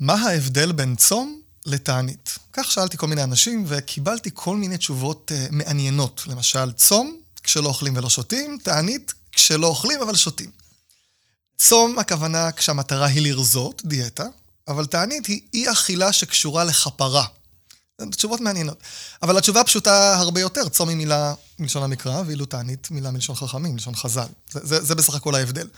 מה 0.00 0.14
ההבדל 0.14 0.72
בין 0.72 0.96
צום 0.96 1.40
לתענית? 1.66 2.38
כך 2.52 2.70
שאלתי 2.70 2.96
כל 2.96 3.06
מיני 3.06 3.22
אנשים 3.22 3.64
וקיבלתי 3.68 4.30
כל 4.34 4.56
מיני 4.56 4.78
תשובות 4.78 5.32
uh, 5.34 5.52
מעניינות. 5.52 6.22
למשל, 6.26 6.72
צום, 6.72 7.20
כשלא 7.42 7.68
אוכלים 7.68 7.96
ולא 7.96 8.10
שותים, 8.10 8.58
תענית, 8.62 9.14
כשלא 9.32 9.66
אוכלים 9.66 10.02
אבל 10.02 10.16
שותים. 10.16 10.50
צום, 11.58 11.98
הכוונה 11.98 12.52
כשהמטרה 12.52 13.06
היא 13.06 13.22
לרזות, 13.22 13.82
דיאטה, 13.84 14.26
אבל 14.68 14.86
תענית 14.86 15.26
היא 15.26 15.40
אי 15.54 15.72
אכילה 15.72 16.12
שקשורה 16.12 16.64
לכפרה. 16.64 17.24
תשובות 18.10 18.40
מעניינות. 18.40 18.78
אבל 19.22 19.38
התשובה 19.38 19.64
פשוטה 19.64 20.16
הרבה 20.16 20.40
יותר, 20.40 20.68
צום 20.68 20.88
היא 20.88 20.96
מילה 20.96 21.34
מלשון 21.58 21.82
המקרא, 21.82 22.22
ואילו 22.26 22.46
תענית 22.46 22.90
מילה 22.90 23.10
מלשון 23.10 23.36
חכמים, 23.36 23.72
מלשון 23.72 23.96
חז"ל. 23.96 24.26
זה, 24.50 24.60
זה, 24.62 24.82
זה 24.82 24.94
בסך 24.94 25.14
הכל 25.14 25.34
ההבדל. 25.34 25.68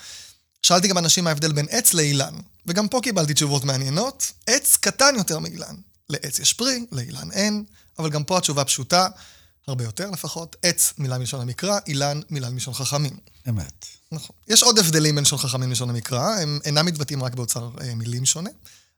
שאלתי 0.62 0.88
גם 0.88 0.98
אנשים 0.98 1.24
מה 1.24 1.30
ההבדל 1.30 1.52
בין 1.52 1.66
עץ 1.70 1.94
לאילן, 1.94 2.34
וגם 2.66 2.88
פה 2.88 3.00
קיבלתי 3.02 3.34
תשובות 3.34 3.64
מעניינות. 3.64 4.32
עץ 4.46 4.76
קטן 4.76 5.14
יותר 5.16 5.38
מאילן. 5.38 5.74
לעץ 6.08 6.38
יש 6.38 6.52
פרי, 6.52 6.86
לאילן 6.92 7.30
אין, 7.32 7.64
אבל 7.98 8.10
גם 8.10 8.24
פה 8.24 8.38
התשובה 8.38 8.64
פשוטה, 8.64 9.08
הרבה 9.66 9.84
יותר 9.84 10.10
לפחות. 10.10 10.56
עץ 10.62 10.92
מילה 10.98 11.18
מלשון 11.18 11.40
המקרא, 11.40 11.78
אילן 11.86 12.20
מילה 12.30 12.50
מלשון 12.50 12.74
חכמים. 12.74 13.16
אמת. 13.48 13.86
נכון. 14.12 14.36
יש 14.48 14.62
עוד 14.62 14.78
הבדלים 14.78 15.14
בין 15.14 15.24
לשון 15.24 15.38
חכמים 15.38 15.68
ללשון 15.68 15.90
המקרא, 15.90 16.28
הם 16.42 16.60
אינם 16.64 16.86
מתבטאים 16.86 17.22
רק 17.24 17.34
באוצר 17.34 17.70
אה, 17.80 17.94
מילים 17.94 18.26
שונה. 18.26 18.50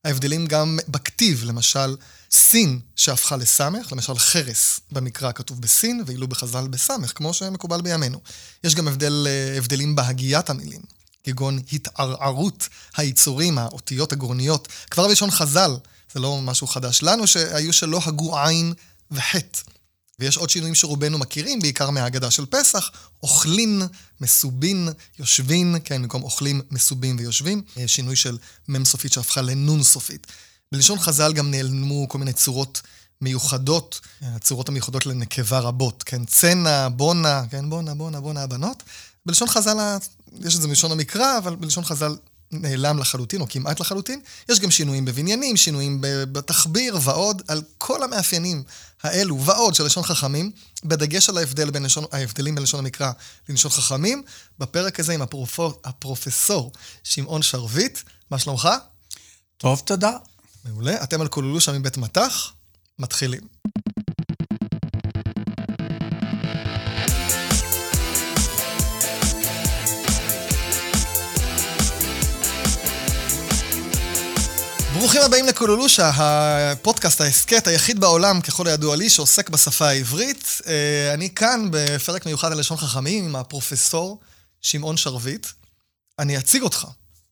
ההבדלים 0.05 0.47
גם 0.47 0.79
בכתיב, 0.89 1.45
למשל, 1.45 1.97
סין 2.31 2.81
שהפכה 2.97 3.37
לסמך, 3.37 3.93
למשל 3.93 4.19
חרס 4.19 4.81
במקרא 4.93 5.33
כתוב 5.33 5.61
בסין, 5.61 6.03
ואילו 6.07 6.29
בחז"ל 6.29 6.69
בסמך, 6.69 7.13
כמו 7.15 7.35
שמקובל 7.35 7.81
בימינו. 7.81 8.21
יש 8.65 8.75
גם 8.75 8.89
הבדל, 8.89 9.27
אה, 9.29 9.59
הבדלים 9.59 9.97
בהגיית 9.97 10.51
המילים, 10.51 10.81
כגון 11.25 11.59
התערערות 11.73 12.69
היצורים, 12.97 13.59
האותיות 13.59 14.13
הגרוניות. 14.13 14.69
כבר 14.91 15.09
בלשון 15.09 15.31
חז"ל, 15.31 15.77
זה 16.15 16.21
לא 16.21 16.41
משהו 16.43 16.67
חדש 16.67 17.03
לנו, 17.03 17.27
שהיו 17.27 17.73
שלא 17.73 18.01
הגו 18.05 18.39
עין 18.39 18.73
וחטא. 19.11 19.61
ויש 20.19 20.37
עוד 20.37 20.51
שינויים 20.51 20.75
שרובנו 20.75 21.19
מכירים, 21.19 21.61
בעיקר 21.61 21.91
מההגדה 21.91 22.31
של 22.31 22.47
פסח, 22.47 22.91
אוכלין, 23.23 23.83
מסובין, 24.21 24.89
יושבין, 25.19 25.77
כן, 25.85 26.03
במקום 26.03 26.23
אוכלים, 26.23 26.61
מסובים 26.71 27.17
ויושבים, 27.19 27.63
שינוי 27.87 28.17
של 28.17 28.39
מ' 28.69 28.85
סופית 28.85 29.13
שהפכה 29.13 29.43
לנ' 29.43 29.83
סופית. 29.83 30.27
בלשון 30.73 30.99
חז"ל 30.99 31.33
גם 31.33 31.51
נעלמו 31.51 32.09
כל 32.09 32.19
מיני 32.19 32.33
צורות 32.33 32.81
מיוחדות, 33.21 34.01
הצורות 34.23 34.69
המיוחדות 34.69 35.07
לנקבה 35.07 35.59
רבות, 35.59 36.03
כן, 36.03 36.25
צנע, 36.25 36.89
בונה, 36.89 37.43
כן, 37.51 37.71
בונה, 37.71 37.95
בונה, 37.95 38.21
בונה 38.21 38.43
הבנות. 38.43 38.83
בלשון 39.27 39.49
חז"ל, 39.49 39.97
יש 40.45 40.57
את 40.57 40.63
זה 40.63 40.69
בלשון 40.69 40.93
המקרא, 40.93 41.39
אבל 41.39 41.57
בלשון 41.57 41.85
חז"ל 41.85 42.17
נעלם 42.53 42.99
לחלוטין, 42.99 43.41
או 43.41 43.47
כמעט 43.49 43.81
לחלוטין. 43.81 44.21
יש 44.49 44.61
גם 44.61 44.71
שינויים 44.71 45.05
בבניינים, 45.05 45.57
שינויים 45.57 45.99
בתחביר 46.33 46.99
ועוד, 47.03 47.43
על 47.49 47.63
כל 47.79 48.03
המאפיינים 48.03 48.63
האלו 49.03 49.41
ועוד 49.45 49.75
של 49.75 49.85
לשון 49.85 50.03
חכמים, 50.03 50.51
בדגש 50.85 51.29
על 51.29 51.39
ההבדל 51.39 51.71
בין 51.71 51.83
לשון, 51.83 52.05
ההבדלים 52.13 52.55
בין 52.55 52.63
לשון 52.63 52.81
המקרא 52.81 53.13
ללשון 53.49 53.71
חכמים, 53.71 54.23
בפרק 54.59 55.01
הזה 55.01 55.15
עם 55.15 55.23
הפרופו, 55.23 55.73
הפרופסור 55.85 56.73
שמעון 57.05 57.43
שרביט. 57.43 57.99
מה 58.31 58.39
שלומך? 58.39 58.69
טוב, 59.57 59.83
תודה. 59.85 60.13
מעולה. 60.65 61.03
אתם 61.03 61.21
על 61.21 61.29
כוללו 61.29 61.61
שם 61.61 61.75
מבית 61.75 61.97
מטח, 61.97 62.53
מתחילים. 62.99 63.41
ברוכים 75.01 75.23
הבאים 75.23 75.47
לקולולושה, 75.47 76.11
הפודקאסט, 76.17 77.21
ההסכת 77.21 77.67
היחיד 77.67 78.01
בעולם, 78.01 78.41
ככל 78.41 78.67
הידוע 78.67 78.97
לי, 78.97 79.11
שעוסק 79.11 79.51
בשפה 79.51 79.89
העברית. 79.89 80.45
אה, 80.67 81.15
אני 81.15 81.35
כאן 81.35 81.69
בפרק 81.71 82.27
מיוחד 82.27 82.53
על 82.53 82.59
לשון 82.59 82.77
חכמים 82.77 83.25
עם 83.25 83.37
הפרופסור 83.37 84.21
שמעון 84.61 84.97
שרביט. 84.97 85.47
אני 86.19 86.39
אציג 86.39 86.63
אותך. 86.63 86.87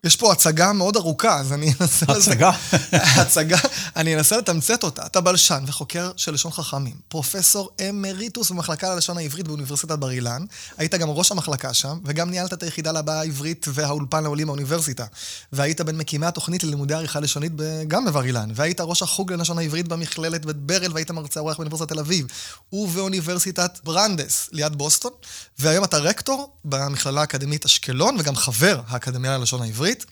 יש 0.04 0.16
פה 0.16 0.32
הצגה 0.32 0.72
מאוד 0.72 0.96
ארוכה, 0.96 1.40
אז 1.40 1.52
אני 1.52 1.72
אנסה... 1.80 2.06
הצגה? 2.08 2.50
הצגה, 3.20 3.58
אני 3.96 4.16
אנסה 4.16 4.36
לתמצת 4.36 4.82
אותה. 4.82 5.06
אתה 5.06 5.20
בלשן 5.20 5.64
וחוקר 5.66 6.10
של 6.16 6.34
לשון 6.34 6.52
חכמים, 6.52 6.94
פרופסור 7.08 7.70
אמריטוס 7.88 8.50
במחלקה 8.50 8.94
ללשון 8.94 9.18
העברית 9.18 9.48
באוניברסיטת 9.48 9.98
בר 9.98 10.10
אילן, 10.10 10.44
היית 10.76 10.94
גם 10.94 11.10
ראש 11.10 11.32
המחלקה 11.32 11.74
שם, 11.74 11.98
וגם 12.04 12.30
ניהלת 12.30 12.52
את 12.52 12.62
היחידה 12.62 12.92
להבעה 12.92 13.20
העברית 13.20 13.66
והאולפן 13.68 14.22
לעולים 14.22 14.46
באוניברסיטה. 14.46 15.04
והיית 15.52 15.80
בין 15.80 15.96
מקימי 15.98 16.26
התוכנית 16.26 16.64
ללימודי 16.64 16.94
עריכה 16.94 17.20
לשונית 17.20 17.52
גם 17.88 18.04
בבר 18.04 18.24
אילן, 18.24 18.50
והיית 18.54 18.80
ראש 18.80 19.02
החוג 19.02 19.32
ללשון 19.32 19.58
העברית 19.58 19.88
במכללת 19.88 20.46
בית 20.46 20.56
ברל, 20.56 20.92
והיית 20.92 21.10
מרצה 21.10 21.40
אורח 21.40 21.56
באוניברסיטת 21.56 21.88
תל 21.88 21.98
אביב, 21.98 22.26
ובאוניברסיטת 22.72 23.78
ברנדס, 23.84 24.48
ליד 24.52 24.76
בוסטון, 24.76 25.12
והיום 25.58 25.84
אתה 25.84 25.98
רקטור 25.98 26.52
במכללה 26.64 27.20
האקדמית 27.20 27.64
אשקלון, 27.64 28.16
וגם 28.18 28.36
חבר 28.36 28.80
האקדמיה 28.88 29.38
ללשון 29.38 29.62
העברית. 29.62 29.87
העברית, 29.88 30.06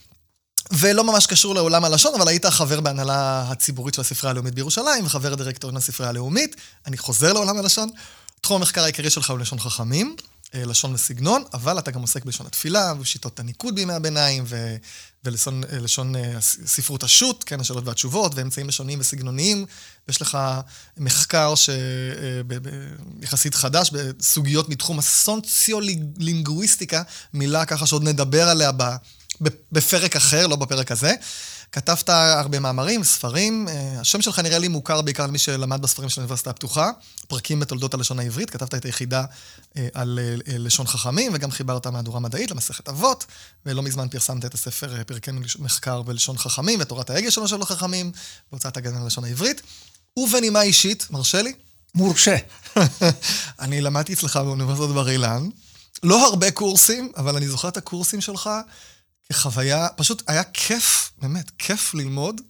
ולא 0.72 1.04
ממש 1.04 1.26
קשור 1.26 1.54
לעולם 1.54 1.84
הלשון, 1.84 2.14
אבל 2.14 2.28
היית 2.28 2.47
חבר 2.47 2.81
בהנהלה 2.81 3.50
הציבורית 3.50 3.94
של 3.94 4.00
הספרייה 4.00 4.31
הלאומית 4.31 4.54
בירושלים, 4.54 5.06
וחבר 5.06 5.32
הדירקטוריון 5.32 5.76
הספרייה 5.76 6.10
הלאומית. 6.10 6.56
אני 6.87 6.98
חוזר 6.98 7.32
לעולם 7.32 7.59
הלשון. 7.59 7.88
תחום 8.41 8.56
המחקר 8.56 8.82
העיקרי 8.82 9.10
שלך 9.10 9.31
הוא 9.31 9.38
לשון 9.38 9.59
חכמים, 9.59 10.16
אה, 10.54 10.64
לשון 10.64 10.94
וסגנון, 10.94 11.44
אבל 11.54 11.78
אתה 11.78 11.91
גם 11.91 12.00
עוסק 12.00 12.25
בלשון 12.25 12.47
התפילה, 12.47 12.92
ושיטות 13.00 13.41
הניקוד 13.41 13.75
בימי 13.75 13.92
הביניים, 13.92 14.44
ו... 14.47 14.76
ולשון 15.25 15.62
לשון, 15.72 16.16
אה, 16.16 16.41
ספרות 16.41 17.03
השו"ת, 17.03 17.44
כן, 17.44 17.60
השאלות 17.60 17.87
והתשובות, 17.87 18.32
ואמצעים 18.34 18.69
לשוניים 18.69 19.00
וסגנוניים. 19.00 19.66
יש 20.08 20.22
לך 20.22 20.38
מחקר 20.97 21.54
שיחסית 23.22 23.54
אה, 23.54 23.58
חדש 23.58 23.91
בסוגיות 23.93 24.69
מתחום 24.69 24.98
הסוציו-לינגוויסטיקה, 24.98 27.03
מילה 27.34 27.64
ככה 27.64 27.87
שעוד 27.87 28.03
נדבר 28.03 28.48
עליה 28.48 28.72
בפרק 29.73 30.17
אחר, 30.17 30.47
לא 30.47 30.57
בפרק 30.57 30.93
הזה. 30.93 31.15
כתבת 31.73 32.09
הרבה 32.09 32.61
מאמרים, 32.61 33.05
ספרים, 33.05 33.69
אה, 33.69 34.01
השם 34.01 34.23
שלך 34.23 34.39
נראה 34.39 34.59
לי 34.59 34.69
מוכר 34.69 35.03
בעיקר 35.03 35.27
למי 35.27 35.39
שלמד 35.39 35.83
בספרים 35.83 36.09
של 36.09 36.21
האוניברסיטה 36.21 36.51
הפתוחה, 36.51 36.91
פרקים 37.29 37.61
בתולדות 37.61 37.95
הלשון 37.95 38.19
העברית, 38.19 38.51
כתבת 38.51 38.75
את 38.75 38.85
היחידה 38.85 39.25
אה, 39.77 39.89
על 39.95 40.19
אה, 40.23 40.59
לשון 40.59 40.87
חכמים, 40.87 41.33
וגם 41.35 41.51
חיברת 41.51 41.87
מהדורה 41.87 42.21
מדעית 42.21 42.51
למסכת 42.51 42.89
אבות, 42.89 43.27
ולא 43.67 43.83
מזמן 43.83 44.09
פרסמת 44.09 44.45
את 44.45 44.55
הספר 44.55 45.05
פרקי 45.07 45.31
מחקר 45.59 46.03
בלשון 46.03 46.39
חכמים, 46.39 46.81
ותורת 46.81 47.11
ההגה 47.11 47.31
של 47.31 47.43
לשון 47.45 47.65
חכמים, 47.65 48.13
בהוצאת 48.53 48.77
הגנה 48.77 49.01
ללשון 49.01 49.25
העברית. 49.25 49.63
ובנימה 50.17 50.63
אישית, 50.63 51.07
מרשה 51.11 51.43
לי? 51.43 51.53
מורשה. 51.95 52.37
אני 53.61 53.81
למדתי 53.81 54.13
אצלך 54.13 54.37
באוניברסיטת 54.37 54.95
בר 54.95 55.11
אילן, 55.11 55.49
לא 56.03 56.27
הרבה 56.27 56.51
קורסים, 56.51 57.13
אבל 57.17 57.37
אני 57.37 57.49
זוכר 57.49 57.69
את 57.69 57.77
הקורסים 57.77 58.21
שלך. 58.21 58.51
כחוויה, 59.32 59.88
פשוט 59.97 60.22
היה 60.26 60.42
כיף, 60.44 61.12
באמת, 61.19 61.50
כיף 61.59 61.94
ללמוד. 61.94 62.41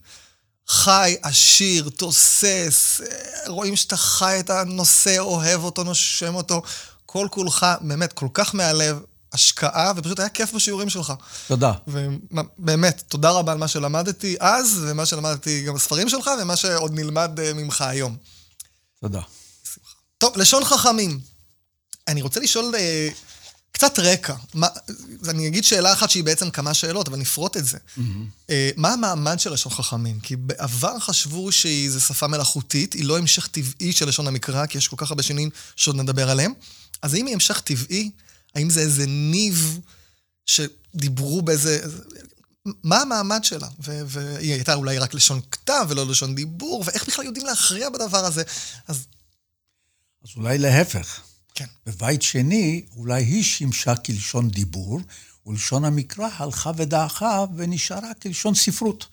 חי, 0.69 1.17
עשיר, 1.23 1.91
תוסס, 1.97 3.01
רואים 3.47 3.77
שאתה 3.77 3.97
חי 3.97 4.37
את 4.41 4.51
הנושא, 4.51 5.19
אוהב 5.19 5.65
אותו, 5.65 5.85
נושם 5.85 6.35
אותו, 6.35 6.63
כל 7.07 7.29
כולך, 7.31 7.67
באמת, 7.81 8.13
כל 8.13 8.29
כך 8.35 8.55
מהלב, 8.55 9.01
השקעה, 9.33 9.93
ופשוט 9.97 10.21
היה 10.21 10.29
כיף 10.29 10.53
בשיעורים 10.53 10.91
שלך. 10.91 11.13
תודה. 11.47 11.73
ובאמת, 11.89 13.03
תודה 13.09 13.31
רבה 13.31 13.53
על 13.53 13.59
מה 13.59 13.69
שלמדתי 13.69 14.37
אז, 14.41 14.81
ומה 14.83 15.07
שלמדתי 15.07 15.63
גם 15.63 15.75
בספרים 15.75 16.09
שלך, 16.09 16.31
ומה 16.43 16.57
שעוד 16.57 16.93
נלמד 16.95 17.41
אה, 17.41 17.53
ממך 17.53 17.81
היום. 17.81 18.17
תודה. 19.01 19.21
טוב, 20.19 20.37
לשון 20.37 20.65
חכמים. 20.65 21.21
אני 22.09 22.23
רוצה 22.23 22.41
לשאול 22.41 22.75
אה, 22.75 23.09
קצת 23.77 23.99
רקע. 23.99 24.35
מה, 24.55 24.67
אני 25.29 25.49
אגיד 25.49 25.65
שאלה 25.65 25.93
אחת 25.93 26.11
שהיא 26.11 26.25
בעצם 26.25 26.51
כמה 26.51 26.75
שאלות, 26.75 27.09
אבל 27.09 27.19
נפרוט 27.19 27.57
את 27.57 27.67
זה. 27.67 27.79
Mm-hmm. 27.79 28.51
מה 28.77 28.93
המעמד 28.93 29.41
של 29.41 29.53
לשון 29.53 29.73
חכמים? 29.73 30.21
כי 30.21 30.37
בעבר 30.37 30.99
חשבו 30.99 31.53
שהיא 31.53 31.91
זו 31.91 32.01
שפה 32.01 32.27
מלאכותית, 32.27 32.93
היא 32.93 33.05
לא 33.05 33.19
המשך 33.19 33.47
טבעי 33.47 33.93
של 33.93 34.09
לשון 34.09 34.27
המקרא, 34.27 34.67
כי 34.67 34.79
יש 34.79 34.89
כל 34.89 34.97
כך 34.99 35.11
הרבה 35.11 35.23
שינויים 35.23 35.51
שעוד 35.77 35.97
נדבר 35.97 36.31
עליהם. 36.31 36.53
אז 37.03 37.15
האם 37.15 37.27
היא 37.27 37.35
המשך 37.35 37.61
טבעי? 37.61 38.11
האם 38.55 38.71
זה 38.71 38.81
איזה 38.81 39.07
ניב 39.07 39.81
שדיברו 40.47 41.43
באיזה... 41.43 41.81
מה 42.83 43.01
המעמד 43.01 43.45
שלה? 43.45 43.69
והיא 43.79 44.53
הייתה 44.53 44.75
אולי 44.75 44.99
רק 44.99 45.15
לשון 45.15 45.41
כתב 45.51 45.87
ולא 45.89 46.07
לשון 46.07 46.35
דיבור, 46.35 46.85
ואיך 46.87 47.07
בכלל 47.07 47.25
יודעים 47.25 47.47
להכריע 47.47 47.91
בדבר 47.91 48.25
הזה? 48.25 48.43
אז... 48.89 49.07
אז 50.25 50.31
אולי 50.37 50.59
להפך. 50.59 51.21
כן. 51.57 51.65
בבית 51.87 52.23
שני, 52.23 52.83
אולי 52.97 53.23
היא 53.23 53.45
שימשה 53.45 53.97
כלשון 53.97 54.49
דיבור, 54.51 55.01
ולשון 55.47 55.85
המקרא 55.85 56.29
הלכה 56.37 56.71
ודעכה 56.77 57.45
ונשארה 57.57 58.15
כלשון 58.15 58.55
ספרות. 58.55 59.07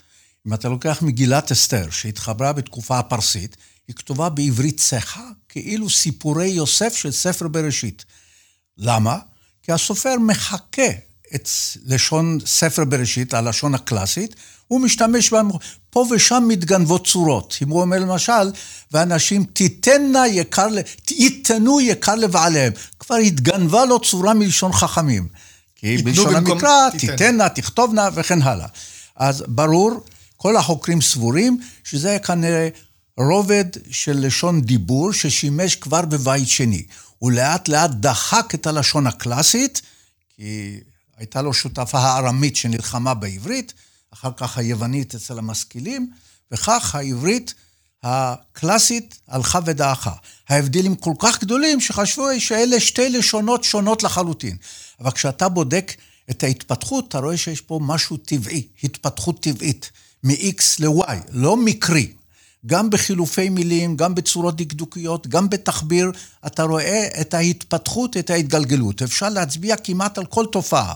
אם 0.47 0.53
אתה 0.53 0.69
לוקח 0.69 1.01
מגילת 1.01 1.51
אסתר, 1.51 1.89
שהתחברה 1.89 2.53
בתקופה 2.53 2.99
הפרסית, 2.99 3.57
היא 3.87 3.95
כתובה 3.95 4.29
בעברית 4.29 4.79
צחה, 4.79 5.29
כאילו 5.49 5.89
סיפורי 5.89 6.47
יוסף 6.47 6.95
של 6.95 7.11
ספר 7.11 7.47
בראשית. 7.47 8.05
למה? 8.77 9.19
כי 9.63 9.71
הסופר 9.71 10.15
מחקה 10.19 10.91
את 11.35 11.49
לשון 11.85 12.39
ספר 12.45 12.85
בראשית, 12.85 13.33
הלשון 13.33 13.75
הקלאסית, 13.75 14.35
הוא 14.67 14.81
משתמש 14.81 15.33
בה, 15.33 15.41
פה 15.93 16.05
ושם 16.11 16.43
מתגנבות 16.47 17.07
צורות. 17.07 17.57
אם 17.61 17.69
הוא 17.69 17.81
אומר 17.81 17.99
למשל, 17.99 18.51
ואנשים 18.91 19.43
תיתנה 19.43 20.27
יקר, 20.27 20.67
ייתנו 21.11 21.81
יקר 21.81 22.15
לבעליהם. 22.15 22.73
כבר 22.99 23.15
התגנבה 23.15 23.85
לו 23.85 23.99
צורה 23.99 24.33
מלשון 24.33 24.73
חכמים. 24.73 25.27
כי 25.75 25.97
בלשון 25.97 26.35
המקרא, 26.35 26.89
תיתנה, 26.89 27.49
תכתובנה 27.49 28.09
וכן 28.13 28.41
הלאה. 28.41 28.67
אז 29.15 29.43
ברור, 29.47 30.03
כל 30.37 30.57
החוקרים 30.57 31.01
סבורים 31.01 31.59
שזה 31.83 32.17
כנראה 32.23 32.69
רובד 33.17 33.65
של 33.91 34.25
לשון 34.25 34.61
דיבור 34.61 35.13
ששימש 35.13 35.75
כבר 35.75 36.01
בבית 36.01 36.47
שני. 36.47 36.83
הוא 37.19 37.31
לאט 37.31 37.67
לאט 37.67 37.91
דחק 37.91 38.51
את 38.55 38.67
הלשון 38.67 39.07
הקלאסית, 39.07 39.81
כי 40.35 40.79
הייתה 41.17 41.41
לו 41.41 41.53
שותפה 41.53 41.99
הארמית 41.99 42.55
שנלחמה 42.55 43.13
בעברית, 43.13 43.73
אחר 44.13 44.29
כך 44.37 44.57
היוונית 44.57 45.15
אצל 45.15 45.37
המשכילים, 45.37 46.11
וכך 46.51 46.95
העברית 46.95 47.53
הקלאסית 48.03 49.19
הלכה 49.27 49.59
ודעכה. 49.65 50.13
ההבדלים 50.49 50.95
כל 50.95 51.13
כך 51.19 51.41
גדולים 51.41 51.81
שחשבו 51.81 52.25
שאלה 52.39 52.79
שתי 52.79 53.09
לשונות 53.09 53.63
שונות 53.63 54.03
לחלוטין. 54.03 54.57
אבל 54.99 55.11
כשאתה 55.11 55.49
בודק 55.49 55.93
את 56.29 56.43
ההתפתחות, 56.43 57.07
אתה 57.07 57.19
רואה 57.19 57.37
שיש 57.37 57.61
פה 57.61 57.79
משהו 57.81 58.17
טבעי, 58.17 58.67
התפתחות 58.83 59.43
טבעית, 59.43 59.91
מ-X 60.23 60.63
ל-Y, 60.79 61.13
לא 61.29 61.57
מקרי. 61.57 62.13
גם 62.65 62.89
בחילופי 62.89 63.49
מילים, 63.49 63.95
גם 63.95 64.15
בצורות 64.15 64.55
דקדוקיות, 64.55 65.27
גם 65.27 65.49
בתחביר, 65.49 66.11
אתה 66.47 66.63
רואה 66.63 67.07
את 67.21 67.33
ההתפתחות, 67.33 68.17
את 68.17 68.29
ההתגלגלות. 68.29 69.01
אפשר 69.01 69.29
להצביע 69.29 69.75
כמעט 69.77 70.17
על 70.17 70.25
כל 70.25 70.45
תופעה. 70.51 70.95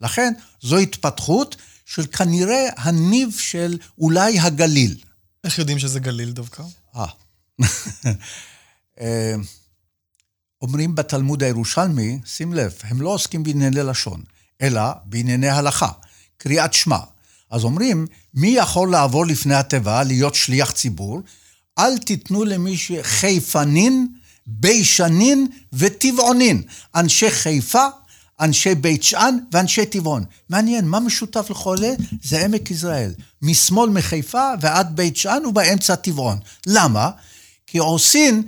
לכן, 0.00 0.32
זו 0.62 0.76
התפתחות 0.76 1.56
של 1.84 2.06
כנראה 2.06 2.68
הניב 2.76 3.36
של 3.38 3.78
אולי 3.98 4.40
הגליל. 4.40 4.96
איך 5.44 5.58
יודעים 5.58 5.78
שזה 5.78 6.00
גליל 6.00 6.32
דווקא? 6.32 6.62
אה. 6.96 7.06
אה. 9.00 9.34
אומרים 10.62 10.94
בתלמוד 10.94 11.42
הירושלמי, 11.42 12.18
שים 12.26 12.52
לב, 12.54 12.72
הם 12.82 13.02
לא 13.02 13.08
עוסקים 13.08 13.42
בענייני 13.42 13.82
לשון, 13.82 14.22
אלא 14.62 14.82
בענייני 15.04 15.48
הלכה, 15.48 15.88
קריאת 16.36 16.72
שמע. 16.72 16.98
אז 17.50 17.64
אומרים, 17.64 18.06
מי 18.34 18.48
יכול 18.48 18.90
לעבור 18.90 19.26
לפני 19.26 19.54
התיבה, 19.54 20.02
להיות 20.02 20.34
שליח 20.34 20.70
ציבור? 20.70 21.20
אל 21.78 21.98
תיתנו 21.98 22.44
למי 22.44 22.76
שחיפנין, 22.76 24.08
ביישנין 24.46 25.46
וטבעונין. 25.72 26.62
אנשי 26.94 27.30
חיפה, 27.30 27.86
אנשי 28.40 28.74
בית 28.74 29.02
שאן 29.02 29.38
ואנשי 29.52 29.86
טבעון. 29.86 30.24
מעניין, 30.50 30.84
מה 30.84 31.00
משותף 31.00 31.46
לכל 31.50 31.76
אלה? 31.78 31.94
זה 32.22 32.44
עמק 32.44 32.70
יזרעאל. 32.70 33.12
משמאל 33.42 33.90
מחיפה 33.90 34.50
ועד 34.60 34.96
בית 34.96 35.16
שאן 35.16 35.46
ובאמצע 35.46 35.94
טבעון. 35.94 36.38
למה? 36.66 37.10
כי 37.66 37.78
עושין 37.78 38.42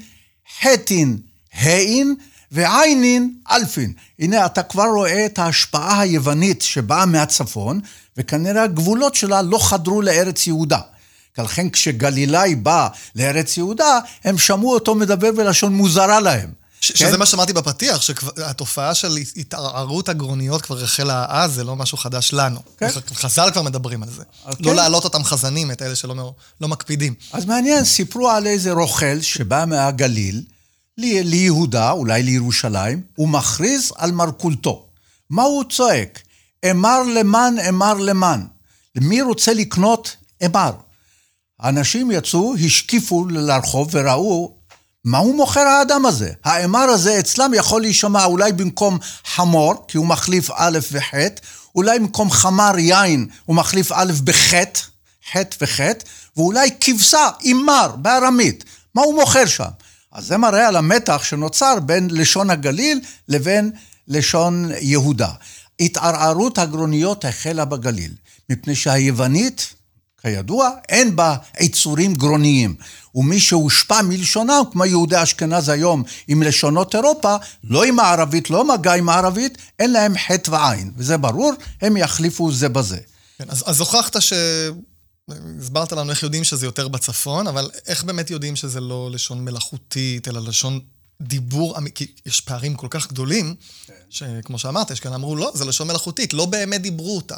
חטין 0.61 1.19
העין 1.55 2.15
ועיינין 2.53 3.35
אלפין. 3.51 3.93
הנה, 4.19 4.47
אתה 4.47 4.63
כבר 4.63 4.87
רואה 4.95 5.27
את 5.27 5.39
ההשפעה 5.39 6.01
היוונית 6.01 6.63
שבאה 6.63 7.07
מהצפון, 7.07 7.81
וכנראה 8.17 8.63
הגבולות 8.63 9.15
שלה 9.15 9.43
לא 9.43 9.59
חדרו 9.69 10.03
לארץ 10.03 10.47
יהודה. 10.47 10.81
לכן 11.39 11.71
כשגלילאי 11.71 12.55
בא 12.55 12.89
לארץ 13.15 13.57
יהודה, 13.57 13.99
הם 14.25 14.39
שמעו 14.39 14.75
אותו 14.75 14.95
מדבר 14.95 15.33
בלשון 15.33 15.73
מוזרה 15.73 16.21
להם. 16.21 16.51
ש- 16.87 16.93
כן? 16.93 17.09
שזה 17.09 17.19
מה 17.19 17.27
שאמרתי 17.27 17.53
בפתיח, 17.53 18.01
שהתופעה 18.01 18.95
של 18.95 19.17
התערערות 19.37 20.09
הגרוניות 20.09 20.63
כבר 20.63 20.83
החלה 20.83 21.27
אז, 21.29 21.53
זה 21.53 21.65
לא 21.65 21.77
משהו 21.77 21.99
חדש 21.99 22.31
לנו. 22.33 22.61
כן. 22.79 22.89
חז"ל 23.15 23.51
כבר 23.53 23.63
מדברים 23.63 24.03
על 24.03 24.09
זה. 24.11 24.23
Okay. 24.23 24.57
לא 24.61 24.71
כן. 24.71 24.77
להעלות 24.77 25.05
אותם 25.05 25.25
חזנים, 25.25 25.71
את 25.71 25.83
אלה 25.83 25.97
שלא 25.97 26.35
לא 26.61 26.69
מקפידים. 26.69 27.15
אז 27.33 27.45
מעניין, 27.45 27.85
סיפרו 27.85 28.31
על 28.31 28.47
איזה 28.47 28.73
רוכל 28.73 29.21
שבא 29.21 29.65
מהגליל 29.67 30.43
לי, 30.99 31.23
ליהודה, 31.23 31.91
אולי 31.91 32.23
לירושלים, 32.23 33.03
הוא 33.17 33.29
מכריז 33.29 33.93
על 33.97 34.13
מרכולתו. 34.13 34.87
מה 35.31 35.43
הוא 35.43 35.65
צועק? 35.71 36.23
אמר 36.71 37.03
למען, 37.03 37.59
אמר 37.59 37.95
למען. 37.95 38.47
מי 38.97 39.23
רוצה 39.23 39.55
לקנות? 39.55 40.17
אמר. 40.45 40.71
האנשים 41.61 42.11
יצאו, 42.11 42.55
השקיפו 42.67 43.27
לרחוב 43.29 43.89
וראו 43.93 44.57
מה 45.07 45.19
הוא 45.19 45.35
מוכר 45.35 45.61
האדם 45.61 46.07
הזה? 46.07 46.31
האמר 46.45 46.79
הזה 46.79 47.19
אצלם 47.19 47.55
יכול 47.55 47.81
להישמע 47.81 48.25
אולי 48.25 48.53
במקום 48.53 48.99
חמור, 49.25 49.75
כי 49.89 49.99
הוא 49.99 50.07
מחליף 50.07 50.51
א' 50.55 50.79
וח', 50.93 51.15
אולי 51.75 51.99
במקום 51.99 52.31
חמר 52.31 52.79
יין 52.79 53.27
הוא 53.45 53.57
מחליף 53.57 53.93
א' 53.93 54.13
בח', 54.25 54.55
ח' 55.33 55.37
וח', 55.61 55.81
ואולי 56.37 56.71
כבשה 56.81 57.29
עם 57.43 57.57
מר 57.67 57.97
בארמית. 57.97 58.65
מה 58.95 59.03
הוא 59.03 59.15
מוכר 59.21 59.47
שם? 59.47 59.65
אז 60.13 60.27
זה 60.27 60.37
מראה 60.37 60.69
על 60.69 60.77
המתח 60.77 61.23
שנוצר 61.25 61.81
בין 61.81 62.09
לשון 62.11 62.51
הגליל 62.51 63.01
לבין 63.29 63.71
לשון 64.09 64.71
יהודה. 64.81 65.31
התערערות 65.81 66.59
הגרוניות 66.59 67.25
החלה 67.25 67.65
בגליל, 67.65 68.13
מפני 68.51 68.75
שהיוונית, 68.75 69.75
כידוע, 70.27 70.71
אין 70.89 71.17
בה 71.17 71.37
עיצורים 71.57 72.15
גרוניים. 72.15 72.75
ומי 73.15 73.41
שהושפע 73.41 74.03
מלשונם, 74.03 74.63
כמו 74.73 74.85
יהודי 74.85 75.23
אשכנז 75.23 75.69
היום 75.69 76.03
עם 76.29 76.43
לשונות 76.43 76.95
אירופה, 76.95 77.37
לא 77.65 77.85
עם 77.85 78.01
הערבית, 78.01 78.51
לא 78.51 78.75
מגע 78.75 78.95
עם 78.95 79.09
הערבית, 79.09 79.59
אין 79.79 79.93
להם 79.93 80.15
חטא 80.19 80.51
ועין. 80.51 80.91
וזה 80.97 81.17
ברור, 81.17 81.53
הם 81.83 81.97
יחליפו 81.97 82.53
זה 82.53 82.69
בזה. 82.69 82.99
כן, 83.39 83.45
אז, 83.49 83.65
אז 83.67 83.81
הוכחת 83.81 84.23
ש... 84.23 84.33
הסברת 85.61 85.93
לנו 85.93 86.11
איך 86.11 86.23
יודעים 86.23 86.45
שזה 86.45 86.67
יותר 86.67 86.89
בצפון, 86.89 87.47
אבל 87.47 87.71
איך 87.87 88.05
באמת 88.05 88.31
יודעים 88.31 88.57
שזה 88.57 88.81
לא 88.81 89.11
לשון 89.13 89.45
מלאכותית, 89.45 90.29
אלא 90.29 90.41
לשון 90.41 90.81
דיבור, 91.23 91.77
כי 91.95 92.07
יש 92.27 92.41
פערים 92.41 92.75
כל 92.75 92.87
כך 92.91 93.09
גדולים, 93.09 93.55
כן. 93.87 93.95
שכמו 94.11 94.59
שאמרת, 94.59 94.91
יש 94.91 95.01
כאן 95.01 95.13
אמרו, 95.13 95.37
לא, 95.37 95.53
זה 95.55 95.65
לשון 95.65 95.89
מלאכותית, 95.89 96.35
לא 96.35 96.47
באמת 96.47 96.83
דיברו 96.83 97.17
אותה. 97.17 97.37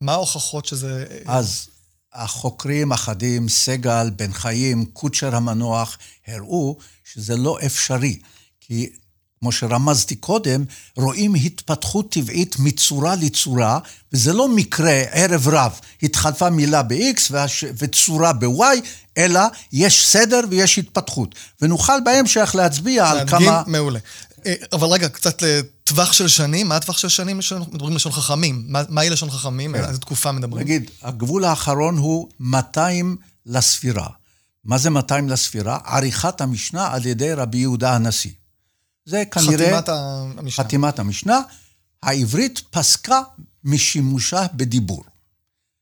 מה 0.00 0.12
ההוכחות 0.12 0.66
שזה... 0.66 1.04
אז 1.26 1.66
החוקרים 2.12 2.92
אחדים, 2.92 3.48
סגל, 3.48 4.10
בן 4.16 4.32
חיים, 4.32 4.84
קוצ'ר 4.84 5.36
המנוח, 5.36 5.98
הראו 6.26 6.76
שזה 7.04 7.36
לא 7.36 7.58
אפשרי. 7.66 8.18
כי 8.60 8.90
כמו 9.40 9.52
שרמזתי 9.52 10.16
קודם, 10.16 10.64
רואים 10.96 11.34
התפתחות 11.34 12.12
טבעית 12.12 12.56
מצורה 12.58 13.14
לצורה, 13.14 13.78
וזה 14.12 14.32
לא 14.32 14.48
מקרה, 14.48 15.02
ערב 15.10 15.48
רב, 15.48 15.80
התחלפה 16.02 16.50
מילה 16.50 16.82
ב-X 16.82 17.34
וצורה 17.78 18.32
ב-Y, 18.32 18.80
אלא 19.18 19.40
יש 19.72 20.08
סדר 20.08 20.40
ויש 20.50 20.78
התפתחות. 20.78 21.34
ונוכל 21.62 22.00
בהמשך 22.04 22.54
להצביע 22.54 23.10
על 23.10 23.28
כמה... 23.28 23.62
מעולה. 23.66 23.98
אה, 24.46 24.54
אבל 24.72 24.88
רגע, 24.88 25.08
קצת 25.08 25.42
לטווח 25.42 26.12
של 26.12 26.28
שנים, 26.28 26.68
מה 26.68 26.76
הטווח 26.76 26.98
של 26.98 27.08
שנים 27.08 27.38
מדברים 27.72 27.96
לשון 27.96 28.12
חכמים? 28.12 28.64
מה, 28.68 28.82
מהי 28.88 29.10
לשון 29.10 29.30
חכמים? 29.30 29.72
כן. 29.72 29.84
איזה 29.84 29.98
תקופה 29.98 30.32
מדברים? 30.32 30.64
נגיד, 30.64 30.90
הגבול 31.02 31.44
האחרון 31.44 31.98
הוא 31.98 32.28
200 32.40 33.16
לספירה. 33.46 34.06
מה 34.64 34.78
זה 34.78 34.90
200 34.90 35.28
לספירה? 35.28 35.78
עריכת 35.84 36.40
המשנה 36.40 36.92
על 36.92 37.06
ידי 37.06 37.32
רבי 37.32 37.58
יהודה 37.58 37.94
הנשיא. 37.94 38.30
זה 39.04 39.22
כנראה... 39.30 39.66
חתימת 39.66 39.88
המשנה. 39.88 40.64
חתימת 40.64 40.98
המשנה. 40.98 41.40
העברית 42.02 42.60
פסקה 42.70 43.20
משימושה 43.64 44.46
בדיבור. 44.54 45.04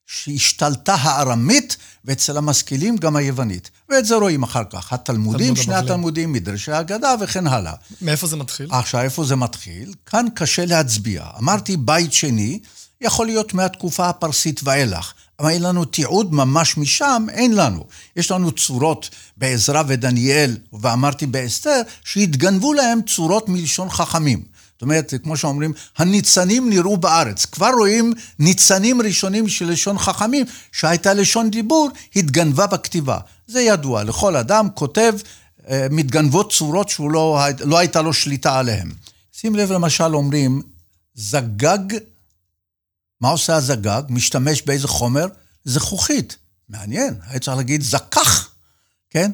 שהשתלטה 0.09 0.95
הארמית, 0.95 1.77
ואצל 2.05 2.37
המשכילים 2.37 2.97
גם 2.97 3.17
היוונית. 3.17 3.71
ואת 3.89 4.07
זה 4.07 4.15
רואים 4.15 4.43
אחר 4.43 4.63
כך. 4.71 4.93
התלמודים, 4.93 5.57
שני 5.57 5.75
הבחלים. 5.75 5.93
התלמודים, 5.93 6.33
מדרשי 6.33 6.73
האגדה 6.73 7.15
וכן 7.21 7.47
הלאה. 7.47 7.73
מאיפה 8.03 8.27
זה 8.27 8.37
מתחיל? 8.37 8.69
עכשיו, 8.71 9.01
איפה 9.01 9.25
זה 9.25 9.37
מתחיל? 9.37 9.93
כאן 10.07 10.27
קשה 10.35 10.65
להצביע. 10.65 11.25
אמרתי, 11.39 11.77
בית 11.77 12.13
שני 12.13 12.59
יכול 13.01 13.27
להיות 13.27 13.55
מהתקופה 13.55 14.09
הפרסית 14.09 14.61
ואילך. 14.65 15.13
אבל 15.41 15.51
אין 15.51 15.63
לנו 15.63 15.85
תיעוד 15.85 16.35
ממש 16.35 16.77
משם, 16.77 17.27
אין 17.31 17.55
לנו. 17.55 17.85
יש 18.17 18.31
לנו 18.31 18.53
צורות 18.53 19.11
בעזרא 19.37 19.83
ודניאל, 19.89 20.57
ואמרתי 20.73 21.27
באסתר, 21.27 21.81
שהתגנבו 22.05 22.73
להם 22.73 23.01
צורות 23.03 23.49
מלשון 23.49 23.91
חכמים. 23.91 24.43
זאת 24.79 24.83
אומרת, 24.83 25.15
כמו 25.23 25.37
שאומרים, 25.37 25.73
הניצנים 25.97 26.71
נראו 26.71 26.97
בארץ. 26.97 27.45
כבר 27.45 27.71
רואים 27.79 28.13
ניצנים 28.39 29.03
ראשונים 29.03 29.49
של 29.49 29.71
לשון 29.71 29.99
חכמים, 29.99 30.47
שהייתה 30.73 31.15
לשון 31.15 31.51
דיבור, 31.51 31.91
התגנבה 32.17 32.67
בכתיבה. 32.67 33.19
זה 33.47 33.61
ידוע, 33.61 34.05
לכל 34.05 34.37
אדם 34.37 34.69
כותב, 34.75 35.15
אה, 35.71 35.87
מתגנבות 35.91 36.53
צורות 36.53 36.89
שהוא 36.89 37.11
לא, 37.11 37.41
לא 37.65 37.79
הייתה 37.79 38.03
לו 38.03 38.13
שליטה 38.13 38.59
עליהן. 38.59 38.93
שים 39.33 39.57
לב, 39.57 39.73
למשל, 39.73 40.15
אומרים, 40.15 40.63
זגג 41.15 41.99
מה 43.21 43.29
עושה 43.29 43.57
הזגג? 43.57 44.03
משתמש 44.09 44.63
באיזה 44.63 44.89
חומר? 44.89 45.27
זכוכית. 45.65 46.37
מעניין, 46.69 47.15
היה 47.27 47.39
צריך 47.39 47.57
להגיד 47.57 47.83
זכך, 47.83 48.51
כן? 49.11 49.31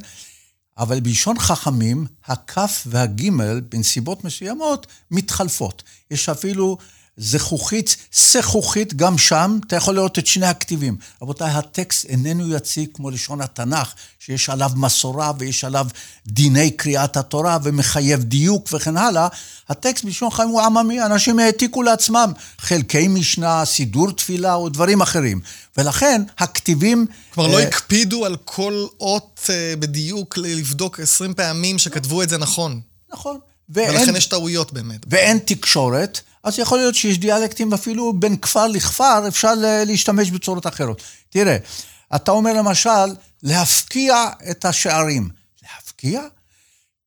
אבל 0.78 1.00
בלשון 1.00 1.38
חכמים, 1.38 2.06
הכף 2.26 2.86
והגימל, 2.86 3.60
בנסיבות 3.60 4.24
מסוימות, 4.24 4.86
מתחלפות. 5.10 5.82
יש 6.10 6.28
אפילו 6.28 6.78
זכוכית, 7.16 7.96
שכוכית, 8.12 8.94
גם 8.94 9.18
שם 9.18 9.58
אתה 9.66 9.76
יכול 9.76 9.94
לראות 9.94 10.18
את 10.18 10.26
שני 10.26 10.46
הכתיבים. 10.46 10.96
רבותיי, 11.22 11.50
הטקסט 11.50 12.04
איננו 12.04 12.54
יציג 12.54 12.88
כמו 12.94 13.10
לשון 13.10 13.40
התנ"ך, 13.40 13.94
שיש 14.18 14.48
עליו 14.50 14.70
מסורה 14.76 15.32
ויש 15.38 15.64
עליו 15.64 15.86
דיני 16.26 16.70
קריאת 16.70 17.16
התורה 17.16 17.58
ומחייב 17.62 18.22
דיוק 18.22 18.68
וכן 18.72 18.96
הלאה. 18.96 19.28
הטקסט 19.68 20.04
בלשון 20.04 20.30
חיים 20.30 20.48
הוא 20.48 20.60
עממי, 20.60 21.02
אנשים 21.02 21.38
העתיקו 21.38 21.82
לעצמם 21.82 22.32
חלקי 22.58 23.08
משנה, 23.08 23.64
סידור 23.64 24.10
תפילה 24.10 24.54
או 24.54 24.68
דברים 24.68 25.00
אחרים. 25.00 25.40
ולכן 25.76 26.22
הכתיבים... 26.38 27.06
כלומר, 27.30 27.50
לא 27.50 27.58
אה, 27.58 27.62
הקפידו 27.62 28.24
על 28.24 28.36
כל 28.44 28.86
אות 29.00 29.50
אה, 29.50 29.74
בדיוק 29.78 30.38
לבדוק 30.38 31.00
עשרים 31.00 31.34
פעמים 31.34 31.78
שכתבו 31.78 32.22
את 32.22 32.28
זה 32.28 32.38
נכון. 32.38 32.80
נכון. 33.12 33.38
ואין, 33.68 33.90
ולכן 33.90 34.16
יש 34.16 34.26
טעויות 34.26 34.72
באמת. 34.72 35.00
ואין 35.06 35.38
תקשורת, 35.38 36.20
אז 36.44 36.58
יכול 36.58 36.78
להיות 36.78 36.94
שיש 36.94 37.18
דיאלקטים 37.18 37.72
אפילו 37.72 38.12
בין 38.12 38.36
כפר 38.36 38.66
לכפר, 38.66 39.28
אפשר 39.28 39.52
להשתמש 39.86 40.30
בצורות 40.30 40.66
אחרות. 40.66 41.02
תראה, 41.30 41.56
אתה 42.16 42.30
אומר 42.30 42.52
למשל, 42.52 43.14
להפקיע 43.42 44.24
את 44.50 44.64
השערים. 44.64 45.28
להפקיע? 45.62 46.20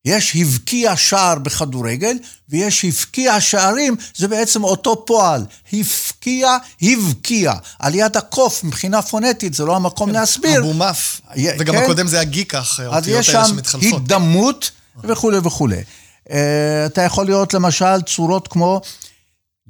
יש 0.04 0.36
הבקיע 0.36 0.96
שער 0.96 1.38
בכדורגל, 1.38 2.16
ויש 2.48 2.84
הבקיע 2.84 3.40
שערים, 3.40 3.96
זה 4.16 4.28
בעצם 4.28 4.64
אותו 4.64 5.04
פועל. 5.06 5.44
הפקיע, 5.72 6.56
הבקיע. 6.82 7.52
על 7.78 7.94
יד 7.94 8.16
הקוף, 8.16 8.64
מבחינה 8.64 9.02
פונטית, 9.02 9.54
זה 9.54 9.64
לא 9.64 9.76
המקום 9.76 10.08
כן. 10.08 10.14
להסביר. 10.14 10.60
אבו 10.60 10.74
מאף. 10.74 11.20
וגם 11.58 11.74
כן? 11.74 11.82
הקודם 11.82 12.06
זה 12.06 12.20
הגיקח, 12.20 12.80
האותיות 12.80 13.28
האלה 13.28 13.46
שמתחלפות. 13.46 13.74
אז 13.74 13.84
יש 13.84 13.90
שם 13.90 13.96
הידמות 13.96 14.70
וכולי 15.04 15.38
וכולי. 15.38 15.82
אה, 16.30 16.86
אתה 16.86 17.02
יכול 17.02 17.26
לראות 17.26 17.54
למשל 17.54 18.02
צורות 18.06 18.48
כמו 18.48 18.80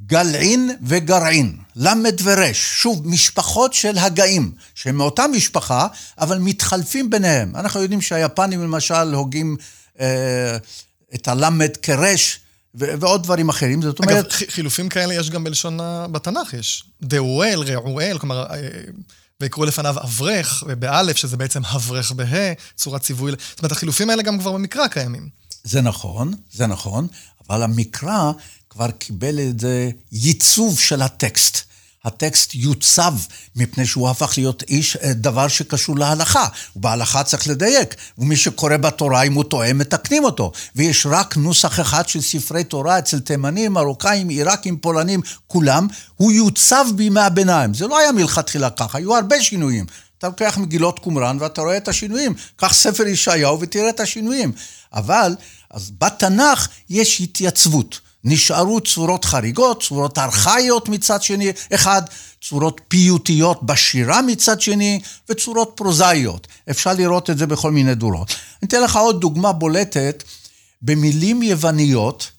גלעין 0.07 0.71
וגרעין, 0.83 1.57
למד 1.77 2.21
ורש, 2.23 2.83
שוב, 2.83 3.09
משפחות 3.09 3.75
של 3.75 3.99
הגאים, 3.99 4.53
שהם 4.75 4.97
מאותה 4.97 5.27
משפחה, 5.27 5.87
אבל 6.19 6.39
מתחלפים 6.39 7.11
ביניהם. 7.11 7.57
אנחנו 7.57 7.83
יודעים 7.83 8.01
שהיפנים 8.01 8.63
למשל 8.63 9.15
הוגים 9.15 9.57
אה, 10.01 10.57
את 11.15 11.29
הלמד 11.29 11.77
כרש, 11.83 12.41
ועוד 12.75 13.23
דברים 13.23 13.49
אחרים, 13.49 13.83
זאת 13.83 13.99
אומרת... 13.99 14.27
אגב, 14.27 14.51
חילופים 14.51 14.89
כאלה 14.89 15.15
יש 15.15 15.31
גם 15.31 15.45
בלשון, 15.45 15.79
בתנ"ך 16.13 16.55
יש. 16.55 16.85
דאואל, 17.03 17.63
רעואל, 17.63 18.19
כלומר, 18.19 18.47
אה, 18.51 18.57
ויקראו 19.41 19.65
לפניו 19.65 19.95
אברך, 19.99 20.65
ובאלף, 20.67 21.17
שזה 21.17 21.37
בעצם 21.37 21.65
אברך 21.65 22.13
בה', 22.13 22.53
צורת 22.77 23.03
ציווי. 23.03 23.33
זאת 23.51 23.59
אומרת, 23.59 23.73
החילופים 23.73 24.11
האלה 24.11 24.23
גם 24.23 24.39
כבר 24.39 24.53
במקרא 24.53 24.87
קיימים. 24.87 25.29
זה 25.65 25.81
נכון, 25.81 26.35
זה 26.53 26.67
נכון, 26.67 27.07
אבל 27.49 27.63
המקרא 27.63 28.33
כבר 28.79 28.91
קיבל 28.91 29.41
את 29.41 29.61
זה 29.61 29.91
ייצוב 30.13 30.79
של 30.79 31.03
הטקסט. 31.03 31.59
הטקסט 32.05 32.55
יוצב 32.55 33.15
מפני 33.57 33.87
שהוא 33.87 34.09
הפך 34.09 34.35
להיות 34.37 34.63
איש, 34.63 34.97
אה, 34.97 35.13
דבר 35.15 35.49
שקשור 35.49 35.99
להלכה. 35.99 36.47
ובהלכה 36.77 37.25
צריך 37.25 37.49
לדייק. 37.49 37.95
ומי 38.19 38.37
שקורא 38.37 38.77
בתורה, 38.77 39.23
אם 39.23 39.33
הוא 39.33 39.45
טועה, 39.45 39.73
מתקנים 39.73 40.25
אותו. 40.25 40.53
ויש 40.77 41.07
רק 41.07 41.37
נוסח 41.37 41.81
אחד 41.81 42.09
של 42.09 42.21
ספרי 42.21 42.65
תורה 42.65 42.99
אצל 42.99 43.21
תימנים, 43.21 43.73
מרוקאים, 43.73 44.29
עיראקים, 44.29 44.77
פולנים, 44.77 45.21
כולם. 45.47 45.87
הוא 46.17 46.33
יוצב 46.33 46.85
בימי 46.97 47.21
הביניים. 47.21 47.75
זה 47.75 47.87
לא 47.87 47.99
היה 47.99 48.13
מלכתחילה 48.13 48.71
ככה, 48.71 48.99
היו 48.99 49.17
הרבה 49.17 49.43
שינויים. 49.43 49.87
אתה 50.19 50.27
לוקח 50.27 50.59
מגילות 50.59 50.99
קומראן 50.99 51.37
ואתה 51.41 51.61
רואה 51.61 51.77
את 51.77 51.89
השינויים. 51.89 52.35
קח 52.57 52.73
ספר 52.75 53.07
ישעיהו 53.07 53.61
ותראה 53.61 53.89
את 53.89 54.01
השינויים. 54.01 54.53
אבל, 54.93 55.35
אז 55.71 55.91
בתנ"ך 55.99 56.69
יש 56.91 57.21
התייצבות. 57.21 58.08
נשארו 58.25 58.81
צורות 58.81 59.25
חריגות, 59.25 59.83
צורות 59.83 60.19
ארכאיות 60.19 60.89
מצד 60.89 61.23
שני, 61.23 61.53
אחד, 61.75 62.03
צורות 62.43 62.81
פיוטיות 62.89 63.63
בשירה 63.63 64.23
מצד 64.23 64.61
שני, 64.61 65.01
וצורות 65.29 65.73
פרוזאיות. 65.77 66.47
אפשר 66.71 66.93
לראות 66.93 67.31
את 67.31 67.39
זה 67.39 67.47
בכל 67.47 67.71
מיני 67.71 67.95
דורות. 67.95 68.29
אני 68.63 68.69
אתן 68.69 68.83
לך 68.83 68.97
עוד 68.97 69.21
דוגמה 69.21 69.53
בולטת. 69.53 70.25
במילים 70.83 71.43
יווניות, 71.43 72.31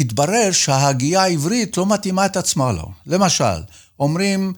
התברר 0.00 0.52
שההגייה 0.52 1.22
העברית 1.22 1.76
לא 1.76 1.86
מתאימה 1.86 2.26
את 2.26 2.36
עצמה 2.36 2.72
לו. 2.72 2.92
למשל, 3.06 3.62
אומרים 4.00 4.52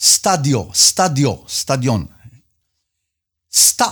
סטדיו, 0.00 0.64
סטדיו, 0.74 1.34
סטדיון. 1.48 2.06
סטה, 3.52 3.88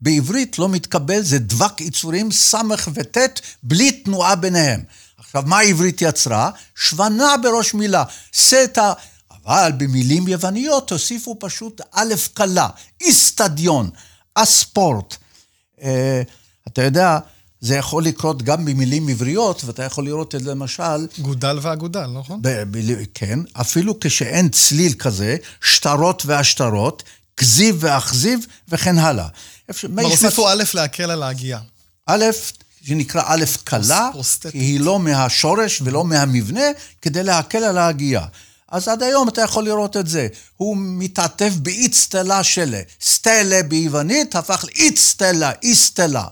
בעברית 0.00 0.58
לא 0.58 0.68
מתקבל, 0.68 1.22
זה 1.22 1.38
דבק 1.38 1.80
יצורים 1.80 2.32
סמך 2.32 2.88
וט' 2.94 3.40
בלי 3.62 3.92
תנועה 3.92 4.36
ביניהם. 4.36 4.84
עכשיו, 5.28 5.42
מה 5.46 5.58
העברית 5.58 6.02
יצרה? 6.02 6.50
שוונה 6.76 7.34
בראש 7.42 7.74
מילה. 7.74 8.04
סטה, 8.34 8.92
אבל 9.46 9.72
במילים 9.76 10.28
יווניות 10.28 10.88
תוסיפו 10.88 11.36
פשוט 11.40 11.80
א' 11.92 12.14
קלה, 12.34 12.68
איסטדיון, 13.00 13.90
אספורט. 14.34 15.16
אה, 15.82 16.22
אתה 16.68 16.82
יודע, 16.82 17.18
זה 17.60 17.76
יכול 17.76 18.04
לקרות 18.04 18.42
גם 18.42 18.64
במילים 18.64 19.08
עבריות, 19.08 19.64
ואתה 19.64 19.82
יכול 19.82 20.04
לראות 20.04 20.34
את 20.34 20.42
זה 20.42 20.50
למשל... 20.50 21.06
גודל 21.18 21.58
ואגודל, 21.62 22.06
נכון? 22.06 22.42
ב- 22.42 22.62
ב- 22.70 23.04
כן, 23.14 23.38
אפילו 23.52 24.00
כשאין 24.00 24.48
צליל 24.48 24.92
כזה, 24.92 25.36
שטרות 25.60 26.22
והשטרות, 26.26 27.02
כזיב 27.36 27.76
ואכזיב 27.80 28.46
וכן 28.68 28.98
הלאה. 28.98 29.28
כלומר, 29.80 30.02
הוסיפו 30.02 30.48
א' 30.48 30.62
להקל 30.74 31.10
על 31.10 31.22
ההגייה. 31.22 31.60
א', 32.06 32.24
שנקרא 32.82 33.22
א' 33.26 33.44
קלה, 33.64 34.10
כי 34.50 34.58
היא 34.58 34.80
לא 34.80 34.98
מהשורש 34.98 35.82
ולא 35.84 36.04
מהמבנה, 36.04 36.66
כדי 37.02 37.22
להקל 37.22 37.64
על 37.64 37.78
ההגייה. 37.78 38.26
אז 38.68 38.88
עד 38.88 39.02
היום 39.02 39.28
אתה 39.28 39.40
יכול 39.42 39.64
לראות 39.64 39.96
את 39.96 40.06
זה. 40.06 40.28
הוא 40.56 40.76
מתעטף 40.80 41.52
באיצטלה 41.62 42.42
שלה. 42.42 42.80
סטלה 43.00 43.62
ביוונית 43.62 44.36
הפך 44.36 44.64
לאיצטלה, 44.64 45.52
איסטלה. 45.62 46.24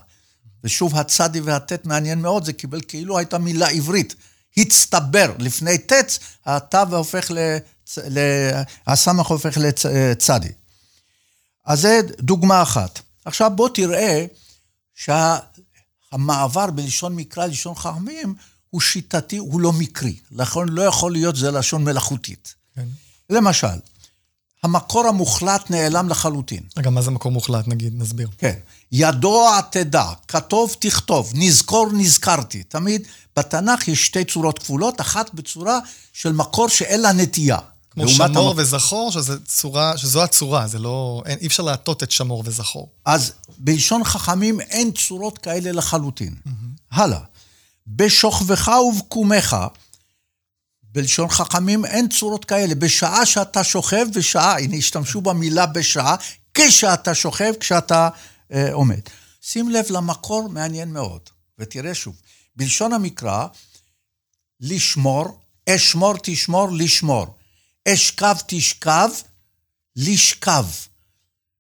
ושוב, 0.65 0.97
הצדי 0.97 1.41
והטט 1.41 1.85
מעניין 1.85 2.21
מאוד, 2.21 2.45
זה 2.45 2.53
קיבל 2.53 2.81
כאילו 2.89 3.19
הייתה 3.19 3.39
מילה 3.39 3.69
עברית. 3.69 4.15
הצטבר. 4.57 5.33
לפני 5.39 5.79
טץ, 5.79 6.19
התו 6.47 6.97
הופך 6.97 7.31
לצ... 7.31 7.99
הסמך 8.87 9.27
הופך 9.27 9.59
לצדי. 9.61 10.53
אז 11.67 11.81
זה 11.81 12.01
דוגמה 12.21 12.63
אחת. 12.63 13.01
עכשיו 13.25 13.51
בוא 13.55 13.69
תראה 13.69 14.27
שהמעבר 16.11 16.71
בלשון 16.71 17.17
מקרא 17.17 17.47
ללשון 17.47 17.75
חכמים 17.75 18.35
הוא 18.71 18.81
שיטתי, 18.81 19.37
הוא 19.37 19.61
לא 19.61 19.73
מקרי. 19.73 20.17
לכן 20.31 20.69
לא 20.69 20.83
יכול 20.83 21.13
להיות 21.13 21.37
זה 21.37 21.51
לשון 21.51 21.85
מלאכותית. 21.85 22.55
כן. 22.75 22.87
למשל, 23.31 23.79
המקור 24.63 25.07
המוחלט 25.07 25.71
נעלם 25.71 26.09
לחלוטין. 26.09 26.63
רגע, 26.77 26.91
מה 26.91 27.03
זה 27.03 27.11
מקור 27.11 27.33
מוחלט, 27.33 27.69
נגיד, 27.69 27.93
נסביר. 27.97 28.29
כן. 28.39 28.55
ידוע 28.93 29.61
תדע, 29.71 30.05
כתוב 30.29 30.77
תכתוב, 30.79 31.33
נזכור 31.35 31.89
נזכרתי. 31.93 32.63
תמיד 32.63 33.07
בתנ"ך 33.37 33.89
יש 33.89 34.07
שתי 34.07 34.25
צורות 34.25 34.59
כפולות, 34.59 35.01
אחת 35.01 35.35
בצורה 35.35 35.79
של 36.13 36.33
מקור 36.33 36.69
שאין 36.69 37.01
לה 37.01 37.13
נטייה. 37.13 37.59
כמו 38.01 38.09
שמור 38.09 38.51
המק... 38.51 38.61
וזכור, 38.61 39.11
שזה 39.11 39.45
צורה, 39.45 39.99
שזו 39.99 40.23
הצורה, 40.23 40.67
זה 40.67 40.79
לא... 40.79 41.23
אין, 41.27 41.39
אי 41.41 41.47
אפשר 41.47 41.63
להטות 41.63 42.03
את 42.03 42.11
שמור 42.11 42.43
וזכור. 42.47 42.89
אז 43.05 43.33
בלשון 43.59 44.05
חכמים 44.05 44.61
אין 44.61 44.93
צורות 44.93 45.39
כאלה 45.39 45.73
לחלוטין. 45.73 46.35
Mm-hmm. 46.47 46.51
הלאה. 46.91 47.21
בשוכבך 47.87 48.69
ובקומך, 48.69 49.57
בלשון 50.83 51.29
חכמים 51.29 51.85
אין 51.85 52.09
צורות 52.09 52.45
כאלה. 52.45 52.75
בשעה 52.75 53.27
שאתה 53.27 53.65
שוכב, 53.65 54.07
בשעה, 54.15 54.59
הנה 54.59 54.77
השתמשו 54.77 55.21
במילה 55.21 55.67
בשעה, 55.67 56.17
כשאתה 56.55 57.15
שוכב, 57.15 57.53
כשאתה 57.61 58.09
אה, 58.53 58.73
עומד. 58.73 59.01
שים 59.43 59.71
לב 59.71 59.85
למקור 59.91 60.49
מעניין 60.49 60.93
מאוד, 60.93 61.21
ותראה 61.59 61.95
שוב. 61.95 62.17
בלשון 62.57 62.93
המקרא, 62.93 63.47
לשמור, 64.61 65.41
אשמור 65.69 66.15
תשמור, 66.23 66.69
לשמור. 66.73 67.27
אשכב 67.89 68.37
תשכב, 68.47 69.09
לשכב. 69.97 70.65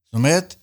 זאת 0.04 0.14
אומרת, 0.14 0.54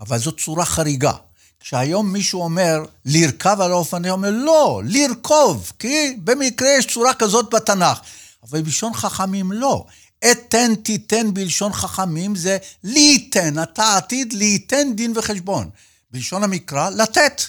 אבל 0.00 0.18
זו 0.18 0.32
צורה 0.32 0.64
חריגה. 0.64 1.12
כשהיום 1.60 2.12
מישהו 2.12 2.42
אומר 2.42 2.84
לרכב 3.04 3.60
על 3.60 3.70
האופניים, 3.70 4.12
אומר 4.12 4.30
לא, 4.30 4.82
לרכוב, 4.84 5.72
כי 5.78 6.16
במקרה 6.24 6.68
יש 6.68 6.86
צורה 6.86 7.14
כזאת 7.14 7.54
בתנ"ך. 7.54 7.98
אבל 8.42 8.62
בלשון 8.62 8.94
חכמים 8.94 9.52
לא. 9.52 9.86
אתן 10.30 10.74
תיתן 10.74 11.34
בלשון 11.34 11.72
חכמים 11.72 12.36
זה 12.36 12.58
ליתן, 12.84 13.62
אתה 13.62 13.96
עתיד 13.96 14.32
ליתן 14.32 14.92
דין 14.94 15.12
וחשבון. 15.16 15.70
בלשון 16.10 16.42
המקרא, 16.42 16.90
לתת. 16.90 17.42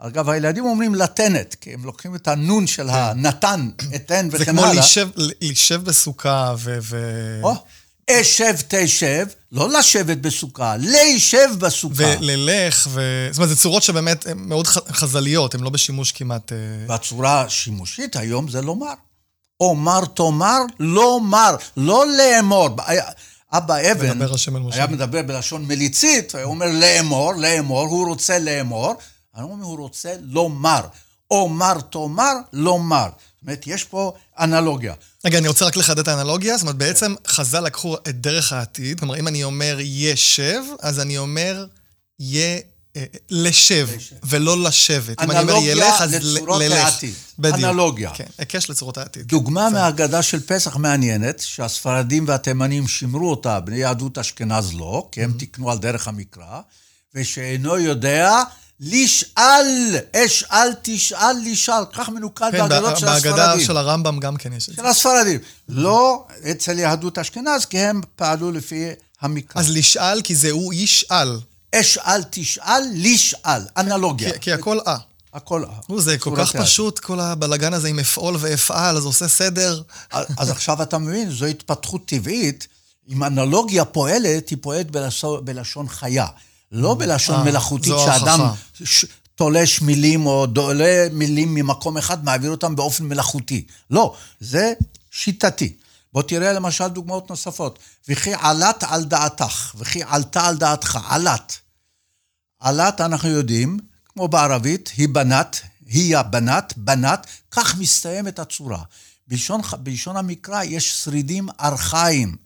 אגב, 0.00 0.28
הילדים 0.28 0.64
אומרים 0.64 0.94
לתנת, 0.94 1.56
כי 1.60 1.74
הם 1.74 1.84
לוקחים 1.84 2.14
את 2.14 2.28
הנון 2.28 2.66
של 2.66 2.88
כן. 2.88 2.94
הנתן, 2.94 3.68
אתן 3.94 4.28
וכן 4.32 4.58
הלאה. 4.58 4.82
זה 4.82 5.00
כמו 5.02 5.24
להישב 5.40 5.84
בסוכה 5.84 6.54
ו... 6.58 7.40
או, 7.42 7.54
אשב 8.10 8.54
תשב, 8.68 9.26
לא 9.52 9.68
לשבת 9.78 10.18
בסוכה, 10.18 10.76
להישב 10.76 11.48
בסוכה. 11.58 12.04
וללך, 12.20 12.88
ו... 12.90 13.28
זאת 13.30 13.38
אומרת, 13.38 13.48
זה 13.48 13.56
צורות 13.56 13.82
שבאמת 13.82 14.26
הן 14.26 14.38
מאוד 14.38 14.66
חז"ליות, 14.66 15.54
הן 15.54 15.60
לא 15.60 15.70
בשימוש 15.70 16.12
כמעט... 16.12 16.52
אה, 16.52 16.58
והצורה 16.88 17.40
השימושית 17.40 18.16
היום 18.16 18.48
זה 18.48 18.62
לומר. 18.62 18.94
אומר 19.60 20.04
תאמר, 20.04 20.58
לא 20.80 21.20
מר, 21.20 21.56
לא 21.76 22.04
לאמור. 22.18 22.68
אבא 23.52 23.74
אבן 23.92 24.18
מדבר. 24.18 24.72
היה 24.72 24.86
מדבר 24.86 25.22
בלשון 25.22 25.64
מליצית, 25.66 26.34
הוא 26.34 26.42
אומר 26.42 26.66
לאמור, 26.72 27.32
לאמור, 27.34 27.86
הוא 27.86 28.08
רוצה 28.08 28.38
לאמור, 28.38 28.94
אני 29.38 29.46
אומר, 29.46 29.64
הוא 29.64 29.78
רוצה 29.78 30.14
לומר. 30.20 30.80
אומר 31.30 31.80
תאמר, 31.80 32.32
לומר. 32.52 33.08
זאת 33.08 33.42
אומרת, 33.42 33.66
יש 33.66 33.84
פה 33.84 34.12
אנלוגיה. 34.38 34.94
רגע, 35.24 35.38
אני 35.38 35.48
רוצה 35.48 35.64
רק 35.64 35.76
לחדד 35.76 35.98
את 35.98 36.08
האנלוגיה. 36.08 36.56
זאת 36.56 36.62
אומרת, 36.62 36.76
בעצם 36.76 37.14
חז"ל 37.26 37.60
לקחו 37.60 37.96
את 37.96 38.20
דרך 38.20 38.52
העתיד. 38.52 38.98
כלומר, 38.98 39.16
אם 39.16 39.28
אני 39.28 39.44
אומר 39.44 39.76
ישב, 39.80 40.62
אז 40.80 41.00
אני 41.00 41.18
אומר 41.18 41.66
יה... 42.20 42.58
אה, 42.96 43.04
לשב, 43.30 43.88
ולא 44.24 44.62
לשבת. 44.62 45.22
אם 45.22 45.30
אני 45.30 45.40
אומר 45.40 45.52
אנלוגיה 45.52 45.72
ילך, 45.72 46.00
אז 46.00 46.14
ל- 46.14 46.16
לצורות 46.36 46.62
ללך. 46.62 46.84
העתיד. 46.84 47.14
בדיוק. 47.38 47.58
אנלוגיה. 47.64 48.10
כן, 48.14 48.24
היקש 48.38 48.70
לצורות 48.70 48.98
העתיד. 48.98 49.26
דוגמה 49.28 49.70
מההגדה 49.70 50.22
של 50.22 50.40
פסח 50.46 50.76
מעניינת, 50.76 51.40
שהספרדים 51.40 52.24
והתימנים 52.28 52.88
שימרו 52.88 53.30
אותה, 53.30 53.60
בני 53.60 53.76
יהדות 53.76 54.18
אשכנז 54.18 54.74
לא, 54.74 55.08
כי 55.12 55.22
הם 55.22 55.32
תיקנו 55.32 55.70
על 55.70 55.78
דרך 55.78 56.08
המקרא, 56.08 56.60
ושאינו 57.14 57.78
יודע, 57.78 58.42
לשאל, 58.80 59.96
אשאל 60.16 60.68
תשאל 60.82 61.36
לשאל, 61.44 61.82
כך 61.92 62.08
מנוקד 62.08 62.48
כן, 62.52 62.58
בהגדות 62.68 62.98
של 62.98 63.06
בהגדה 63.06 63.44
הספרדים. 63.44 63.66
של 63.66 63.76
הרמב"ם 63.76 64.20
גם 64.20 64.36
כן 64.36 64.52
יש 64.52 64.68
את 64.68 64.74
זה. 64.74 64.82
של 64.82 64.86
הספרדים. 64.86 65.40
לא 65.68 66.24
אצל 66.50 66.78
יהדות 66.78 67.18
אשכנז, 67.18 67.64
כי 67.64 67.78
הם 67.78 68.00
פעלו 68.16 68.52
לפי 68.52 68.84
המקרא. 69.20 69.60
אז 69.62 69.70
לשאל, 69.70 70.20
כי 70.22 70.34
זה 70.34 70.50
הוא 70.50 70.74
ישאל. 70.74 71.38
אשאל 71.74 72.22
תשאל, 72.30 72.82
לשאל, 72.94 73.62
אנלוגיה. 73.76 74.32
כי- 74.32 74.38
כי 74.40 74.52
הכל 74.52 74.78
אה. 74.86 74.96
הכל. 75.34 75.64
הוא, 75.86 76.00
זה 76.02 76.18
כל 76.18 76.34
כך. 76.38 76.56
פשוט, 76.56 76.98
כל 76.98 77.20
הבלגן 77.20 77.74
הזה 77.74 77.88
עם 77.88 77.98
אפעול 77.98 78.36
ואפעל, 78.40 78.96
אז 78.96 79.04
עושה 79.04 79.28
סדר. 79.28 79.82
אז 80.12 80.50
עכשיו 80.50 80.82
אתה 80.82 80.98
מבין, 80.98 81.30
זו 81.30 81.44
התפתחות 81.46 82.06
טבעית. 82.06 82.66
אם 83.08 83.24
אנלוגיה 83.24 83.84
פועלת, 83.84 84.48
היא 84.48 84.58
פועלת 84.60 84.86
בלשון 85.42 85.88
חיה. 85.88 86.26
לא 86.72 86.94
בלשון 86.98 87.34
אה, 87.36 87.44
מלאכותית, 87.44 87.92
שאדם. 88.04 88.40
ש- 88.84 89.04
תולש 89.34 89.82
מילים 89.82 90.26
או 90.26 90.46
דולה 90.46 91.06
מילים 91.12 91.54
ממקום 91.54 91.98
אחד, 91.98 92.24
מעביר 92.24 92.50
אותם 92.50 92.76
באופן 92.76 93.04
מלאכותי. 93.04 93.66
לא, 93.90 94.14
זה 94.40 94.72
שיטתי. 95.10 95.76
בוא 96.12 96.22
תראה 96.22 96.52
למשל 96.52 96.88
דוגמאות 96.88 97.30
נוספות. 97.30 97.78
וכי 98.08 98.30
עלת 98.34 98.84
על 98.88 99.04
דעתך, 99.04 99.74
וכי 99.78 100.02
עלתה 100.02 100.46
על 100.46 100.56
דעתך, 100.56 100.98
עלת. 101.08 101.56
עלת, 102.60 103.00
אנחנו 103.00 103.28
יודעים, 103.28 103.78
כמו 104.08 104.28
בערבית, 104.28 104.90
היא 104.96 105.08
בנת, 105.08 105.60
היא 105.86 106.16
הבנת, 106.16 106.74
בנת, 106.76 107.26
כך 107.50 107.78
מסתיימת 107.78 108.38
הצורה. 108.38 108.82
בלשון, 109.28 109.60
בלשון 109.78 110.16
המקרא 110.16 110.62
יש 110.62 111.04
שרידים 111.04 111.48
ארכאיים, 111.60 112.36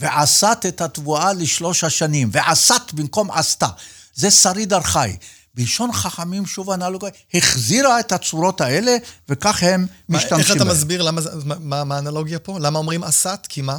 ועשת 0.00 0.58
את 0.68 0.80
התבואה 0.80 1.32
לשלוש 1.32 1.84
השנים, 1.84 2.28
ועשת 2.32 2.82
במקום 2.92 3.30
עשתה. 3.30 3.66
זה 4.14 4.30
שריד 4.30 4.72
ארכאי. 4.72 5.16
בלשון 5.54 5.92
חכמים, 5.92 6.46
שוב 6.46 6.70
אנלוגיה, 6.70 7.10
החזירה 7.34 8.00
את 8.00 8.12
הצורות 8.12 8.60
האלה, 8.60 8.96
וכך 9.28 9.62
הם 9.62 9.86
מה, 10.08 10.18
משתמשים 10.18 10.38
איך 10.38 10.56
אתה. 10.56 10.64
מסביר 10.64 11.02
למה, 11.02 11.20
מה- 11.60 11.84
מה 11.84 11.94
האנלוגיה 11.96 12.38
פה? 12.38 12.58
למה 12.60 12.78
אומרים 12.78 13.04
עשת? 13.04 13.46
כי 13.48 13.62
מה? 13.62 13.78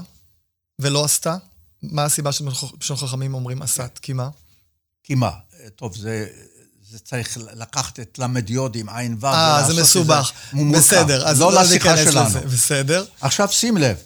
ולא 0.82 1.06
עשתה? 1.06 1.38
מה 1.84 2.04
הסיבה 2.04 2.32
שבלשון 2.32 2.98
חכמים 2.98 3.34
אומרים 3.34 3.62
עשת? 3.62 4.00
כי 4.02 4.14
מה? 4.14 4.30
כי 5.04 5.16
מה? 5.16 5.32
טוב, 5.76 5.96
זה... 5.98 6.28
זה 6.92 7.00
צריך 7.00 7.38
לקחת 7.54 8.00
את 8.00 8.20
ל"י 8.20 8.80
עם 8.80 8.90
עין 8.90 9.18
ו' 9.20 9.26
אה, 9.26 9.64
זה 9.68 9.82
מסובך. 9.82 10.32
בסדר, 10.76 11.28
אז 11.28 11.40
לא 11.42 11.54
לשיחה 11.62 11.94
ניכנס 11.96 12.14
שלנו. 12.14 12.26
לזה. 12.30 12.40
בסדר. 12.40 13.06
עכשיו 13.22 13.48
שים 13.52 13.78
לב, 13.78 13.98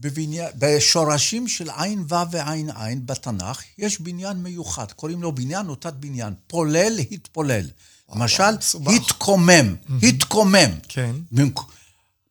בבניין, 0.00 0.48
בשורשים 0.58 1.48
של 1.48 1.70
עין 1.76 2.04
ו' 2.08 2.30
ועין 2.30 2.70
עין 2.70 3.06
בתנ"ך, 3.06 3.62
יש 3.78 4.00
בניין 4.00 4.36
מיוחד, 4.36 4.92
קוראים 4.92 5.22
לו 5.22 5.34
בניין 5.34 5.68
או 5.68 5.74
תת 5.74 5.92
בניין. 5.92 6.34
פולל, 6.46 6.98
התפולל. 7.10 7.66
למשל. 8.14 8.42
התקומם, 8.86 9.74
התקומם. 10.02 10.70
כן. 10.88 11.16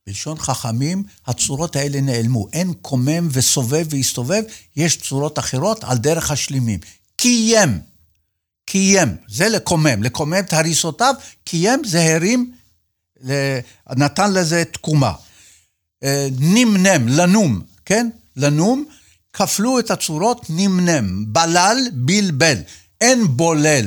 בלשון 0.08 0.38
חכמים, 0.38 1.04
הצורות 1.28 1.76
האלה 1.76 2.02
נעלמו. 2.02 2.48
אין 2.54 2.74
קומם 2.82 3.28
וסובב 3.32 3.86
והסתובב, 3.90 4.44
יש 4.76 4.98
צורות 4.98 5.40
אחרות 5.40 5.84
על 5.84 5.98
דרך 5.98 6.32
השלימים. 6.32 6.80
קיים, 7.16 7.80
קיים, 8.66 9.16
זה 9.30 9.50
לקומם. 9.50 10.04
לקומם 10.04 10.40
את 10.40 10.54
הריסותיו, 10.54 11.16
קיים 11.44 11.82
זה 11.86 12.16
הרים, 12.16 12.52
נתן 13.90 14.34
לזה 14.34 14.64
תקומה. 14.66 15.14
אה, 16.04 16.28
נמנם, 16.40 17.08
לנום, 17.08 17.62
כן? 17.86 18.10
לנום, 18.36 18.86
כפלו 19.34 19.80
את 19.80 19.92
הצורות 19.92 20.46
נמנם, 20.50 21.34
בלל, 21.34 21.78
בלבל, 21.94 22.58
אין 23.02 23.28
בולל. 23.28 23.86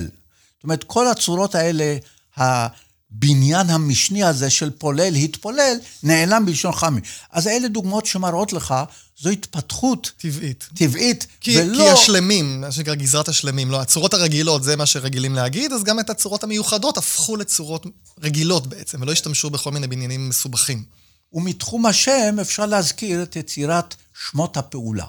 זאת 0.56 0.64
אומרת, 0.64 0.84
כל 0.84 1.08
הצורות 1.08 1.54
האלה, 1.54 1.96
הבניין 2.36 3.70
המשני 3.70 4.24
הזה 4.24 4.50
של 4.50 4.70
פולל, 4.70 5.14
התפולל, 5.14 5.76
נעלם 6.02 6.46
בלשון 6.46 6.72
חמי. 6.72 7.00
אז 7.30 7.46
אלה 7.46 7.68
דוגמאות 7.68 8.06
שמראות 8.06 8.52
לך, 8.52 8.74
זו 9.20 9.30
התפתחות 9.30 10.12
טבעית. 10.16 10.68
טבעית, 10.74 11.26
כי, 11.40 11.58
ולא... 11.58 11.76
כי 11.76 11.88
השלמים, 11.88 12.60
מה 12.60 12.72
שנקרא 12.72 12.94
גזרת 12.94 13.28
השלמים, 13.28 13.70
לא, 13.70 13.80
הצורות 13.80 14.14
הרגילות 14.14 14.62
זה 14.62 14.76
מה 14.76 14.86
שרגילים 14.86 15.34
להגיד, 15.34 15.72
אז 15.72 15.84
גם 15.84 16.00
את 16.00 16.10
הצורות 16.10 16.44
המיוחדות 16.44 16.98
הפכו 16.98 17.36
לצורות 17.36 17.86
רגילות 18.22 18.66
בעצם, 18.66 19.02
ולא 19.02 19.12
השתמשו 19.12 19.50
בכל 19.50 19.70
מיני 19.70 19.86
בניינים 19.86 20.28
מסובכים. 20.28 20.99
ומתחום 21.32 21.86
השם 21.86 22.36
אפשר 22.40 22.66
להזכיר 22.66 23.22
את 23.22 23.36
יצירת 23.36 23.94
שמות 24.30 24.56
הפעולה, 24.56 25.06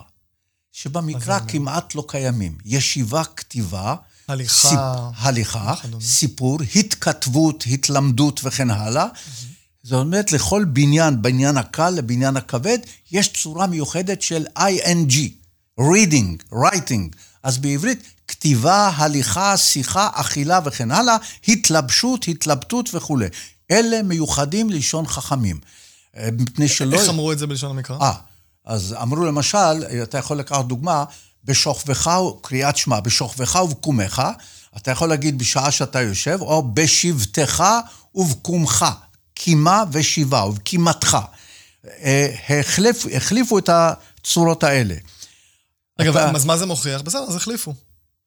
שבמקרא 0.72 1.40
כמעט 1.48 1.96
לא 1.96 2.06
קיימים. 2.08 2.58
ישיבה, 2.66 3.24
כתיבה, 3.36 3.96
הליכה. 4.28 5.10
הליכה, 5.16 5.74
וכדומה. 5.80 6.04
סיפור, 6.04 6.60
התכתבות, 6.76 7.64
התלמדות 7.72 8.40
וכן 8.44 8.70
הלאה. 8.70 9.06
זאת 9.84 10.00
אומרת, 10.00 10.32
לכל 10.32 10.66
בניין, 10.66 11.22
בניין 11.22 11.58
הקל 11.58 11.90
לבניין 11.90 12.38
הכבד, 12.38 12.78
יש 13.12 13.34
צורה 13.34 13.68
מיוחדת 13.68 14.22
של 14.22 14.46
ING, 14.58 15.14
reading, 15.80 16.54
writing. 16.54 17.16
אז 17.44 17.58
בעברית, 17.58 18.04
כתיבה, 18.28 18.92
הליכה, 18.96 19.58
שיחה, 19.58 20.10
אכילה 20.14 20.60
וכן 20.66 20.92
הלאה, 20.92 21.18
התלבשות, 21.48 22.26
התלבטות 22.28 22.90
וכולי. 22.94 23.28
אלה 23.72 24.04
מיוחדים 24.04 24.70
ללשון 24.70 25.08
חכמים. 25.08 25.60
אה, 26.18 26.30
מפני 26.40 26.68
שלא... 26.68 27.00
איך 27.00 27.10
אמרו 27.10 27.32
את 27.32 27.40
זה 27.40 27.48
בלשון 27.48 27.70
המקרא? 27.72 27.98
אה, 28.02 28.14
אז 28.66 28.96
אמרו 29.02 29.26
למשל, 29.26 29.58
אתה 30.04 30.18
יכול 30.18 30.38
לקחת 30.38 30.66
דוגמה, 30.66 31.04
בשוכבך, 31.44 32.12
קריאת 32.42 32.78
שמע, 32.78 33.00
בשוכבך 33.00 33.60
ובקומך, 33.64 34.22
אתה 34.78 34.92
יכול 34.92 35.10
להגיד 35.10 35.38
בשעה 35.40 35.72
שאתה 35.72 36.02
יושב, 36.02 36.38
או 36.42 36.74
בשבתך 36.74 37.64
ובקומך, 38.16 38.86
קימה 39.34 39.84
ושיבה, 39.92 40.46
ובקימתך. 40.46 41.18
אה, 41.88 42.36
החליפ, 42.60 43.06
החליפו 43.16 43.58
את 43.58 43.70
הצורות 43.70 44.64
האלה. 44.64 44.96
רגע, 46.00 46.10
אתה- 46.12 46.32
אז 46.36 46.46
מה 46.46 46.58
זה 46.58 46.66
מוכיח? 46.66 47.02
בסדר, 47.02 47.24
אז 47.30 47.36
החליפו. 47.36 47.74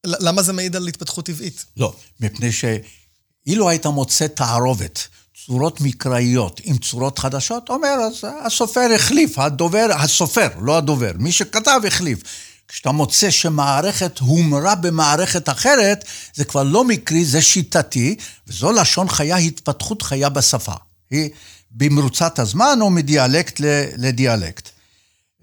למה 0.07 0.43
זה 0.43 0.53
מעיד 0.53 0.77
על 0.77 0.89
התפתחות 0.89 1.27
טבעית? 1.27 1.65
לא, 1.77 1.97
מפני 2.21 2.51
שאילו 2.53 3.69
היית 3.69 3.87
מוצא 3.87 4.27
תערובת, 4.27 5.09
צורות 5.47 5.81
מקראיות 5.81 6.61
עם 6.65 6.79
צורות 6.79 7.19
חדשות, 7.19 7.69
אומר, 7.69 7.89
אז 8.07 8.25
הסופר 8.47 8.89
החליף, 8.95 9.39
הדובר, 9.39 9.87
הסופר, 9.91 10.49
לא 10.61 10.77
הדובר, 10.77 11.11
מי 11.19 11.33
שכתב 11.33 11.81
החליף. 11.87 12.23
כשאתה 12.69 12.93
מוצא 12.93 13.31
שמערכת 13.31 14.19
הומרה 14.19 14.75
במערכת 14.75 15.49
אחרת, 15.49 16.05
זה 16.35 16.45
כבר 16.45 16.63
לא 16.63 16.85
מקרי, 16.85 17.25
זה 17.25 17.43
שיטתי, 17.43 18.17
וזו 18.49 18.73
לשון 18.73 19.09
חיה, 19.09 19.37
התפתחות 19.37 20.03
חיה 20.03 20.29
בשפה. 20.29 20.75
היא 21.11 21.31
במרוצת 21.71 22.39
הזמן 22.39 22.79
או 22.81 22.91
מדיאלקט 22.91 23.61
לדיאלקט. 23.97 24.69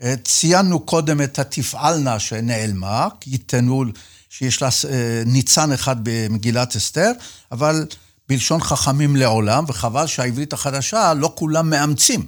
אה, 0.03 0.15
ציינו 0.23 0.79
קודם 0.79 1.21
את 1.21 1.39
התפעלנה 1.39 2.19
שנעלמה, 2.19 3.07
ייתנו, 3.27 3.83
שיש 4.29 4.61
לה 4.61 4.69
אה, 4.89 5.23
ניצן 5.25 5.71
אחד 5.71 5.95
במגילת 6.03 6.75
אסתר, 6.75 7.11
אבל 7.51 7.85
בלשון 8.31 8.61
חכמים 8.61 9.15
לעולם, 9.15 9.63
וחבל 9.67 10.07
שהעברית 10.07 10.53
החדשה, 10.53 11.13
לא 11.13 11.33
כולם 11.35 11.69
מאמצים. 11.69 12.27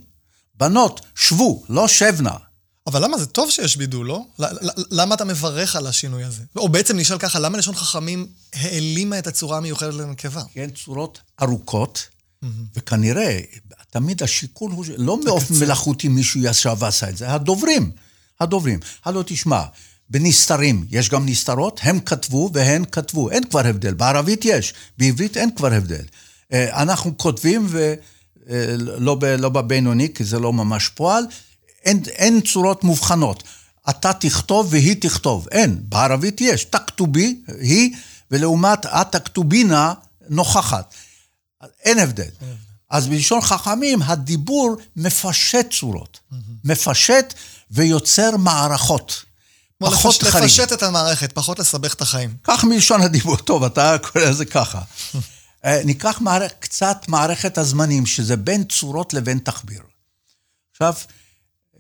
בנות, 0.56 1.02
שבו, 1.16 1.63
לא 1.70 1.88
שבנה. 1.88 2.36
אבל 2.88 3.04
למה 3.04 3.18
זה 3.18 3.26
טוב 3.26 3.50
שיש 3.50 3.78
בידול, 3.78 4.08
לא? 4.08 4.26
למה 4.92 5.16
אתה 5.16 5.26
מברך 5.26 5.76
על 5.76 5.88
השינוי 5.88 6.24
הזה? 6.24 6.44
או 6.56 6.70
בעצם 6.70 6.98
נשאל 6.98 7.18
ככה, 7.18 7.39
למה 7.39 7.58
לשון 7.58 7.76
חכמים 7.76 8.28
העלימה 8.54 9.20
את 9.20 9.28
הצורה 9.28 9.58
המיוחדת 9.58 9.94
לנקבה? 9.94 10.42
כן, 10.54 10.70
צורות 10.70 11.20
ארוכות, 11.42 12.08
וכנראה, 12.76 13.39
תמיד 13.89 14.24
השיקול 14.24 14.72
הוא, 14.72 14.86
לא 14.98 15.18
באופן 15.26 15.54
מלאכותי 15.60 16.08
מישהו 16.08 16.42
ישב 16.44 16.76
ועשה 16.80 17.10
את 17.10 17.18
זה, 17.18 17.34
הדוברים, 17.34 17.92
הדוברים. 18.39 18.80
הלו 19.06 19.24
תשמע, 19.26 19.63
בנסתרים, 20.13 20.86
יש 20.89 21.10
גם 21.10 21.26
נסתרות, 21.26 21.80
הם 21.84 21.99
כתבו 21.99 22.49
והן 22.54 22.86
כתבו, 22.91 23.30
אין 23.30 23.43
כבר 23.43 23.67
הבדל. 23.67 23.93
בערבית 23.93 24.45
יש, 24.45 24.73
בעברית 24.97 25.38
אין 25.38 25.56
כבר 25.56 25.73
הבדל. 25.73 26.04
אה, 26.54 26.82
אנחנו 26.82 27.17
כותבים 27.17 27.67
אה, 27.78 28.76
לא, 28.78 29.15
ב, 29.15 29.26
לא 29.26 29.49
בבינוני, 29.49 30.13
כי 30.13 30.23
זה 30.23 30.39
לא 30.39 30.54
ממש 30.54 30.89
פועל. 30.89 31.23
אין, 31.86 32.04
אין 32.08 32.41
צורות 32.41 32.84
מובחנות. 32.84 33.43
אתה 33.89 34.13
תכתוב 34.13 34.67
והיא 34.69 34.95
תכתוב. 35.02 35.47
אין, 35.52 35.80
בערבית 35.89 36.41
יש. 36.41 36.65
תכתובי, 36.65 37.41
היא, 37.60 37.95
ולעומת 38.32 38.86
התכתובינה 38.86 39.93
נוכחת. 40.30 40.93
אין 41.84 41.99
הבדל. 41.99 42.30
אז 42.89 43.08
בלשון 43.08 43.41
חכמים, 43.41 44.02
הדיבור 44.02 44.78
מפשט 44.95 45.73
צורות. 45.80 46.19
מפשט 46.63 47.34
ויוצר 47.71 48.38
מערכות. 48.38 49.33
פחות 49.91 50.24
חריג. 50.24 50.43
לפשט 50.43 50.74
את 50.74 50.84
המערכת, 50.84 51.32
פחות 51.34 51.60
לסבך 51.60 51.93
את 51.93 52.02
החיים. 52.02 52.36
כך 52.43 52.63
מלשון 52.63 53.02
הדיבור. 53.02 53.38
טוב, 53.38 53.63
אתה 53.63 53.98
קורא 53.98 54.26
לזה 54.26 54.46
ככה. 54.46 54.82
אה, 55.65 55.82
ניקח 55.86 56.22
מערכ... 56.22 56.52
קצת 56.60 56.98
מערכת 57.08 57.58
הזמנים, 57.58 58.06
שזה 58.06 58.36
בין 58.38 58.63
צורות 58.63 59.13
לבין 59.13 59.39
תחביר. 59.39 59.82
עכשיו, 60.72 60.93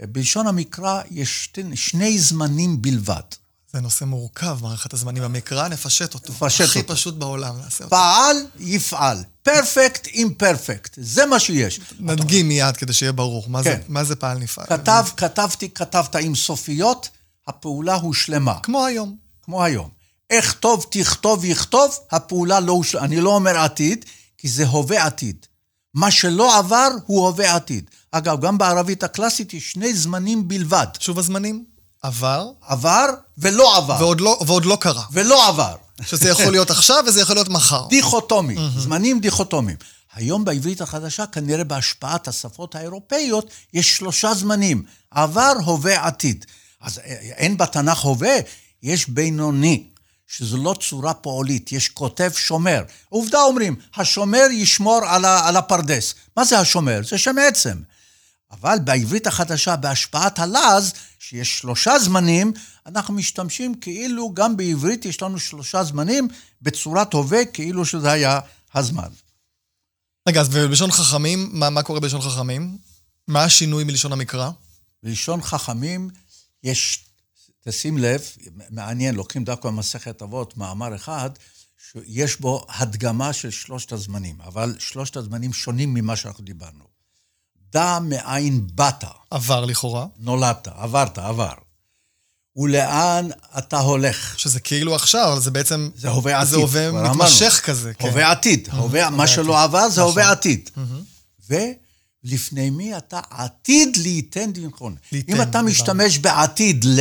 בלשון 0.01 0.47
המקרא 0.47 1.01
יש 1.11 1.49
שני, 1.53 1.77
שני 1.77 2.19
זמנים 2.19 2.81
בלבד. 2.81 3.21
זה 3.73 3.81
נושא 3.81 4.05
מורכב, 4.05 4.57
מערכת 4.61 4.93
הזמנים 4.93 5.23
במקרא, 5.23 5.67
נפשט 5.67 6.13
אותו. 6.13 6.33
נפשט 6.33 6.61
אותו. 6.61 6.71
הכי 6.79 6.83
פשוט 6.83 7.15
בעולם 7.15 7.57
נעשה 7.57 7.83
אותו. 7.83 7.95
פעל, 7.95 8.37
יפעל. 8.59 9.23
פרפקט 9.43 10.07
אימפרפקט. 10.07 10.97
זה 11.01 11.25
מה 11.25 11.39
שיש. 11.39 11.79
נדגים 11.99 12.47
מיד 12.47 12.77
כדי 12.77 12.93
שיהיה 12.93 13.11
ברור. 13.11 13.45
מה, 13.47 13.63
כן. 13.63 13.77
זה, 13.77 13.77
מה 13.87 14.03
זה 14.03 14.15
פעל 14.15 14.37
נפעל? 14.37 14.65
כתב, 14.65 15.05
כתבתי, 15.17 15.69
כתבת 15.69 16.15
עם 16.15 16.35
סופיות, 16.35 17.09
הפעולה 17.47 17.95
הושלמה. 17.95 18.59
כמו 18.63 18.85
היום. 18.85 19.15
כמו 19.41 19.63
היום. 19.63 19.89
אכתוב, 20.31 20.85
תכתוב, 20.91 21.45
יכתוב, 21.45 21.97
הפעולה 22.11 22.59
לא 22.59 22.71
הושלמה. 22.71 23.05
אני 23.05 23.21
לא 23.21 23.29
אומר 23.29 23.57
עתיד, 23.57 24.05
כי 24.37 24.49
זה 24.49 24.67
הווה 24.67 25.05
עתיד. 25.05 25.45
מה 25.93 26.11
שלא 26.11 26.57
עבר 26.57 26.89
הוא 27.05 27.27
הווה 27.27 27.55
עתיד. 27.55 27.89
אגב, 28.11 28.41
גם 28.41 28.57
בערבית 28.57 29.03
הקלאסית 29.03 29.53
יש 29.53 29.71
שני 29.71 29.93
זמנים 29.93 30.47
בלבד. 30.47 30.87
שוב 30.99 31.19
הזמנים? 31.19 31.65
עבר. 32.01 32.49
עבר 32.61 33.05
ולא 33.37 33.77
עבר. 33.77 33.97
ועוד 33.99 34.21
לא, 34.21 34.39
ועוד 34.47 34.65
לא 34.65 34.77
קרה. 34.81 35.03
ולא 35.11 35.47
עבר. 35.47 35.75
שזה 36.01 36.29
יכול 36.29 36.51
להיות 36.51 36.71
עכשיו 36.71 37.03
וזה 37.07 37.21
יכול 37.21 37.35
להיות 37.35 37.49
מחר. 37.49 37.87
דיכוטומי, 37.89 38.55
זמנים 38.77 39.19
דיכוטומיים. 39.19 39.77
היום 40.13 40.45
בעברית 40.45 40.81
החדשה, 40.81 41.25
כנראה 41.25 41.63
בהשפעת 41.63 42.27
השפות 42.27 42.75
האירופאיות, 42.75 43.49
יש 43.73 43.97
שלושה 43.97 44.33
זמנים, 44.33 44.83
עבר, 45.11 45.53
הווה, 45.65 46.07
עתיד. 46.07 46.45
אז 46.83 46.99
אה, 46.99 47.03
אין 47.13 47.57
בתנ"ך 47.57 47.99
הווה, 47.99 48.35
יש 48.83 49.09
בינוני, 49.09 49.83
שזו 50.27 50.57
לא 50.57 50.75
צורה 50.89 51.13
פועלית, 51.13 51.71
יש 51.71 51.89
כותב 51.89 52.31
שומר. 52.35 52.83
עובדה 53.09 53.41
אומרים, 53.41 53.75
השומר 53.95 54.45
ישמור 54.51 54.99
על 55.21 55.57
הפרדס. 55.57 56.13
מה 56.37 56.45
זה 56.45 56.59
השומר? 56.59 56.99
זה 57.03 57.17
שם 57.17 57.35
עצם. 57.47 57.77
אבל 58.51 58.77
בעברית 58.83 59.27
החדשה, 59.27 59.75
בהשפעת 59.75 60.39
הלעז, 60.39 60.93
שיש 61.19 61.59
שלושה 61.59 61.99
זמנים, 61.99 62.53
אנחנו 62.85 63.13
משתמשים 63.13 63.75
כאילו 63.75 64.33
גם 64.33 64.57
בעברית 64.57 65.05
יש 65.05 65.21
לנו 65.21 65.39
שלושה 65.39 65.83
זמנים 65.83 66.27
בצורת 66.61 67.13
הווה, 67.13 67.45
כאילו 67.45 67.85
שזה 67.85 68.11
היה 68.11 68.39
הזמן. 68.73 69.09
רגע, 70.29 70.41
אז 70.41 70.49
בלשון 70.49 70.91
חכמים, 70.91 71.49
מה, 71.53 71.69
מה 71.69 71.83
קורה 71.83 71.99
בלשון 71.99 72.21
חכמים? 72.21 72.77
מה 73.27 73.43
השינוי 73.43 73.83
מלשון 73.83 74.11
המקרא? 74.11 74.49
בלשון 75.03 75.41
חכמים 75.41 76.09
יש, 76.63 77.05
תשים 77.63 77.97
לב, 77.97 78.21
מעניין, 78.69 79.15
לוקחים 79.15 79.43
דווקא 79.43 79.69
במסכת 79.69 80.21
אבות, 80.21 80.57
מאמר 80.57 80.95
אחד, 80.95 81.29
שיש 81.91 82.39
בו 82.39 82.65
הדגמה 82.69 83.33
של 83.33 83.51
שלושת 83.51 83.91
הזמנים, 83.91 84.41
אבל 84.41 84.75
שלושת 84.79 85.17
הזמנים 85.17 85.53
שונים 85.53 85.93
ממה 85.93 86.15
שאנחנו 86.15 86.43
דיברנו. 86.43 86.83
דע 87.71 87.99
מאין 87.99 88.67
באת. 88.73 89.03
עבר 89.31 89.65
לכאורה. 89.65 90.05
נולדת, 90.17 90.67
עברת, 90.67 91.17
עבר. 91.17 91.53
ולאן 92.55 93.29
אתה 93.57 93.79
הולך. 93.79 94.39
שזה 94.39 94.59
כאילו 94.59 94.95
עכשיו, 94.95 95.33
אבל 95.33 95.41
זה 95.41 95.51
בעצם... 95.51 95.89
זה 95.95 96.09
הווה 96.09 96.39
עתיד. 96.41 96.49
זה 96.49 96.55
הווה 96.55 96.91
מתמשך 96.91 97.61
כזה. 97.63 97.93
כן. 97.93 98.07
הווה 98.07 98.31
עתיד. 98.31 98.69
הווה, 98.71 99.09
מה 99.09 99.27
שלא 99.27 99.63
עבר 99.63 99.89
זה 99.89 100.01
הווה 100.01 100.23
נכון. 100.23 100.37
עתיד. 100.37 100.69
ולפני 102.25 102.69
מי 102.69 102.97
אתה 102.97 103.19
עתיד 103.29 103.97
ליתן 103.97 104.51
דין 104.51 104.69
חון. 104.71 104.95
אם 105.29 105.41
אתה 105.41 105.61
משתמש 105.61 106.17
בעתיד 106.17 106.85
ל, 106.85 106.99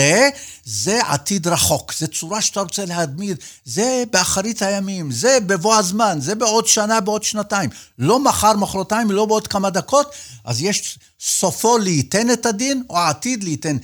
זה 0.64 1.00
עתיד 1.06 1.46
רחוק. 1.46 1.94
זה 1.98 2.06
צורה 2.06 2.42
שאתה 2.42 2.60
רוצה 2.60 2.84
להדמיר. 2.84 3.36
זה 3.64 4.04
באחרית 4.12 4.62
הימים, 4.62 5.12
זה 5.12 5.38
בבוא 5.46 5.74
הזמן, 5.74 6.18
זה 6.20 6.34
בעוד 6.34 6.66
שנה, 6.66 7.00
בעוד 7.00 7.22
שנתיים. 7.22 7.70
לא 7.98 8.24
מחר, 8.24 8.56
מחרתיים, 8.56 9.10
לא 9.10 9.24
בעוד 9.24 9.46
כמה 9.46 9.70
דקות. 9.70 10.12
אז 10.44 10.62
יש 10.62 10.98
סופו 11.20 11.78
ליתן 11.78 12.30
את 12.30 12.46
הדין, 12.46 12.82
או 12.90 12.98
עתיד 12.98 13.44
ליתן. 13.44 13.76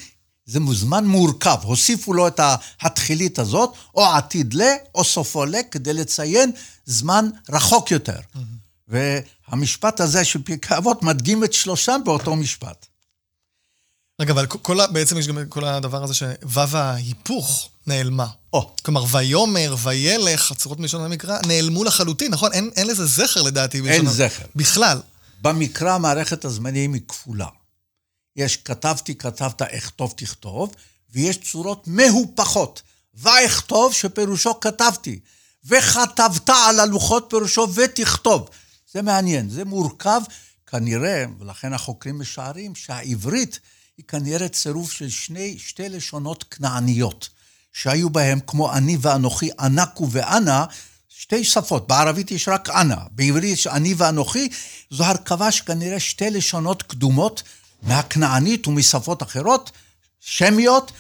זה 0.47 0.59
זמן 0.73 1.05
מורכב, 1.07 1.57
הוסיפו 1.63 2.13
לו 2.15 2.29
את 2.29 2.41
התחילית 2.81 3.39
הזאת, 3.39 3.73
או 3.95 4.07
עתיד 4.07 4.55
ל, 4.55 4.63
או 4.95 5.05
סופו 5.05 5.45
ל, 5.45 5.55
כדי 5.71 5.93
לציין 5.93 6.53
זמן 6.87 7.31
רחוק 7.49 7.91
יותר. 7.91 8.13
Mm-hmm. 8.13 8.68
והמשפט 8.89 10.01
הזה 10.01 10.25
של 10.25 10.43
פרקי 10.43 10.77
אבות 10.77 11.03
מדגים 11.03 11.45
את 11.45 11.53
שלושם 11.53 12.01
באותו 12.05 12.37
משפט. 12.37 12.87
רגע, 14.21 14.33
אבל 14.33 14.47
כל, 14.47 14.79
בעצם 14.93 15.19
יש 15.19 15.29
גם 15.29 15.39
כל 15.49 15.65
הדבר 15.65 16.05
הזה 16.05 16.15
שוו 16.15 16.77
ההיפוך 16.77 17.69
נעלמה. 17.87 18.27
או. 18.53 18.73
כלומר, 18.83 19.05
ויאמר, 19.11 19.77
וילך, 19.83 20.51
הצורות 20.51 20.81
מלשון 20.81 21.05
המקרא, 21.05 21.39
נעלמו 21.47 21.85
לחלוטין, 21.85 22.33
נכון? 22.33 22.53
אין, 22.53 22.71
אין 22.77 22.87
לזה 22.87 23.07
זכר 23.07 23.43
לדעתי. 23.43 23.81
אין 23.89 24.09
זכר. 24.09 24.45
בכלל. 24.57 25.01
במקרא 25.43 25.99
מערכת 25.99 26.45
הזמנים 26.45 26.95
היא 26.95 27.03
כפולה. 27.09 27.47
יש 28.37 28.57
כתבתי, 28.57 29.15
כתבת, 29.15 29.63
אכתוב, 29.63 30.15
תכתוב, 30.17 30.75
ויש 31.13 31.37
צורות 31.37 31.85
מהופכות. 31.87 32.83
ואכתוב, 33.15 33.93
שפירושו 33.93 34.61
כתבתי, 34.61 35.19
וכתבת 35.65 36.51
על 36.51 36.81
הלוחות, 36.81 37.27
פירושו 37.31 37.69
ותכתוב. 37.75 38.49
זה 38.93 39.03
מעניין, 39.03 39.49
זה 39.49 39.65
מורכב, 39.65 40.21
כנראה, 40.67 41.25
ולכן 41.39 41.73
החוקרים 41.73 42.19
משערים 42.19 42.75
שהעברית 42.75 43.61
היא 43.97 44.05
כנראה 44.09 44.49
צירוף 44.49 44.93
של 44.93 45.09
שני, 45.09 45.59
שתי 45.59 45.89
לשונות 45.89 46.45
כנעניות, 46.45 47.29
שהיו 47.73 48.11
בהם 48.11 48.41
כמו 48.47 48.73
אני 48.73 48.97
ואנוכי, 49.01 49.51
ענקו 49.61 50.11
ואנה, 50.11 50.65
שתי 51.09 51.45
שפות, 51.45 51.89
בערבית 51.89 52.31
יש 52.31 52.49
רק 52.49 52.71
אנא, 52.71 52.97
בעברית 53.11 53.45
יש 53.45 53.67
אני 53.67 53.95
ואנוכי, 53.97 54.49
זו 54.91 55.05
הרכבה 55.05 55.53
שכנראה 55.53 56.01
שתי 56.01 56.31
לשונות 56.31 56.83
קדומות 56.83 57.43
מהכנענית 57.83 58.67
ומשפות 58.67 59.23
אחרות, 59.23 59.71
שמיות, 60.21 60.93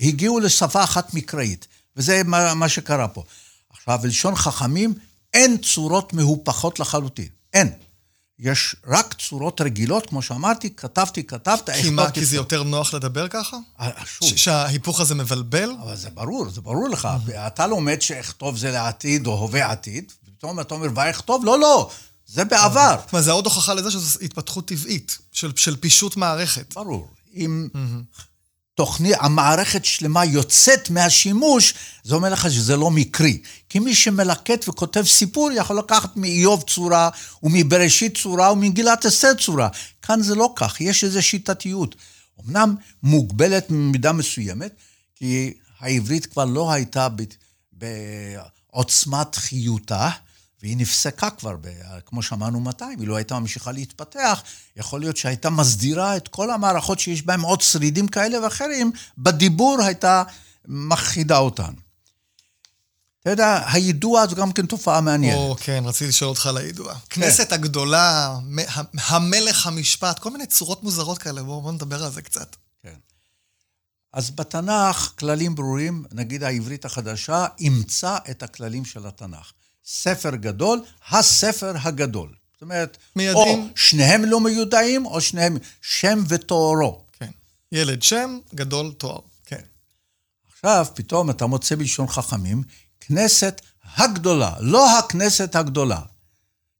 הגיעו 0.00 0.40
לשפה 0.40 0.84
אחת 0.84 1.14
מקראית. 1.14 1.66
וזה 1.96 2.22
מה, 2.24 2.54
מה 2.54 2.68
שקרה 2.68 3.08
פה. 3.08 3.24
עכשיו, 3.70 3.98
בלשון 4.02 4.34
חכמים, 4.34 4.94
אין 5.34 5.56
צורות 5.56 6.12
מהופכות 6.12 6.80
לחלוטין. 6.80 7.35
אין. 7.56 7.72
יש 8.38 8.76
רק 8.86 9.14
צורות 9.14 9.60
רגילות, 9.60 10.06
כמו 10.06 10.22
שאמרתי, 10.22 10.70
כתבתי, 10.76 11.24
כתבת, 11.24 11.70
כי 11.70 11.90
מה, 11.90 12.10
כי 12.10 12.24
זה 12.24 12.36
יותר 12.36 12.62
נוח 12.62 12.94
לדבר 12.94 13.28
ככה? 13.28 13.56
אה, 13.80 13.90
שוב. 14.04 14.36
שההיפוך 14.36 15.00
הזה 15.00 15.14
מבלבל? 15.14 15.70
אבל 15.82 15.96
זה 15.96 16.10
ברור, 16.10 16.50
זה 16.50 16.60
ברור 16.60 16.88
לך. 16.88 17.08
אתה 17.46 17.66
לומד 17.66 18.02
שאכתוב 18.02 18.56
זה 18.56 18.70
לעתיד 18.70 19.26
או 19.26 19.38
הווה 19.38 19.70
עתיד, 19.70 20.12
ופתאום 20.28 20.60
אתה 20.60 20.74
אומר, 20.74 20.88
ואכתוב? 20.94 21.44
לא, 21.44 21.58
לא. 21.58 21.90
זה 22.26 22.44
בעבר. 22.44 22.96
זאת 23.04 23.12
אומרת, 23.12 23.24
זה 23.24 23.32
עוד 23.32 23.44
הוכחה 23.44 23.74
לזה 23.74 23.90
שזו 23.90 24.18
התפתחות 24.22 24.68
טבעית, 24.68 25.18
של, 25.32 25.52
של 25.56 25.76
פישוט 25.76 26.16
מערכת. 26.16 26.74
ברור. 26.74 27.08
אם 27.34 27.68
תוכנית, 28.76 29.16
המערכת 29.20 29.84
שלמה 29.84 30.24
יוצאת 30.24 30.90
מהשימוש, 30.90 31.74
זה 32.04 32.14
אומר 32.14 32.32
לך 32.32 32.50
שזה 32.50 32.76
לא 32.76 32.90
מקרי. 32.90 33.38
כי 33.68 33.78
מי 33.78 33.94
שמלקט 33.94 34.68
וכותב 34.68 35.02
סיפור 35.06 35.50
יכול 35.52 35.78
לקחת 35.78 36.16
מאיוב 36.16 36.64
צורה, 36.66 37.10
ומבראשית 37.42 38.18
צורה, 38.18 38.52
ומגילת 38.52 39.06
אסתר 39.06 39.34
צורה. 39.34 39.68
כאן 40.02 40.22
זה 40.22 40.34
לא 40.34 40.52
כך, 40.56 40.80
יש 40.80 41.04
איזו 41.04 41.22
שיטתיות. 41.22 41.94
אמנם 42.46 42.74
מוגבלת 43.02 43.70
במידה 43.70 44.12
מסוימת, 44.12 44.74
כי 45.14 45.52
העברית 45.80 46.26
כבר 46.26 46.44
לא 46.44 46.72
הייתה 46.72 47.08
בעוצמת 47.72 49.34
חיותה, 49.34 50.10
והיא 50.62 50.76
נפסקה 50.76 51.30
כבר, 51.30 51.56
ב, 51.60 51.68
כמו 52.06 52.22
שאמרנו 52.22 52.60
200, 52.60 53.00
היא 53.00 53.08
לא 53.08 53.16
הייתה 53.16 53.38
ממשיכה 53.38 53.72
להתפתח, 53.72 54.42
יכול 54.76 55.00
להיות 55.00 55.16
שהייתה 55.16 55.50
מסדירה 55.50 56.16
את 56.16 56.28
כל 56.28 56.50
המערכות 56.50 56.98
שיש 56.98 57.22
בהן 57.22 57.40
עוד 57.40 57.60
שרידים 57.60 58.08
כאלה 58.08 58.44
ואחרים, 58.44 58.92
בדיבור 59.18 59.82
הייתה 59.82 60.22
מכחידה 60.68 61.38
אותן. 61.38 61.72
אתה 63.20 63.30
יודע, 63.30 63.60
היידוע 63.72 64.26
זו 64.26 64.36
גם 64.36 64.52
כן 64.52 64.66
תופעה 64.66 65.00
מעניינת. 65.00 65.36
או, 65.36 65.56
כן, 65.60 65.82
רציתי 65.86 66.08
לשאול 66.08 66.28
אותך 66.28 66.46
על 66.46 66.56
היידוע. 66.56 66.94
כן. 66.94 67.20
כנסת 67.20 67.52
הגדולה, 67.52 68.38
המלך 68.94 69.66
המשפט, 69.66 70.18
כל 70.18 70.30
מיני 70.30 70.46
צורות 70.46 70.82
מוזרות 70.82 71.18
כאלה, 71.18 71.42
בואו 71.42 71.62
בוא 71.62 71.72
נדבר 71.72 72.04
על 72.04 72.12
זה 72.12 72.22
קצת. 72.22 72.56
כן. 72.82 72.94
אז 74.12 74.30
בתנ"ך, 74.30 75.12
כללים 75.18 75.54
ברורים, 75.54 76.04
נגיד 76.12 76.42
העברית 76.42 76.84
החדשה, 76.84 77.46
אימצה 77.58 78.16
את 78.30 78.42
הכללים 78.42 78.84
של 78.84 79.06
התנ"ך. 79.06 79.52
ספר 79.86 80.36
גדול, 80.36 80.80
הספר 81.10 81.72
הגדול. 81.82 82.34
זאת 82.52 82.62
אומרת, 82.62 82.96
מיידעים. 83.16 83.58
או 83.62 83.76
שניהם 83.76 84.24
לא 84.24 84.40
מיודעים, 84.40 85.06
או 85.06 85.20
שניהם 85.20 85.56
שם 85.82 86.24
ותוארו. 86.28 87.04
כן. 87.12 87.30
ילד 87.72 88.02
שם, 88.02 88.38
גדול 88.54 88.92
תואר. 88.98 89.20
כן. 89.46 89.62
עכשיו, 90.52 90.86
פתאום 90.94 91.30
אתה 91.30 91.46
מוצא 91.46 91.74
בלשון 91.74 92.06
חכמים, 92.08 92.62
כנסת 93.00 93.62
הגדולה, 93.96 94.52
לא 94.60 94.98
הכנסת 94.98 95.56
הגדולה, 95.56 96.00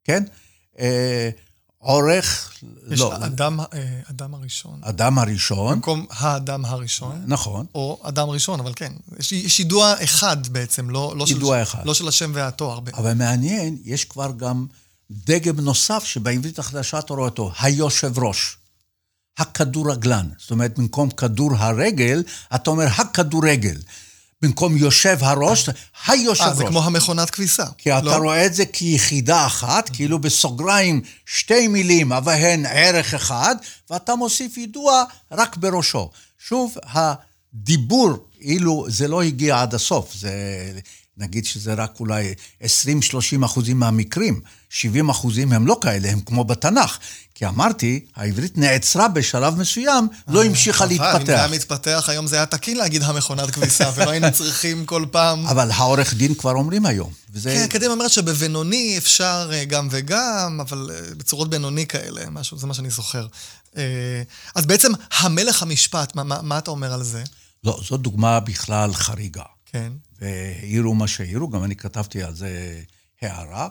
כן? 0.04 0.24
עורך, 1.78 2.52
יש 2.90 3.00
לא, 3.00 3.16
אדם, 3.16 3.60
אה, 3.60 3.66
אדם 4.10 4.34
הראשון. 4.34 4.80
אדם 4.82 5.18
הראשון, 5.18 5.74
במקום 5.74 6.06
האדם 6.10 6.64
הראשון. 6.64 7.22
נכון, 7.26 7.66
או 7.74 8.00
אדם 8.02 8.28
ראשון, 8.28 8.60
אבל 8.60 8.72
כן. 8.76 8.92
יש, 9.18 9.32
יש 9.32 9.58
יידוע 9.60 9.94
אחד 10.04 10.46
בעצם, 10.46 10.90
לא, 10.90 11.14
לא, 11.16 11.24
יידוע 11.28 11.56
של, 11.56 11.62
אחד. 11.62 11.86
לא 11.86 11.94
של 11.94 12.08
השם 12.08 12.30
והתואר. 12.34 12.80
אבל 12.94 13.14
מעניין, 13.14 13.78
יש 13.84 14.04
כבר 14.04 14.30
גם 14.36 14.66
דגם 15.10 15.60
נוסף 15.60 16.04
שבעברית 16.04 16.58
החדשה 16.58 16.98
אתה 16.98 17.14
רואה 17.14 17.24
אותו, 17.24 17.52
היושב 17.60 18.18
ראש. 18.18 18.56
הכדורגלן. 19.38 20.28
זאת 20.38 20.50
אומרת, 20.50 20.78
במקום 20.78 21.10
כדור 21.10 21.50
הרגל, 21.56 22.22
אתה 22.54 22.70
אומר 22.70 22.86
הכדורגל. 22.86 23.76
במקום 24.42 24.77
יושב 24.77 25.18
הראש, 25.20 25.68
היושב 26.07 26.42
אה, 26.44 26.55
זה 26.55 26.62
ראש. 26.62 26.70
כמו 26.70 26.85
המכונת 26.85 27.31
כביסה. 27.31 27.64
כי 27.79 27.92
אתה 27.92 28.05
לא? 28.05 28.16
רואה 28.16 28.46
את 28.46 28.55
זה 28.55 28.66
כיחידה 28.66 29.46
אחת, 29.46 29.90
כאילו 29.92 30.18
בסוגריים 30.18 31.03
שתי 31.27 31.68
מילים, 31.68 32.12
אבל 32.12 32.33
הן 32.33 32.66
ערך 32.66 33.14
אחד, 33.14 33.55
ואתה 33.90 34.14
מוסיף 34.14 34.57
יידוע 34.57 35.05
רק 35.33 35.57
בראשו. 35.57 36.11
שוב, 36.38 36.75
הדיבור, 36.83 38.11
אילו 38.40 38.85
זה 38.88 39.09
לא 39.09 39.22
הגיע 39.22 39.62
עד 39.62 39.75
הסוף, 39.75 40.14
זה, 40.14 40.33
נגיד 41.18 41.44
שזה 41.44 41.74
רק 41.74 42.00
אולי 42.00 42.35
20-30 42.62 42.66
אחוזים 43.44 43.79
מהמקרים, 43.79 44.40
70 44.70 45.09
אחוזים 45.09 45.52
הם 45.52 45.66
לא 45.66 45.79
כאלה, 45.83 46.11
הם 46.11 46.20
כמו 46.20 46.44
בתנ"ך. 46.44 46.98
כי 47.35 47.46
אמרתי, 47.46 48.00
העברית 48.16 48.59
נעצרה 48.59 49.09
בשלב 49.09 49.55
מסוים, 49.55 50.09
לא 50.29 50.44
המשיכה 50.44 50.85
אבל 50.85 50.92
אם 50.92 50.98
זה 50.98 51.05
היה 51.05 51.46
להתפתח. 51.46 51.48
מתפתח 51.55 52.05
היום, 52.09 52.26
זה 52.26 52.37
היה 52.37 52.46
תקין 52.46 52.76
להגיד 52.76 53.02
המכונת 53.02 53.50
כביסה, 53.50 53.90
ולא 53.94 54.11
היינו 54.11 54.26
צריכים 54.38 54.87
כל 54.87 55.05
פעם... 55.11 55.46
אבל 55.46 55.70
העורך 55.70 56.14
דין 56.14 56.35
כבר 56.35 56.52
אומרים 56.52 56.87
היום. 56.87 57.12
וזה... 57.33 57.50
כן, 57.50 57.66
קדימה 57.66 57.92
אומרת 57.92 58.11
שבבינוני 58.11 58.94
אפשר 58.98 59.50
אה, 59.52 59.64
גם 59.64 59.88
וגם, 59.90 60.61
אבל 60.61 60.90
אה, 60.94 61.14
בצורות 61.16 61.50
בינוני 61.50 61.87
כאלה, 61.87 62.31
משהו, 62.31 62.59
זה 62.59 62.66
מה 62.66 62.74
שאני 62.74 62.90
זוכר. 62.90 63.26
אה, 63.76 63.83
אז 64.55 64.66
בעצם 64.66 64.92
המלך 65.18 65.62
המשפט, 65.62 66.14
מה, 66.14 66.22
מה, 66.22 66.42
מה 66.42 66.59
אתה 66.59 66.70
אומר 66.70 66.92
על 66.92 67.02
זה? 67.02 67.22
לא, 67.64 67.81
זו 67.88 67.96
דוגמה 67.96 68.40
בכלל 68.40 68.94
חריגה. 68.94 69.42
כן. 69.66 69.92
והעירו 70.20 70.94
מה 70.94 71.09
שהעירו, 71.09 71.48
גם 71.48 71.64
אני 71.64 71.76
כתבתי 71.76 72.22
על 72.22 72.35
זה 72.35 72.81
הערה. 73.22 73.68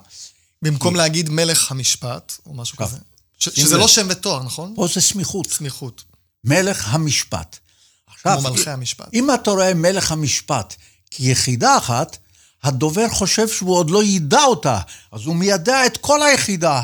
במקום 0.61 0.95
להגיד 0.95 1.29
מלך 1.29 1.71
המשפט, 1.71 2.33
או 2.45 2.53
משהו. 2.53 2.77
כזה. 2.77 2.97
ש- 3.39 3.49
שזה. 3.49 3.77
לא 3.77 3.87
שם 3.87 4.07
ותואר, 4.09 4.43
נכון? 4.43 4.73
פה 4.75 4.87
זה 4.93 5.01
סמיכות. 5.01 5.47
סמיכות. 5.51 6.03
מלך 6.43 6.93
המשפט. 6.93 7.59
עכשיו, 8.07 8.37
כמו 8.39 8.49
מלכי 8.49 8.69
המשפט. 8.69 9.13
אם 9.13 9.33
אתה 9.33 9.51
רואה 9.51 9.73
מלך 9.73 10.11
המשפט 10.11 10.75
כיחידה 11.11 11.77
אחת, 11.77 12.17
הדובר 12.63 13.09
חושב 13.09 13.47
שהוא 13.47 13.75
עוד 13.75 13.89
לא 13.89 14.03
ידע 14.03 14.43
אותה, 14.43 14.79
אז 15.11 15.25
הוא 15.25 15.35
מיידע 15.35 15.85
את 15.85 15.97
כל 15.97 16.23
היחידה, 16.23 16.81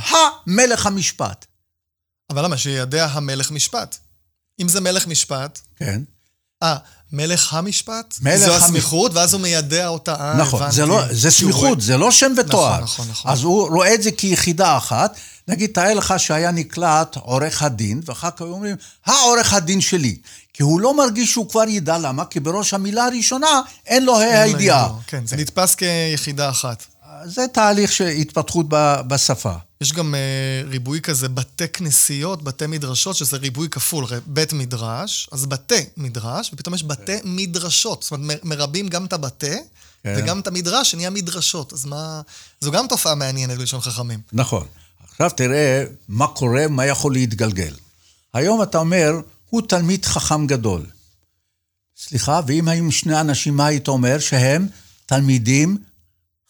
המלך 0.48 0.86
המשפט. 0.86 1.46
אבל 2.30 2.44
למה? 2.46 2.58
שידע 2.58 3.06
המלך 3.06 3.52
משפט. 3.52 3.98
אם 4.62 4.68
זה 4.68 4.82
מלך 4.82 5.08
משפט, 5.08 5.60
כן, 5.76 6.02
אה, 6.64 6.78
מלך 7.14 7.54
המשפט? 7.54 8.18
מלך 8.22 8.38
זו 8.38 8.52
המ- 8.56 8.64
הסמיכות, 8.64 9.14
ואז 9.14 9.34
הוא 9.34 9.42
מיידע 9.42 9.88
אותה, 9.88 10.16
אה, 10.20 10.34
נכון, 10.38 10.62
הבנתי. 10.62 10.76
זה, 10.76 10.86
לא, 10.86 11.02
זה 11.12 11.28
רואה- 11.30 11.32
סמיכות, 11.40 11.82
זה 11.82 11.98
לא 11.98 12.12
שם 12.12 12.32
ותואר. 12.38 12.82
נכון, 12.82 13.08
נכון. 13.10 13.32
אז 13.32 13.44
הוא 13.44 13.68
רואה 13.68 13.94
את 13.94 14.04
זה 14.04 14.12
כיחידה 14.12 14.78
אחת. 14.78 15.16
נגיד, 15.48 15.70
תאר 15.74 15.94
לך 15.94 16.14
שהיה 16.18 16.52
נקלט 16.52 17.16
עורך 17.16 17.62
הדין, 17.64 18.02
ואחר 18.06 18.30
כך 18.32 18.42
היו 18.42 18.52
אומרים, 18.54 18.76
העורך 19.06 19.54
הדין 19.54 19.82
שלי. 19.82 20.16
כי 20.54 20.64
הוא 20.64 20.82
לא 20.82 20.98
מרגיש 20.98 21.32
שהוא 21.32 21.50
כבר 21.50 21.64
ידע 21.68 21.98
למה, 21.98 22.26
כי 22.26 22.40
בראש 22.40 22.74
המילה 22.74 23.06
הראשונה 23.06 23.62
אין 23.88 24.06
לו 24.06 24.20
ה' 24.20 24.42
הידיעה. 24.42 24.90
כן, 25.08 25.22
זה 25.26 25.36
נתפס 25.36 25.76
כיחידה 25.76 26.50
אחת. 26.50 26.84
זה 27.26 27.46
תהליך 27.54 27.92
של 27.92 28.08
התפתחות 28.08 28.66
בשפה. 29.08 29.54
יש 29.82 29.94
גם 29.94 30.16
אה, 30.16 30.62
ריבוי 30.66 31.02
כזה 31.02 31.30
בתי 31.30 31.68
כנסיות, 31.68 32.44
בתי 32.44 32.68
מדרשות, 32.68 33.16
שזה 33.16 33.38
ריבוי 33.38 33.70
כפול, 33.70 34.06
בית 34.26 34.54
מדרש, 34.54 35.30
אז 35.32 35.46
בתי 35.46 35.86
מדרש, 35.98 36.52
ופתאום 36.54 36.76
יש 36.76 36.84
בתי 36.84 37.18
מדרשות. 37.24 38.04
זאת 38.04 38.12
אומרת, 38.12 38.46
מרבים 38.46 38.88
גם 38.88 39.06
את 39.06 39.14
הבתי, 39.14 39.56
כן. 40.04 40.16
וגם 40.18 40.40
את 40.40 40.48
המדרש 40.48 40.92
שנהיה 40.92 41.10
מדרשות. 41.10 41.74
אז 41.74 41.86
מה... 41.86 42.22
זו 42.62 42.72
גם 42.72 42.88
תופעה 42.88 43.16
מעניינת 43.16 43.58
בלשון 43.58 43.82
חכמים. 43.82 44.20
נכון. 44.34 44.68
עכשיו 45.12 45.30
תראה 45.30 45.84
מה 46.08 46.28
קורה, 46.28 46.68
מה 46.68 46.86
יכול 46.86 47.14
להתגלגל. 47.14 47.74
היום 48.34 48.64
אתה 48.64 48.78
אומר, 48.78 49.12
הוא 49.50 49.62
תלמיד 49.62 50.06
חכם 50.06 50.48
גדול. 50.48 50.86
סליחה, 51.98 52.42
ואם 52.48 52.68
היו 52.68 52.92
שני 52.92 53.22
אנשים, 53.22 53.58
מה 53.58 53.66
היית 53.66 53.88
אומר? 53.88 54.20
שהם 54.20 54.68
תלמידים 55.06 55.78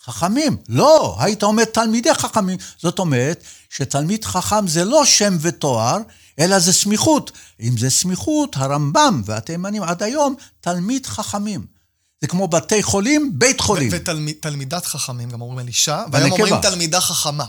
חכמים. 0.05 0.57
לא, 0.69 1.15
היית 1.19 1.43
אומר 1.43 1.65
תלמידי 1.65 2.13
חכמים. 2.13 2.57
זאת 2.77 2.99
אומרת 2.99 3.43
שתלמיד 3.69 4.25
חכם 4.25 4.67
זה 4.67 4.85
לא 4.85 5.05
שם 5.05 5.37
ותואר, 5.41 5.97
אלא 6.39 6.59
זה 6.59 6.73
סמיכות. 6.73 7.31
אם 7.61 7.77
זה 7.77 7.89
סמיכות, 7.89 8.55
הרמב"ם 8.57 9.21
והתימנים 9.25 9.83
עד 9.83 10.03
היום, 10.03 10.35
תלמיד 10.61 11.05
חכמים. 11.05 11.65
זה 12.21 12.27
כמו 12.27 12.47
בתי 12.47 12.83
חולים, 12.83 13.31
בית 13.33 13.61
חולים. 13.61 13.89
ותלמידת 13.91 14.85
חכמים, 14.85 15.29
גם 15.29 15.41
אומרים 15.41 15.59
אלישע. 15.59 16.03
והיום 16.11 16.31
אומרים 16.31 16.61
תלמידה 16.61 17.01
חכמה. 17.01 17.45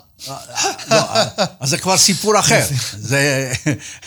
לא, 0.90 0.96
אז 1.60 1.70
זה 1.70 1.78
כבר 1.78 1.98
סיפור 1.98 2.38
אחר. 2.38 2.60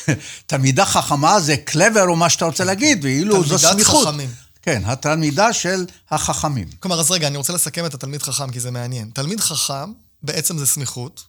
תלמידה 0.48 0.86
חכמה 0.86 1.40
זה 1.40 1.58
קלבר 1.58 2.04
או 2.08 2.16
מה 2.16 2.30
שאתה 2.30 2.46
רוצה 2.46 2.64
להגיד, 2.64 3.00
ואילו 3.04 3.44
זו 3.44 3.58
תלמידת 3.58 3.74
סמיכות. 3.74 4.08
חכמים. 4.08 4.45
כן, 4.66 4.82
התלמידה 4.86 5.54
של 5.54 5.86
החכמים. 6.10 6.72
כלומר, 6.80 7.00
אז 7.00 7.12
רגע, 7.12 7.28
אני 7.28 7.38
רוצה 7.38 7.54
לסכם 7.54 7.86
את 7.86 7.94
התלמיד 7.94 8.22
חכם, 8.24 8.52
כי 8.52 8.60
זה 8.60 8.72
מעניין. 8.72 9.10
תלמיד 9.14 9.40
חכם, 9.40 9.94
בעצם 10.24 10.58
זה 10.58 10.66
סמיכות, 10.66 11.24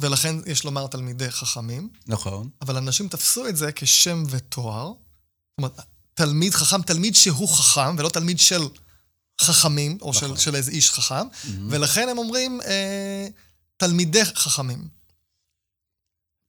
ולכן 0.00 0.36
יש 0.46 0.64
לומר 0.64 0.86
תלמידי 0.86 1.30
חכמים, 1.30 1.88
נכון. 2.06 2.48
אבל 2.62 2.76
אנשים 2.76 3.08
תפסו 3.08 3.48
את 3.48 3.56
זה 3.56 3.70
כשם 3.74 4.22
ותואר. 4.30 4.86
זאת 4.86 4.96
אומרת, 5.58 5.80
תלמיד 6.14 6.54
חכם, 6.54 6.82
תלמיד 6.82 7.14
שהוא 7.14 7.48
חכם, 7.48 7.96
ולא 7.98 8.08
תלמיד 8.08 8.38
של 8.40 8.62
חכמים, 9.40 9.98
או 10.02 10.14
של, 10.14 10.36
של 10.36 10.56
איזה 10.56 10.70
איש 10.70 10.90
חכם, 10.92 11.26
ולכן 11.70 12.08
הם 12.08 12.18
אומרים 12.18 12.60
אה, 12.62 13.26
תלמידי 13.76 14.24
חכמים. 14.24 14.88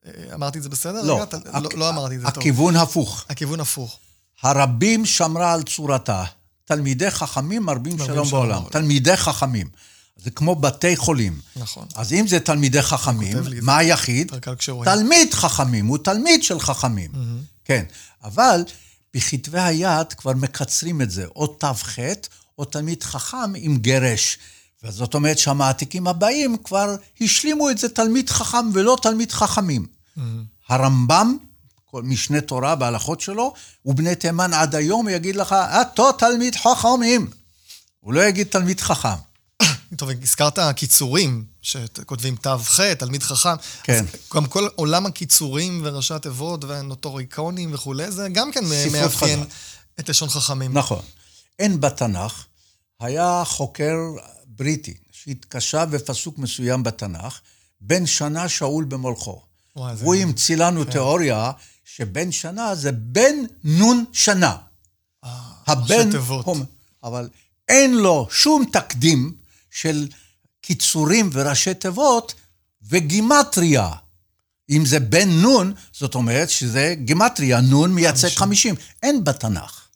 אה, 0.06 0.34
אמרתי 0.34 0.58
את 0.58 0.64
זה 0.64 0.70
בסדר? 0.70 1.02
לא, 1.02 1.16
רגע, 1.16 1.26
תל... 1.26 1.38
הכ- 1.38 1.60
לא, 1.60 1.70
לא 1.76 1.90
אמרתי 1.90 2.16
את 2.16 2.22
זה 2.22 2.26
טוב. 2.28 2.38
הכיוון 2.40 2.76
הפוך. 2.76 3.26
הכיוון 3.30 3.60
הפוך. 3.60 4.00
הרבים 4.44 5.06
שמרה 5.06 5.54
על 5.54 5.64
צורתה. 5.64 6.24
תלמידי 6.66 7.12
חכמים 7.12 7.64
מרבים 7.64 7.98
שלום 7.98 8.08
שלום 8.08 8.30
בעולם. 8.30 8.50
בעולם. 8.50 8.70
תלמידי 8.72 9.18
חכמים. 9.18 9.68
זה 10.18 10.32
כמו 10.32 10.56
בתי 10.56 10.96
חולים. 10.96 11.40
נכון. 11.56 11.86
אז 11.96 12.14
אם 12.14 12.28
זה 12.28 12.40
תלמידי 12.40 12.82
חכמים, 12.82 13.38
מה 13.62 13.78
היחיד? 13.78 14.32
תלמיד 14.86 15.34
חכמים, 15.34 15.86
הוא 15.86 15.98
תלמיד 15.98 16.44
של 16.44 16.60
חכמים. 16.60 17.12
כן, 17.66 17.86
אבל 18.24 18.64
בכתבי 19.14 19.60
היד 19.60 20.14
כבר 20.14 20.34
מקצרים 20.34 21.02
את 21.02 21.12
זה, 21.12 21.26
או 21.36 21.48
ת"ח, 21.48 22.00
או 22.60 22.66
תלמיד 22.66 23.04
חכם 23.04 23.52
עם 23.56 23.78
גרש. 23.78 24.38
וזאת 24.84 25.14
אומרת 25.14 25.38
שהמעתיקים 25.38 26.08
הבאים 26.08 26.58
כבר 26.64 26.96
השלימו 27.22 27.70
את 27.70 27.78
זה 27.78 27.90
תלמיד 27.90 28.30
חכם 28.30 28.70
ולא 28.74 28.98
תלמיד 29.02 29.32
חכמים. 29.32 29.86
הרמב"ם, 30.70 31.38
כל 31.92 32.04
משנה 32.04 32.42
תורה 32.42 32.76
בהלכות 32.76 33.22
שלו, 33.22 33.54
ובני 33.86 34.16
תימן 34.16 34.54
עד 34.54 34.76
היום 34.76 35.10
יגיד 35.10 35.36
לך, 35.36 35.54
אתה 35.54 36.04
תלמיד 36.18 36.56
חכמים. 36.56 37.30
הוא 38.00 38.14
לא 38.14 38.22
יגיד 38.26 38.48
תלמיד 38.48 38.80
חכם. 38.80 39.18
טוב, 39.98 40.10
הזכרת 40.22 40.60
קיצורים, 40.76 41.46
שכותבים 41.62 42.36
ת"ח, 42.36 42.82
תלמיד 42.82 43.24
חכם. 43.24 43.56
כן. 43.84 44.06
גם 44.36 44.46
כל 44.46 44.68
עולם 44.76 45.06
הקיצורים 45.06 45.82
וראשי 45.84 46.14
התיבות 46.14 46.64
והנוטוריקונים 46.64 47.74
וכולי, 47.74 48.12
זה 48.12 48.28
גם 48.32 48.52
כן 48.52 48.64
מאפיין 48.66 49.40
חז"ל. 49.40 49.50
את 50.00 50.10
לשון 50.10 50.30
חכמים. 50.30 50.78
נכון. 50.78 51.02
אין 51.60 51.82
בתנ"ך, 51.82 52.46
היה 53.00 53.44
חוקר 53.46 53.96
בריטי 54.48 54.94
שהתקשה 55.12 55.86
בפסוק 55.86 56.38
מסוים 56.38 56.84
בתנ"ך, 56.84 57.40
בן 57.82 58.06
שנה 58.06 58.50
שאול 58.50 58.86
במולכו. 58.86 59.42
וואי, 59.76 59.96
הוא 60.02 60.16
המציא 60.16 60.56
לנו 60.56 60.84
תיאוריה 60.84 61.52
שבן 62.00 62.32
שנה 62.32 62.76
זה 62.76 62.92
בן 62.92 63.36
נון 63.64 64.06
שנה. 64.14 64.56
הבן... 65.68 66.12
תיבות. 66.12 66.46
הוא- 66.46 66.58
אבל 67.04 67.30
אין 67.70 67.94
לו 67.98 68.28
שום 68.32 68.66
תקדים 68.74 69.36
של 69.72 70.08
קיצורים 70.62 71.30
וראשי 71.34 71.74
תיבות 71.74 72.34
וגימטריה. 72.84 73.92
אם 74.70 74.86
זה 74.86 75.00
בן 75.00 75.30
נון, 75.30 75.74
זאת 75.94 76.16
אומרת 76.16 76.50
שזה 76.50 76.96
גימטריה, 76.98 77.62
נון 77.62 77.94
מייצג 77.94 78.30
50. 78.36 78.76
אין 79.04 79.24
בתנ"ך. 79.24 79.88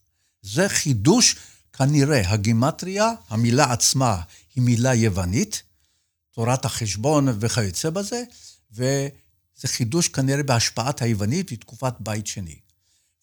זה 0.41 0.69
חידוש, 0.69 1.35
כנראה, 1.73 2.29
הגימטריה, 2.29 3.11
המילה 3.29 3.71
עצמה 3.73 4.21
היא 4.55 4.63
מילה 4.63 4.93
יוונית, 4.93 5.63
תורת 6.31 6.65
החשבון 6.65 7.27
וכיוצא 7.39 7.89
בזה, 7.89 8.23
וזה 9.57 9.67
חידוש 9.67 10.07
כנראה 10.07 10.43
בהשפעת 10.43 11.01
היוונית 11.01 11.53
בתקופת 11.53 11.93
בית 11.99 12.27
שני. 12.27 12.55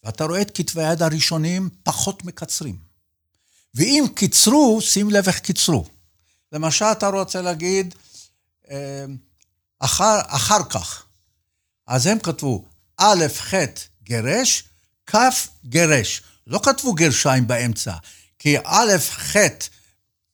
ואתה 0.05 0.25
רואה 0.25 0.43
את 0.43 0.51
כתבי 0.55 0.85
היד 0.85 1.03
הראשונים 1.03 1.69
פחות 1.83 2.25
מקצרים. 2.25 2.77
ואם 3.75 4.05
קיצרו, 4.15 4.81
שים 4.81 5.11
לב 5.11 5.27
איך 5.29 5.39
קיצרו. 5.39 5.85
למשל, 6.53 6.85
אתה 6.85 7.09
רוצה 7.09 7.43
להגיד, 7.43 7.95
אה, 8.71 9.05
אחר, 9.79 10.21
אחר 10.27 10.65
כך. 10.71 11.05
אז 11.87 12.07
הם 12.07 12.19
כתבו 12.19 12.65
א', 12.97 13.25
ח', 13.37 13.55
גרש, 14.03 14.65
כ', 15.07 15.17
גרש. 15.67 16.23
לא 16.47 16.61
כתבו 16.63 16.95
גרשיים 16.95 17.47
באמצע, 17.47 17.95
כי 18.39 18.57
א', 18.65 18.93
ח', 19.11 19.37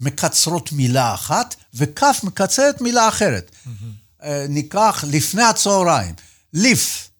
מקצרות 0.01 0.73
מילה 0.73 1.15
אחת, 1.15 1.55
וכ' 1.75 2.03
מקצרת 2.25 2.81
מילה 2.81 3.09
אחרת. 3.09 3.51
Mm-hmm. 3.51 4.06
ניקח 4.49 5.05
לפני 5.09 5.43
הצהריים, 5.43 6.15
ליף, 6.53 7.11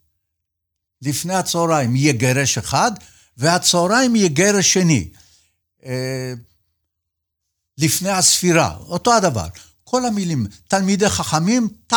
לפני 1.03 1.35
הצהריים 1.35 1.97
יהיה 1.97 2.13
גרש 2.13 2.59
אחד, 2.59 2.93
והצהריים 3.37 4.17
יהיה 4.17 4.29
גרש 4.29 4.73
שני. 4.73 5.09
אה, 5.87 6.33
לפני 7.79 8.11
הספירה, 8.11 8.77
אותו 8.81 9.15
הדבר. 9.15 9.47
כל 9.85 10.05
המילים, 10.05 10.47
תלמידי 10.69 11.09
חכמים, 11.09 11.69
תו 11.87 11.97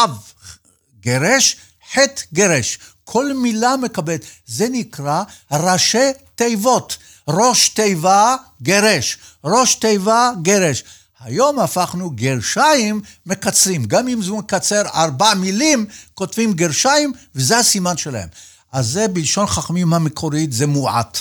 גרש, 1.00 1.56
חטא 1.94 2.22
גרש. 2.34 2.80
כל 3.04 3.34
מילה 3.34 3.78
מקבלת, 3.78 4.22
זה 4.46 4.68
נקרא 4.72 5.24
ראשי 5.52 6.12
תיבות. 6.36 6.98
ראש 7.28 7.70
תיבה, 7.70 8.36
גרש. 8.62 9.18
ראש 9.44 9.76
תיבה, 9.76 10.32
גרש. 10.42 10.84
היום 11.20 11.60
הפכנו 11.60 12.10
גרשיים 12.10 13.02
מקצרים. 13.26 13.86
גם 13.86 14.08
אם 14.08 14.22
זה 14.22 14.32
מקצר 14.32 14.82
ארבע 14.94 15.34
מילים, 15.34 15.86
כותבים 16.14 16.54
גרשיים, 16.54 17.14
וזה 17.36 17.58
הסימן 17.58 17.98
שלהם. 17.98 18.30
אז 18.72 18.88
זה 18.88 19.08
בלשון 19.08 19.48
חכמים 19.48 19.94
המקורית, 19.94 20.54
זה 20.54 20.68
מועט. 20.68 21.18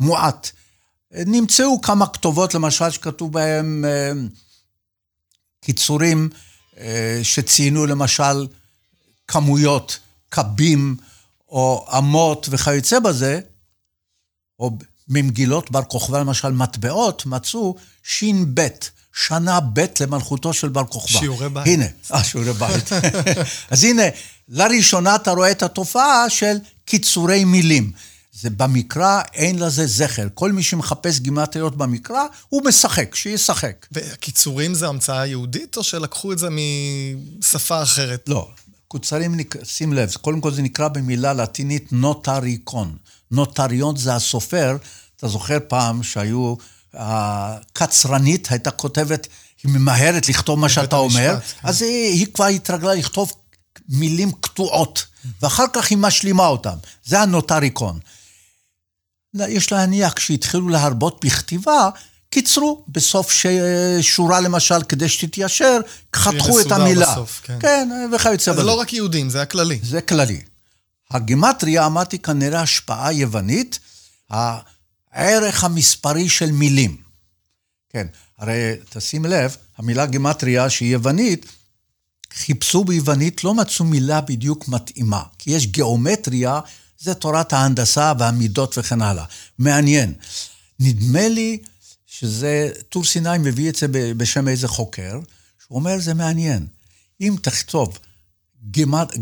מועט. 0.00 0.50
נמצאו 1.12 1.80
כמה 1.80 2.06
כתובות, 2.06 2.54
למשל, 2.54 2.90
שכתוב 2.90 3.32
בהם 3.32 3.84
אה, 3.84 4.12
קיצורים 5.60 6.28
אה, 6.78 7.20
שציינו 7.22 7.86
למשל 7.86 8.46
כמויות, 9.28 9.98
קבים 10.28 10.96
או 11.48 11.86
אמות 11.98 12.46
וכיוצא 12.50 12.98
בזה, 12.98 13.40
או 14.58 14.70
ממגילות 15.08 15.70
בר 15.70 15.82
כוכבא, 15.82 16.20
למשל 16.20 16.52
מטבעות, 16.52 17.26
מצאו 17.26 17.74
ש"ב, 18.02 18.66
שנה 19.14 19.60
ב' 19.60 19.84
למלכותו 20.00 20.52
של 20.52 20.68
בר 20.68 20.84
כוכבא. 20.84 21.18
שיעורי 21.18 21.48
בית. 21.48 21.66
הנה, 21.66 21.84
אה, 22.12 22.24
שיעורי 22.24 22.52
בית. 22.52 22.88
אז 23.70 23.84
הנה, 23.84 24.02
לראשונה 24.48 25.16
אתה 25.16 25.30
רואה 25.30 25.50
את 25.50 25.62
התופעה 25.62 26.30
של 26.30 26.56
קיצורי 26.84 27.44
מילים. 27.44 27.92
זה 28.40 28.50
במקרא, 28.50 29.22
אין 29.34 29.58
לזה 29.58 29.86
זכר. 29.86 30.26
כל 30.34 30.52
מי 30.52 30.62
שמחפש 30.62 31.18
גימטריות 31.18 31.76
במקרא, 31.76 32.24
הוא 32.48 32.62
משחק, 32.64 33.14
שישחק. 33.14 33.86
וקיצורים 33.92 34.74
זה 34.74 34.88
המצאה 34.88 35.26
יהודית, 35.26 35.76
או 35.76 35.82
שלקחו 35.82 36.32
את 36.32 36.38
זה 36.38 36.48
משפה 36.50 37.82
אחרת? 37.82 38.24
לא. 38.28 38.48
קוצרים, 38.88 39.34
שים 39.62 39.92
לב, 39.92 40.12
קודם 40.20 40.40
כל 40.40 40.52
זה 40.52 40.62
נקרא 40.62 40.88
במילה 40.88 41.32
לטינית 41.32 41.92
נוטריקון. 41.92 42.96
נוטריון 43.30 43.96
זה 43.96 44.14
הסופר, 44.14 44.76
אתה 45.16 45.28
זוכר 45.28 45.58
פעם 45.68 46.02
שהיו, 46.02 46.54
הקצרנית 46.94 48.48
הייתה 48.50 48.70
כותבת, 48.70 49.26
היא 49.62 49.72
ממהרת 49.72 50.28
לכתוב 50.28 50.58
מה 50.58 50.68
שאתה 50.68 50.96
אומר, 50.96 51.30
המשפט, 51.34 51.60
כן. 51.60 51.68
אז 51.68 51.82
היא, 51.82 52.12
היא 52.12 52.26
כבר 52.34 52.46
התרגלה 52.46 52.94
לכתוב 52.94 53.32
מילים 53.88 54.32
קטועות, 54.40 55.06
ואחר 55.42 55.64
כך 55.72 55.90
היא 55.90 55.98
משלימה 55.98 56.46
אותן. 56.46 56.76
זה 57.04 57.20
הנוטריקון. 57.20 57.98
יש 59.34 59.72
להניח, 59.72 60.12
כשהתחילו 60.12 60.68
להרבות 60.68 61.24
בכתיבה, 61.24 61.88
קיצרו 62.30 62.84
בסוף 62.88 63.32
ש... 63.32 63.46
שורה 64.00 64.40
למשל, 64.40 64.82
כדי 64.82 65.08
שתתיישר, 65.08 65.78
חתכו 66.16 66.60
את 66.60 66.72
המילה. 66.72 67.12
בסוף, 67.12 67.40
כן. 67.44 67.58
כן, 67.60 67.88
וכיוצא 68.12 68.52
בזה. 68.52 68.60
זה 68.60 68.66
לא 68.66 68.80
רק 68.80 68.92
יהודים, 68.92 69.30
זה 69.30 69.42
הכללי. 69.42 69.78
זה 69.82 70.00
כללי. 70.00 70.40
הגימטריה, 71.14 71.86
אמרתי, 71.86 72.18
כנראה 72.18 72.60
השפעה 72.60 73.12
יוונית, 73.12 73.78
הערך 74.30 75.64
המספרי 75.64 76.28
של 76.28 76.52
מילים. 76.52 76.96
כן, 77.88 78.06
הרי 78.38 78.72
תשים 78.88 79.24
לב, 79.24 79.56
המילה 79.78 80.06
גימטריה 80.06 80.70
שהיא 80.70 80.92
יוונית, 80.92 81.46
חיפשו 82.32 82.84
ביוונית, 82.84 83.44
לא 83.44 83.54
מצאו 83.54 83.84
מילה 83.84 84.20
בדיוק 84.20 84.68
מתאימה, 84.68 85.22
כי 85.38 85.50
יש 85.50 85.66
גיאומטריה, 85.66 86.60
זה 86.98 87.14
תורת 87.14 87.52
ההנדסה 87.52 88.12
והמידות 88.18 88.78
וכן 88.78 89.02
הלאה. 89.02 89.24
מעניין. 89.58 90.12
נדמה 90.80 91.28
לי 91.28 91.58
שזה, 92.06 92.70
טור 92.88 93.04
סיני 93.04 93.38
מביא 93.38 93.70
את 93.70 93.76
זה 93.76 93.86
בשם 94.16 94.48
איזה 94.48 94.68
חוקר, 94.68 95.20
שהוא 95.66 95.78
אומר, 95.78 95.98
זה 95.98 96.14
מעניין. 96.14 96.66
אם 97.20 97.36
תכתוב 97.42 97.98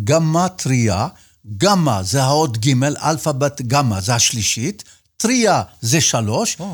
גמטריה, 0.05 1.09
גמא 1.57 2.03
זה 2.03 2.23
האות 2.23 2.67
ג', 2.67 2.85
אלפאבית 2.85 3.63
גמא 3.67 4.01
זה 4.01 4.15
השלישית, 4.15 4.85
טריה 5.17 5.63
זה 5.81 6.01
שלוש, 6.01 6.57
oh. 6.61 6.65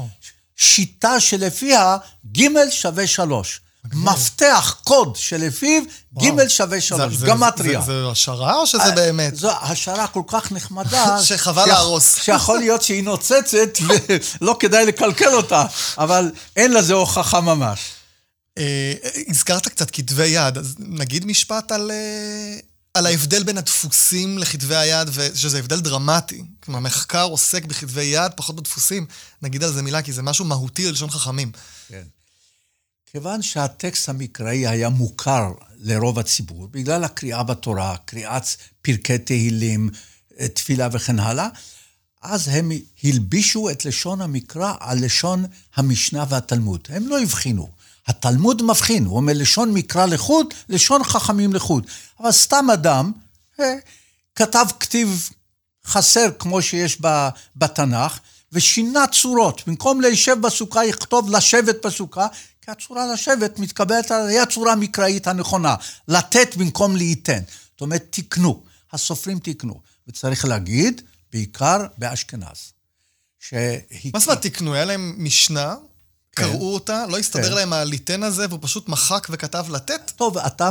שיטה 0.57 1.21
שלפיה 1.21 1.97
ג' 2.37 2.71
שווה 2.71 3.07
שלוש. 3.07 3.61
מפתח 3.95 4.81
קוד 4.85 5.17
שלפיו 5.17 5.83
ג' 6.23 6.49
שווה 6.49 6.81
שלוש, 6.81 7.17
גמטריה. 7.17 7.81
זה, 7.81 8.09
השערה 8.11 8.55
או 8.55 8.67
שזה 8.67 8.83
אה, 8.83 8.91
באמת? 8.91 9.37
זו 9.37 9.51
השערה 9.61 10.07
כל 10.07 10.23
כך 10.27 10.53
נחמדה. 10.53 11.17
שחבל 11.25 11.67
להרוס. 11.67 12.17
שיכול 12.25 12.59
להיות 12.59 12.83
שהיא 12.83 13.03
נוצצת 13.03 13.79
ולא 14.41 14.57
כדאי 14.61 14.87
לקלקל 14.87 15.35
אותה, 15.35 15.65
אבל 15.99 16.31
אין 16.57 16.73
לזה 16.73 16.95
הוכחה 16.95 17.41
ממש. 17.41 17.81
אה, 18.59 18.93
הזכרת 19.29 19.69
קצת 19.69 19.91
כתבי 19.91 20.27
יד, 20.27 20.59
אז 20.59 20.75
נגיד 20.79 21.27
משפט 21.27 21.73
על, 21.73 21.91
אה, 21.91 22.59
על 22.99 23.07
ההבדל 23.07 23.43
בין 23.43 23.59
הדפוסים 23.59 24.39
לכתבי 24.39 24.77
היד, 24.77 25.09
שזה 25.35 25.59
הבדל 25.59 25.81
דרמטי. 25.81 26.43
כלומר, 26.61 26.81
מחקר 26.81 27.25
עוסק 27.25 27.65
בכתבי 27.65 28.03
יד, 28.03 28.33
פחות 28.37 28.57
בדפוסים. 28.57 29.07
נגיד 29.43 29.63
על 29.63 29.73
זה 29.73 29.83
מילה, 29.83 30.03
כי 30.03 30.13
זה 30.13 30.23
משהו 30.23 30.45
מהותי 30.45 30.87
ללשון 30.89 31.11
חכמים. 31.11 31.53
כן. 31.89 32.03
כיוון 33.07 33.43
שהטקסט 33.43 34.09
המקראי 34.09 34.67
היה 34.67 34.89
מוכר 34.89 35.53
לרוב 35.77 36.19
הציבור, 36.19 36.69
בגלל 36.71 37.05
הקריאה 37.05 37.43
בתורה, 37.43 37.97
קריאת 38.05 38.43
פרקי 38.83 39.19
תהילים, 39.19 39.91
תפילה 40.55 40.89
וכן 40.93 41.19
הלאה, 41.19 41.49
אז 42.23 42.49
הם 42.49 42.71
הלבישו 43.05 43.71
את 43.71 43.85
לשון 43.85 44.21
המקרא 44.21 44.73
על 44.81 45.05
לשון 45.05 45.45
המשנה 45.77 46.25
והתלמוד. 46.29 46.89
הם 46.89 47.09
לא 47.09 47.21
הבחינו. 47.21 47.69
התלמוד 48.09 48.63
מבחין, 48.63 49.05
הוא 49.05 49.17
אומר 49.17 49.33
לשון 49.37 49.75
מקרא 49.75 50.07
לחוד, 50.07 50.55
לשון 50.69 51.05
חכמים 51.05 51.53
לחוד. 51.55 51.87
אבל 52.21 52.33
סתם 52.33 52.67
אדם 52.73 53.13
אה, 53.61 53.75
כתב 54.35 54.67
כתיב 54.81 55.31
חסר 55.87 56.29
כמו 56.39 56.63
שיש 56.63 56.99
בתנ"ך, 57.57 58.19
ושינה 58.53 59.07
צורות. 59.07 59.63
במקום 59.67 60.01
להישב 60.01 60.41
בסוכה, 60.41 60.85
יכתוב 60.85 61.31
לשבת 61.31 61.87
בסוכה, 61.87 62.27
כי 62.63 62.71
הצורה 62.71 63.13
לשבת 63.13 63.59
מתקבלת 63.59 64.11
היא 64.11 64.41
הצורה 64.41 64.73
המקראית 64.73 65.27
הנכונה. 65.27 65.75
לתת 66.09 66.57
במקום 66.57 66.97
להיתן. 66.97 67.41
זאת 67.73 67.81
אומרת, 67.81 68.07
תיקנו. 68.11 68.63
הסופרים 68.93 69.39
תיקנו. 69.39 69.81
וצריך 70.09 70.45
להגיד, 70.45 71.03
בעיקר 71.33 71.87
באשכנז. 71.99 72.73
מה 74.15 74.21
זאת 74.21 74.29
אומרת 74.29 74.43
תיקנו? 74.43 74.75
היה 74.75 74.85
להם 74.85 75.15
משנה. 75.19 75.75
קראו 76.39 76.75
אותה, 76.75 77.05
לא 77.09 77.19
הסתדר 77.19 77.49
כן. 77.49 77.53
להם 77.53 77.73
הליתן 77.73 78.23
הזה, 78.23 78.47
והוא 78.49 78.59
פשוט 78.63 78.89
מחק 78.89 79.27
וכתב 79.31 79.67
לתת? 79.71 80.13
טוב, 80.17 80.39
אתה, 80.39 80.71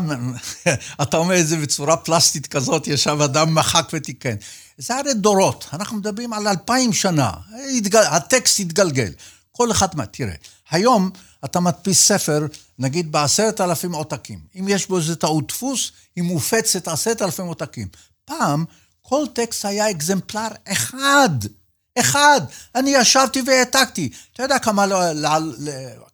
אתה 1.01 1.17
אומר 1.17 1.39
את 1.39 1.47
זה 1.47 1.57
בצורה 1.57 1.97
פלסטית 1.97 2.47
כזאת, 2.47 2.87
ישב 2.87 3.17
אדם 3.21 3.55
מחק 3.55 3.89
ותיקן. 3.93 4.35
זה 4.77 4.95
הרי 4.95 5.13
דורות, 5.13 5.67
אנחנו 5.73 5.97
מדברים 5.97 6.33
על 6.33 6.47
אלפיים 6.47 6.93
שנה. 6.93 7.31
התגל, 7.77 8.01
הטקסט 8.01 8.59
התגלגל. 8.59 9.11
כל 9.51 9.71
אחד 9.71 9.87
מה, 9.95 10.05
תראה, 10.05 10.33
היום 10.71 11.09
אתה 11.45 11.59
מדפיס 11.59 12.07
ספר, 12.07 12.45
נגיד 12.79 13.11
בעשרת 13.11 13.61
אלפים 13.61 13.93
עותקים. 13.93 14.39
אם 14.59 14.67
יש 14.67 14.87
בו 14.87 14.97
איזה 14.97 15.15
טעות 15.15 15.47
דפוס, 15.47 15.91
היא 16.15 16.23
מופצת 16.23 16.87
עשרת 16.87 17.21
אלפים 17.21 17.45
עותקים. 17.45 17.87
פעם, 18.25 18.65
כל 19.01 19.25
טקסט 19.33 19.65
היה 19.65 19.91
אקזמפלר 19.91 20.47
אחד. 20.67 21.29
אחד. 21.99 22.41
אני 22.75 22.89
ישבתי 22.89 23.41
והעתקתי. 23.47 24.09
אתה 24.33 24.43
יודע 24.43 24.59
כמה, 24.59 24.85
לא, 24.85 24.99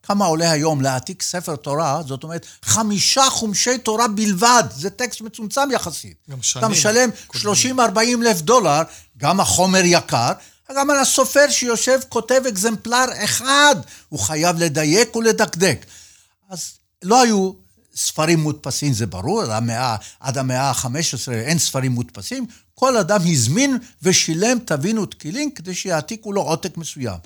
כמה 0.03 0.25
עולה 0.25 0.51
היום 0.51 0.81
להעתיק 0.81 1.21
ספר 1.21 1.55
תורה? 1.55 2.01
זאת 2.07 2.23
אומרת, 2.23 2.45
חמישה 2.63 3.29
חומשי 3.29 3.77
תורה 3.77 4.07
בלבד. 4.07 4.63
זה 4.75 4.89
טקסט 4.89 5.21
מצומצם 5.21 5.69
יחסית. 5.71 6.17
גם 6.29 6.41
שנים. 6.41 6.65
אתה 6.65 6.73
משלם 6.73 7.09
30-40 7.33 7.99
אלף 8.21 8.41
דולר, 8.41 8.81
גם 9.17 9.39
החומר 9.39 9.81
יקר, 9.83 10.31
גם 10.77 10.89
על 10.89 10.99
הסופר 10.99 11.45
שיושב 11.49 11.99
כותב 12.09 12.41
אקזמפלר 12.49 13.05
אחד, 13.23 13.75
הוא 14.09 14.19
חייב 14.19 14.59
לדייק 14.59 15.15
ולדקדק. 15.15 15.85
אז 16.49 16.71
לא 17.03 17.21
היו 17.21 17.51
ספרים 17.95 18.39
מודפסים, 18.39 18.93
זה 18.93 19.05
ברור, 19.05 19.43
עד 20.19 20.37
המאה 20.37 20.69
ה-15 20.69 21.31
אין 21.31 21.59
ספרים 21.59 21.91
מודפסים, 21.91 22.45
כל 22.75 22.97
אדם 22.97 23.19
הזמין 23.31 23.77
ושילם 24.01 24.59
טבין 24.59 24.97
ותקילין 24.97 25.51
כדי 25.51 25.75
שיעתיקו 25.75 26.33
לו 26.33 26.41
עותק 26.41 26.77
מסוים. 26.77 27.17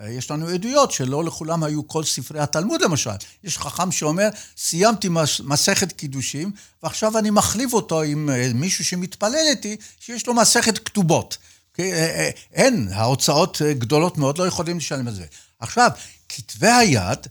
אה, 0.00 0.10
יש 0.10 0.30
לנו 0.30 0.48
עדויות 0.48 0.92
שלא 0.92 1.24
לכולם 1.24 1.62
היו 1.62 1.88
כל 1.88 2.04
ספרי 2.04 2.40
התלמוד 2.40 2.82
למשל. 2.82 3.10
יש 3.44 3.58
חכם 3.58 3.92
שאומר, 3.92 4.28
סיימתי 4.56 5.08
מסכת 5.44 5.92
קידושים, 5.92 6.52
ועכשיו 6.82 7.18
אני 7.18 7.30
מחליף 7.30 7.72
אותו 7.72 8.02
עם 8.02 8.30
אה, 8.30 8.50
מישהו 8.54 8.84
שמתפלל 8.84 9.46
איתי, 9.50 9.76
שיש 10.00 10.26
לו 10.26 10.34
מסכת 10.34 10.78
כתובות. 10.78 11.38
אה, 11.80 12.30
אין, 12.52 12.88
ההוצאות 12.92 13.62
גדולות 13.78 14.18
מאוד, 14.18 14.38
לא 14.38 14.46
יכולים 14.46 14.76
לשלם 14.76 15.08
את 15.08 15.14
זה. 15.14 15.24
עכשיו, 15.58 15.90
כתבי 16.28 16.68
היד, 16.68 17.26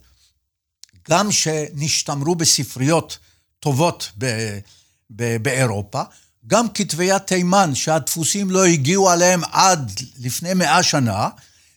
גם 1.10 1.32
שנשתמרו 1.32 2.34
בספריות 2.34 3.18
טובות 3.60 4.10
ב- 4.18 4.58
ב- 5.10 5.36
באירופה, 5.42 6.02
גם 6.46 6.68
כתבי 6.74 7.04
יד 7.04 7.18
תימן, 7.18 7.74
שהדפוסים 7.74 8.50
לא 8.50 8.64
הגיעו 8.64 9.10
עליהם 9.10 9.40
עד 9.52 9.92
לפני 10.18 10.54
מאה 10.54 10.82
שנה, 10.82 11.28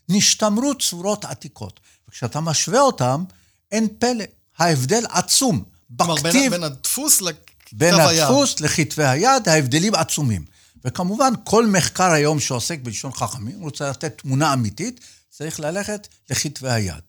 נשתמרו 0.10 0.76
צורות 0.76 1.26
עתיקות. 1.26 1.80
וכשאתה 2.10 2.40
משווה 2.40 2.80
אותם, 2.80 3.24
אין 3.72 3.88
פלא. 4.00 4.24
ההבדל 4.58 5.04
עצום. 5.10 5.64
כלומר, 5.98 6.16
בין, 6.16 6.50
בין 6.50 6.64
הדפוס 6.64 7.22
לכתב 7.22 7.50
בין 7.72 7.94
היד. 7.94 8.10
בין 8.10 8.20
הדפוס 8.20 8.60
לכתבי 8.60 9.04
היד, 9.06 9.50
ההבדלים 9.50 9.96
עצומים. 9.96 10.46
וכמובן, 10.86 11.34
כל 11.44 11.68
מחקר 11.68 12.12
היום 12.12 12.40
שעוסק 12.40 12.80
בלשון 12.84 13.12
חכמים, 13.12 13.62
רוצה 13.62 13.90
לתת 13.90 14.18
תמונה 14.18 14.54
אמיתית, 14.54 15.00
צריך 15.30 15.60
ללכת 15.60 16.08
לכתבי 16.30 16.72
היד. 16.72 17.04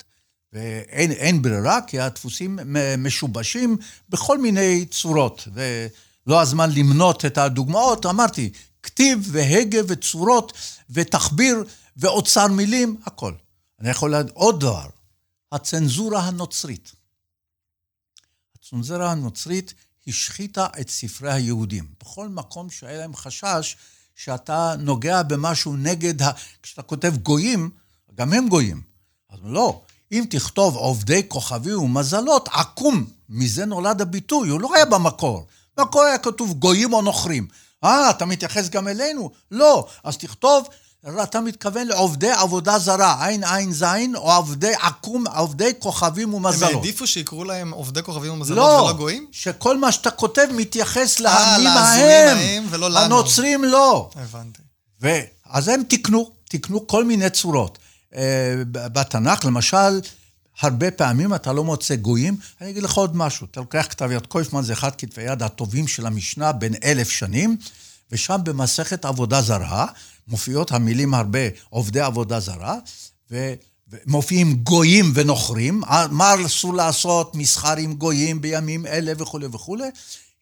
ואין 0.53 1.43
ברירה, 1.43 1.81
כי 1.87 2.01
הדפוסים 2.01 2.59
משובשים 2.99 3.77
בכל 4.09 4.39
מיני 4.39 4.87
צורות. 4.91 5.49
ולא 6.27 6.41
הזמן 6.41 6.71
למנות 6.71 7.25
את 7.25 7.39
הדוגמאות, 7.39 8.07
אמרתי, 8.07 8.53
כתיב 8.83 9.29
והגה 9.33 9.79
וצורות 9.89 10.53
ותחביר 10.91 11.65
ואוצר 11.97 12.47
מילים, 12.47 13.01
הכל. 13.07 13.33
אני 13.81 13.91
יכול 13.91 14.11
להגיד 14.11 14.33
עוד 14.35 14.61
דבר, 14.61 14.87
הצנזורה 15.53 16.21
הנוצרית. 16.21 16.93
הצנזורה 18.59 19.11
הנוצרית 19.13 19.75
השחיתה 20.07 20.67
את 20.81 20.91
ספרי 20.91 21.33
היהודים. 21.33 21.87
בכל 22.01 22.29
מקום 22.29 22.71
שהיה 22.71 22.99
להם 22.99 23.17
חשש 23.17 23.77
שאתה 24.15 24.75
נוגע 24.79 25.23
במשהו 25.23 25.77
נגד, 25.77 26.23
ה... 26.23 26.31
כשאתה 26.63 26.83
כותב 26.83 27.17
גויים, 27.17 27.71
גם 28.15 28.33
הם 28.33 28.49
גויים. 28.49 28.83
אז 29.31 29.39
לא, 29.43 29.83
אם 30.13 30.25
תכתוב 30.31 30.77
עובדי 30.77 31.29
כוכבי 31.29 31.75
ומזלות, 31.75 32.49
עקום. 32.53 33.07
מזה 33.29 33.65
נולד 33.65 34.01
הביטוי, 34.01 34.49
הוא 34.49 34.61
לא 34.61 34.75
היה 34.75 34.85
במקור. 34.85 35.47
במקור 35.81 36.03
היה 36.03 36.19
כתוב 36.19 36.53
גויים 36.53 36.93
או 36.93 37.03
נוכרים. 37.03 37.47
אה, 37.85 38.11
אתה 38.11 38.25
מתייחס 38.25 38.69
גם 38.69 38.89
אלינו? 38.89 39.31
לא. 39.51 39.87
אז 40.05 40.17
תכתוב 40.17 40.69
אתה 41.23 41.41
מתכוון 41.41 41.87
לעובדי 41.87 42.31
עבודה 42.31 42.79
זרה, 42.79 43.27
עין 43.27 43.45
עין 43.45 43.73
זין, 43.73 44.17
או 44.17 44.33
עובדי 44.33 44.73
עקום, 44.81 45.27
עובדי 45.27 45.73
כוכבים 45.79 46.35
ומזלות. 46.35 46.71
הם 46.71 46.77
העדיפו 46.77 47.07
שיקראו 47.07 47.45
להם 47.45 47.71
עובדי 47.71 48.03
כוכבים 48.03 48.33
ומזלות 48.33 48.59
לא, 48.59 48.83
ולא 48.83 48.93
גויים? 48.93 49.27
שכל 49.33 49.79
מה 49.79 49.93
שאתה 49.93 50.11
כותב 50.11 50.47
מתייחס 50.53 51.21
לעמים 51.21 51.67
ההם. 51.67 52.37
ההם 52.37 52.67
ולא 52.71 52.91
לנו. 52.91 52.99
הנוצרים 52.99 53.65
לא. 53.65 54.11
הבנתי. 54.17 54.63
ו... 55.03 55.09
אז 55.51 55.69
הם 55.69 55.83
תיקנו, 55.83 56.31
תיקנו 56.49 56.87
כל 56.87 57.05
מיני 57.05 57.31
צורות. 57.31 57.79
אה, 58.17 58.55
בתנ"ך, 58.73 59.45
למשל, 59.45 60.01
הרבה 60.61 60.91
פעמים 60.91 61.35
אתה 61.35 61.53
לא 61.53 61.65
מוצא 61.65 61.97
גויים. 61.97 62.37
אני 62.61 62.71
אגיד 62.71 62.83
לך 62.83 62.93
עוד 62.93 63.17
משהו. 63.17 63.47
אתה 63.51 63.61
לוקח 63.61 63.87
כתב 63.91 64.11
יד 64.11 64.27
קויפמן, 64.27 64.63
זה 64.63 64.73
אחד 64.73 64.91
כתבי 64.99 65.23
יד 65.23 65.43
הטובים 65.43 65.89
של 65.89 66.07
המשנה, 66.07 66.53
בין 66.53 66.75
אלף 66.85 67.11
שנים, 67.11 67.57
ושם 68.13 68.41
במסכת 68.45 69.05
עבודה 69.05 69.43
זרה, 69.43 69.87
מופיעות 70.29 70.73
המילים 70.73 71.15
הרבה 71.15 71.39
עובדי 71.69 72.01
עבודה 72.01 72.41
זרה, 72.41 72.77
ומופיעים 73.31 74.55
גויים 74.55 75.13
ונוכרים, 75.15 75.83
מה 76.11 76.35
אסור 76.47 76.75
לעשות 76.75 77.35
מסחר 77.35 77.77
עם 77.77 77.95
גויים 77.95 78.41
בימים 78.41 78.87
אלה 78.87 79.13
וכולי 79.19 79.47
וכולי. 79.53 79.89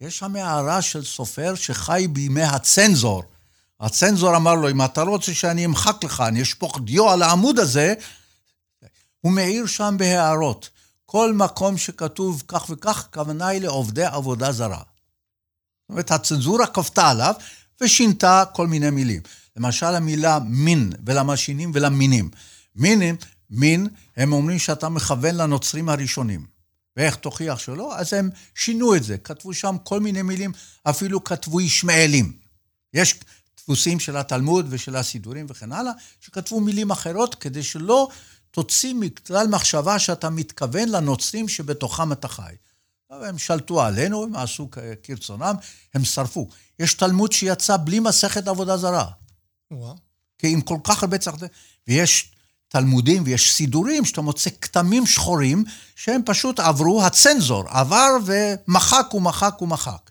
יש 0.00 0.18
שם 0.18 0.36
הערה 0.36 0.82
של 0.82 1.04
סופר 1.04 1.54
שחי 1.54 2.06
בימי 2.10 2.42
הצנזור. 2.42 3.22
הצנזור 3.80 4.36
אמר 4.36 4.54
לו, 4.54 4.70
אם 4.70 4.84
אתה 4.84 5.02
רוצה 5.02 5.34
שאני 5.34 5.64
אמחק 5.64 6.04
לך, 6.04 6.20
אני 6.20 6.42
אשפוך 6.42 6.80
דיו 6.84 7.10
על 7.10 7.22
העמוד 7.22 7.58
הזה, 7.58 7.94
הוא 9.20 9.32
מעיר 9.32 9.66
שם 9.66 9.94
בהערות. 9.98 10.68
כל 11.06 11.32
מקום 11.32 11.78
שכתוב 11.78 12.42
כך 12.48 12.66
וכך, 12.70 13.04
הכוונה 13.04 13.46
היא 13.46 13.60
לעובדי 13.60 14.04
עבודה 14.04 14.52
זרה. 14.52 14.76
זאת 14.78 15.90
אומרת, 15.90 16.10
הצנזורה 16.10 16.66
כפתה 16.66 17.10
עליו 17.10 17.34
ושינתה 17.80 18.44
כל 18.52 18.66
מיני 18.66 18.90
מילים. 18.90 19.22
למשל 19.56 19.86
המילה 19.86 20.38
מין, 20.44 20.92
ולמשינים 21.06 21.70
ולמינים. 21.74 22.30
מינים, 22.76 23.16
מין, 23.50 23.88
הם 24.16 24.32
אומרים 24.32 24.58
שאתה 24.58 24.88
מכוון 24.88 25.34
לנוצרים 25.34 25.88
הראשונים. 25.88 26.46
ואיך 26.96 27.16
תוכיח 27.16 27.58
שלא? 27.58 27.98
אז 27.98 28.12
הם 28.12 28.30
שינו 28.54 28.94
את 28.96 29.04
זה, 29.04 29.18
כתבו 29.18 29.54
שם 29.54 29.76
כל 29.84 30.00
מיני 30.00 30.22
מילים, 30.22 30.52
אפילו 30.82 31.24
כתבו 31.24 31.60
ישמעאלים. 31.60 32.32
יש 32.94 33.14
דפוסים 33.56 34.00
של 34.00 34.16
התלמוד 34.16 34.66
ושל 34.70 34.96
הסידורים 34.96 35.46
וכן 35.48 35.72
הלאה, 35.72 35.92
שכתבו 36.20 36.60
מילים 36.60 36.90
אחרות 36.90 37.34
כדי 37.34 37.62
שלא 37.62 38.08
תוציא 38.58 38.94
מכלל 38.94 39.46
מחשבה 39.46 39.98
שאתה 39.98 40.30
מתכוון 40.30 40.88
לנוצרים 40.88 41.48
שבתוכם 41.48 42.12
אתה 42.12 42.28
חי. 42.28 42.54
הם 43.10 43.38
שלטו 43.38 43.82
עלינו, 43.82 44.22
הם 44.22 44.36
עשו 44.36 44.68
כרצונם, 45.02 45.54
הם 45.94 46.04
שרפו. 46.04 46.48
יש 46.78 46.94
תלמוד 46.94 47.32
שיצא 47.32 47.76
בלי 47.76 48.00
מסכת 48.00 48.48
עבודה 48.48 48.76
זרה. 48.76 49.04
וואו. 49.70 49.96
כי 50.38 50.52
עם 50.52 50.60
כל 50.60 50.78
כך 50.84 51.02
הרבה 51.02 51.18
צריך... 51.18 51.36
ויש 51.88 52.32
תלמודים 52.68 53.22
ויש 53.26 53.52
סידורים 53.52 54.04
שאתה 54.04 54.20
מוצא 54.20 54.50
כתמים 54.60 55.06
שחורים 55.06 55.64
שהם 55.96 56.20
פשוט 56.26 56.60
עברו, 56.60 57.04
הצנזור 57.04 57.64
עבר 57.68 58.10
ומחק 58.24 59.14
ומחק 59.14 59.62
ומחק. 59.62 60.10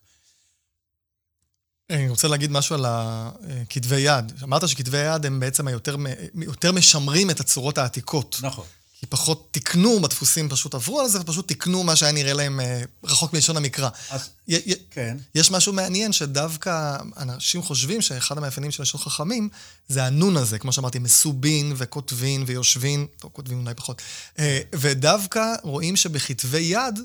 אני 1.89 2.09
רוצה 2.09 2.27
להגיד 2.27 2.51
משהו 2.51 2.75
על 2.75 2.85
הכתבי 2.87 3.99
יד. 3.99 4.31
אמרת 4.43 4.67
שכתבי 4.69 4.97
יד 4.97 5.25
הם 5.25 5.39
בעצם 5.39 5.67
היותר 5.67 5.95
יותר 6.35 6.71
משמרים 6.71 7.29
את 7.29 7.39
הצורות 7.39 7.77
העתיקות. 7.77 8.39
נכון. 8.41 8.65
כי 8.99 9.05
פחות 9.05 9.47
תיקנו 9.51 9.99
בדפוסים, 10.01 10.49
פשוט 10.49 10.73
עברו 10.75 11.01
על 11.01 11.09
זה 11.09 11.21
ופשוט 11.21 11.47
תיקנו 11.47 11.83
מה 11.83 11.95
שהיה 11.95 12.11
נראה 12.11 12.33
להם 12.33 12.59
אה, 12.59 12.81
רחוק 13.03 13.33
מלשון 13.33 13.57
המקרא. 13.57 13.89
אז, 14.09 14.29
י- 14.47 14.73
כן. 14.91 15.17
יש 15.35 15.51
משהו 15.51 15.73
מעניין 15.73 16.11
שדווקא 16.13 16.97
אנשים 17.17 17.61
חושבים 17.63 18.01
שאחד 18.01 18.37
המאפיינים 18.37 18.71
של 18.71 18.83
לשון 18.83 19.01
חכמים 19.01 19.49
זה 19.87 20.03
הנון 20.05 20.37
הזה, 20.37 20.59
כמו 20.59 20.71
שאמרתי, 20.71 20.99
מסובין 20.99 21.73
וכותבין 21.77 22.43
ויושבין, 22.47 23.05
לא 23.23 23.29
כותבים 23.33 23.59
אולי 23.59 23.73
פחות, 23.75 24.01
אה, 24.39 24.59
ודווקא 24.75 25.53
רואים 25.63 25.95
שבכתבי 25.95 26.59
יד 26.59 26.99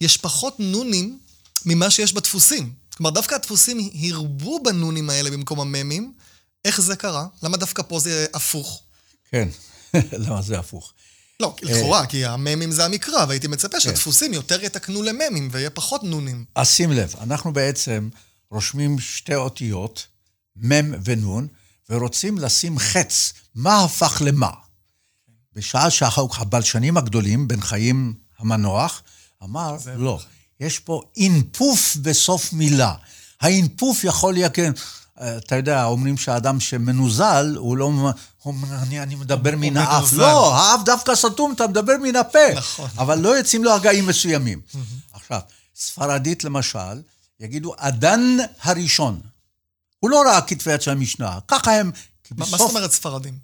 יש 0.00 0.16
פחות 0.16 0.56
נונים 0.60 1.18
ממה 1.66 1.90
שיש 1.90 2.12
בדפוסים. 2.12 2.72
כלומר, 2.96 3.10
דווקא 3.10 3.34
הדפוסים 3.34 3.90
הרבו 3.94 4.62
בנונים 4.62 5.10
האלה 5.10 5.30
במקום 5.30 5.60
הממים. 5.60 6.12
איך 6.64 6.80
זה 6.80 6.96
קרה? 6.96 7.26
למה 7.42 7.56
דווקא 7.56 7.82
פה 7.82 8.00
זה 8.00 8.26
הפוך? 8.34 8.82
כן, 9.30 9.48
למה 10.26 10.42
זה 10.42 10.58
הפוך? 10.58 10.92
לא, 11.40 11.56
לכאורה, 11.62 12.06
כי 12.06 12.24
הממים 12.24 12.70
זה 12.70 12.84
המקרא, 12.84 13.24
והייתי 13.28 13.46
מצפה 13.46 13.80
שהדפוסים 13.80 14.32
יותר 14.32 14.64
יתקנו 14.64 15.02
לממים 15.02 15.48
ויהיה 15.52 15.70
פחות 15.70 16.02
נונים. 16.02 16.44
אז 16.54 16.68
שים 16.68 16.92
לב, 16.92 17.14
אנחנו 17.20 17.52
בעצם 17.52 18.08
רושמים 18.50 18.98
שתי 18.98 19.34
אותיות, 19.34 20.06
מם 20.56 20.94
ונון, 21.04 21.46
ורוצים 21.90 22.38
לשים 22.38 22.78
חץ, 22.78 23.32
מה 23.54 23.84
הפך 23.84 24.22
למה. 24.24 24.50
בשעה 25.52 25.90
שהבלשנים 25.90 26.96
הגדולים, 26.96 27.48
בן 27.48 27.60
חיים 27.60 28.14
המנוח, 28.38 29.02
אמר, 29.42 29.76
לא, 29.96 30.20
יש 30.60 30.78
פה 30.78 31.02
אינפוף 31.16 31.96
בסוף 31.96 32.52
מילה. 32.52 32.94
האינפוף 33.40 34.04
יכול 34.04 34.34
להיות, 34.34 34.52
כן, 34.54 34.72
אתה 35.18 35.56
יודע, 35.56 35.84
אומרים 35.84 36.16
שהאדם 36.16 36.60
שמנוזל, 36.60 37.54
הוא 37.56 37.76
לא... 37.76 37.84
הוא 37.84 38.12
אומר, 38.44 38.68
אני, 38.82 39.02
אני 39.02 39.14
מדבר 39.14 39.56
מן 39.56 39.76
האף. 39.76 40.12
לא, 40.12 40.56
האף 40.56 40.80
דווקא 40.84 41.14
סתום, 41.14 41.52
אתה 41.52 41.66
מדבר 41.66 41.92
מן 42.02 42.16
הפה. 42.16 42.54
נכון. 42.56 42.90
אבל 42.98 43.18
לא 43.18 43.28
יוצאים 43.28 43.64
לו 43.64 43.74
הגאים 43.74 44.06
מסוימים. 44.06 44.60
עכשיו, 45.12 45.40
ספרדית 45.76 46.44
למשל, 46.44 47.02
יגידו, 47.40 47.74
אדן 47.76 48.36
הראשון. 48.62 49.20
הוא 50.00 50.10
לא 50.10 50.22
ראה 50.22 50.40
כתבי 50.40 50.72
יד 50.72 50.82
של 50.82 50.90
המשנה, 50.90 51.38
ככה 51.48 51.72
הם... 51.72 51.90
מה 52.30 52.46
זאת 52.46 52.60
אומרת 52.60 52.92
ספרדים? 52.92 53.38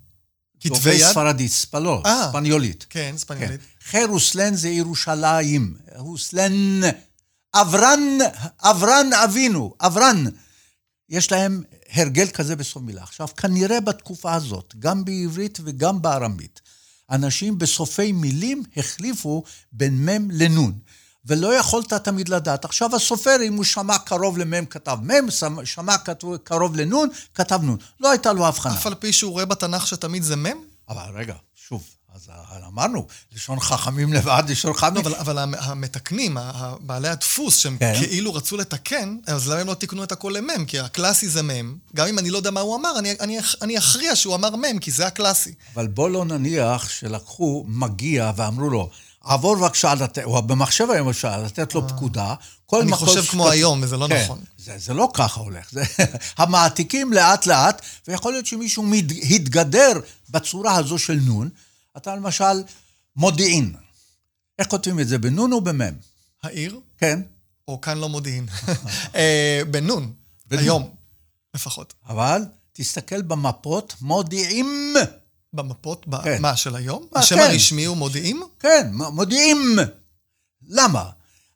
כתבי 0.61 0.95
יד? 0.95 1.11
ספרדית, 1.11 1.53
ספלו, 1.53 2.03
אה. 2.07 2.29
ספניולית. 2.31 2.87
כן, 2.91 3.15
ספניולית. 3.17 3.61
כן. 3.61 3.67
חרוסלן 3.91 4.55
זה 4.55 4.68
ירושלים. 4.68 5.76
רוסלן, 5.97 6.80
אברן, 7.55 8.18
אברן 8.61 9.12
אבינו, 9.24 9.74
אברן. 9.80 10.24
יש 11.09 11.32
להם 11.32 11.62
הרגל 11.93 12.26
כזה 12.26 12.57
בסוף 12.57 12.82
מילה. 12.82 13.03
עכשיו, 13.03 13.28
כנראה 13.36 13.80
בתקופה 13.80 14.34
הזאת, 14.34 14.74
גם 14.78 15.05
בעברית 15.05 15.59
וגם 15.64 16.03
בארמית, 16.03 16.61
אנשים 17.11 17.59
בסופי 17.59 18.12
מילים 18.12 18.62
החליפו 18.76 19.43
בין 19.72 20.11
מ' 20.11 20.30
לנ'. 20.30 20.72
ולא 21.24 21.55
יכולת 21.55 21.93
תמיד 21.93 22.28
לדעת. 22.28 22.64
עכשיו 22.64 22.97
הסופר, 22.97 23.36
אם 23.43 23.55
הוא 23.55 23.64
שמע 23.64 23.99
קרוב 23.99 24.38
למ' 24.38 24.66
כתב 24.66 24.99
מ', 25.03 25.30
שמע 25.64 25.97
קרוב 26.45 26.76
לנ', 26.76 26.93
כתב 27.34 27.61
נ'. 27.62 27.76
לא 28.01 28.11
הייתה 28.11 28.32
לו 28.32 28.47
הבחנה. 28.47 28.74
אף 28.74 28.86
על 28.86 28.95
פי 28.95 29.12
שהוא 29.12 29.32
רואה 29.32 29.45
בתנ"ך 29.45 29.86
שתמיד 29.86 30.22
זה 30.22 30.36
מ'? 30.36 30.47
אבל 30.88 31.03
רגע, 31.14 31.34
שוב, 31.55 31.84
אז 32.15 32.31
אמרנו, 32.67 33.07
לשון 33.33 33.61
חכמים 33.61 34.13
לבד, 34.17 34.43
לשון 34.49 34.75
חכמים. 34.75 35.05
לא, 35.05 35.21
אבל, 35.21 35.39
אבל 35.39 35.55
המתקנים, 35.59 36.37
בעלי 36.81 37.09
הדפוס, 37.09 37.57
שהם 37.57 37.79
כן. 37.79 37.95
כאילו 37.99 38.35
רצו 38.35 38.57
לתקן, 38.57 39.17
אז 39.27 39.49
למה 39.49 39.61
הם 39.61 39.67
לא 39.67 39.75
תיקנו 39.75 40.05
את 40.05 40.13
הכל 40.13 40.35
למ"ם? 40.37 40.65
כי 40.65 40.79
הקלאסי 40.79 41.29
זה 41.29 41.43
מ"ם. 41.43 41.77
גם 41.97 42.07
אם 42.07 42.19
אני 42.19 42.31
לא 42.31 42.37
יודע 42.37 42.51
מה 42.51 42.61
הוא 42.61 42.77
אמר, 42.77 42.99
אני, 42.99 43.15
אני, 43.21 43.39
אני 43.63 43.79
אכריע 43.79 44.17
שהוא 44.17 44.35
אמר 44.35 44.57
מ"ם, 44.57 44.79
כי 44.79 44.91
זה 44.91 45.07
הקלאסי. 45.07 45.53
אבל 45.75 45.87
בוא 45.87 46.11
לא 46.11 46.25
נניח 46.25 46.89
שלקחו 46.89 47.65
מגיע 47.69 48.33
ואמרו 48.37 48.71
לו, 48.71 48.91
עבור 49.25 49.57
בבקשה, 49.57 49.95
או 50.25 50.43
במחשב 50.43 50.91
היום 50.91 51.09
אפשר 51.09 51.43
לתת 51.43 51.75
לו 51.75 51.83
אה. 51.83 51.89
פקודה. 51.89 52.35
אני 52.73 52.93
חושב 52.93 53.23
כמו 53.25 53.45
שכת... 53.45 53.53
היום, 53.53 53.81
וזה 53.83 53.97
לא 53.97 54.07
כן, 54.09 54.23
נכון. 54.25 54.39
זה, 54.59 54.79
זה 54.79 54.95
לא 54.95 55.09
ככה 55.15 55.41
הולך. 55.41 55.71
זה, 55.73 55.83
המעתיקים 56.39 57.13
לאט-לאט, 57.13 57.83
ויכול 58.09 58.33
להיות 58.33 58.47
שמישהו 58.47 58.85
התגדר 59.31 59.93
בצורה 60.31 60.77
הזו 60.77 60.99
של 60.99 61.19
נון. 61.23 61.49
אתה 61.97 62.16
למשל 62.16 62.62
מודיעין. 63.16 63.74
איך 64.59 64.68
כותבים 64.68 65.01
את 65.01 65.09
זה, 65.09 65.18
בנון 65.18 65.53
או 65.53 65.61
במם? 65.61 65.95
העיר? 66.43 66.80
כן. 66.99 67.20
או 67.68 67.80
כאן 67.80 67.99
לא 67.99 68.09
מודיעין. 68.09 68.47
אה, 69.14 69.62
בנון, 69.70 70.12
היום, 70.51 70.91
לפחות. 71.55 71.95
אבל 72.09 72.43
תסתכל 72.72 73.22
במפות, 73.22 73.95
מודיעים. 74.01 74.95
במפות? 75.53 76.07
כן. 76.24 76.43
מה, 76.43 76.57
של 76.57 76.76
היום? 76.76 77.07
אה, 77.16 77.20
השם 77.20 77.36
כן. 77.36 77.43
הרשמי 77.43 77.84
הוא 77.84 77.97
מודיעים? 77.97 78.43
כן, 78.59 78.91
מודיעים. 78.93 79.78
למה? 80.68 81.11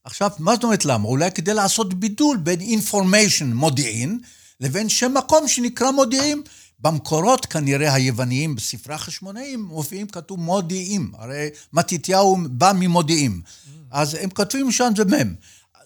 עכשיו, 0.05 0.30
מה 0.39 0.55
זאת 0.55 0.64
אומרת 0.64 0.85
למה? 0.85 1.09
אולי 1.09 1.32
כדי 1.32 1.55
לעשות 1.55 1.95
בידול 1.95 2.37
בין 2.37 2.61
information, 2.61 3.45
מודיעין, 3.45 4.20
לבין 4.61 4.89
שם 4.89 5.14
מקום 5.14 5.49
שנקרא 5.49 5.91
מודיעים. 5.91 6.43
במקורות 6.85 7.47
כנראה 7.47 7.95
היווניים, 7.95 8.55
בספרי 8.55 8.95
החשמונאים, 8.95 9.62
מופיעים 9.62 10.07
כתוב 10.07 10.41
מודיעים. 10.41 11.12
הרי 11.18 11.49
מתתיהו 11.72 12.37
בא 12.51 12.72
ממודיעים. 12.74 13.43
אז 13.91 14.14
הם 14.20 14.30
כותבים 14.30 14.72
שם 14.72 14.93
זה 14.97 15.05
מ'. 15.05 15.35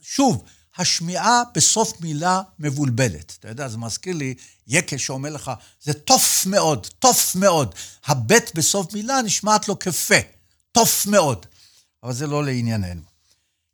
שוב, 0.03 0.43
השמיעה 0.79 1.43
בסוף 1.55 2.01
מילה 2.01 2.41
מבולבלת. 2.59 3.37
אתה 3.41 3.49
יודע, 3.49 3.69
זה 3.69 3.79
מזכיר 3.79 4.17
לי 4.17 4.35
יקה 4.67 4.99
שאומר 4.99 5.31
לך, 5.31 5.51
זה 5.83 5.93
טוף 5.93 6.47
מאוד, 6.47 6.87
טוף 6.99 7.37
מאוד. 7.37 7.75
הבט 8.07 8.51
בסוף 8.55 8.95
מילה 8.95 9.23
נשמעת 9.23 9.69
לו 9.69 9.79
כפה, 9.79 10.19
טוף 10.73 11.07
מאוד. 11.07 11.47
אבל 12.03 12.13
זה 12.13 12.27
לא 12.27 12.45
לענייננו. 12.45 13.03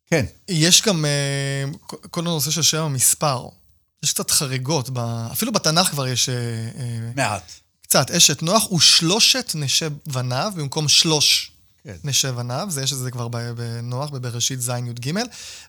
כן. 0.07 0.25
יש 0.49 0.83
גם 0.83 1.05
uh, 1.05 2.09
כל 2.11 2.21
הנושא 2.21 2.51
של 2.51 2.63
שם 2.63 2.83
המספר. 2.83 3.49
יש 4.05 4.13
קצת 4.13 4.31
חריגות, 4.31 4.91
ב... 4.93 4.99
אפילו 5.33 5.53
בתנ"ך 5.53 5.87
כבר 5.87 6.07
יש... 6.07 6.29
אה, 6.29 6.35
אה, 6.35 7.11
מעט. 7.17 7.53
קצת, 7.83 8.11
אשת 8.11 8.43
נוח 8.43 8.67
הוא 8.69 8.81
שלושת 8.81 9.53
נשי 9.55 9.85
בניו 10.07 10.53
במקום 10.57 10.89
שלוש 10.89 11.51
כן. 11.85 11.97
נשי 12.05 12.33
בניו, 12.33 12.67
זה 12.71 12.83
יש 12.83 12.93
את 12.93 12.99
זה 12.99 13.11
כבר 13.11 13.29
בנוח, 13.29 14.11
בבראשית 14.11 14.61
ז' 14.61 14.69
י"ג. 14.69 15.13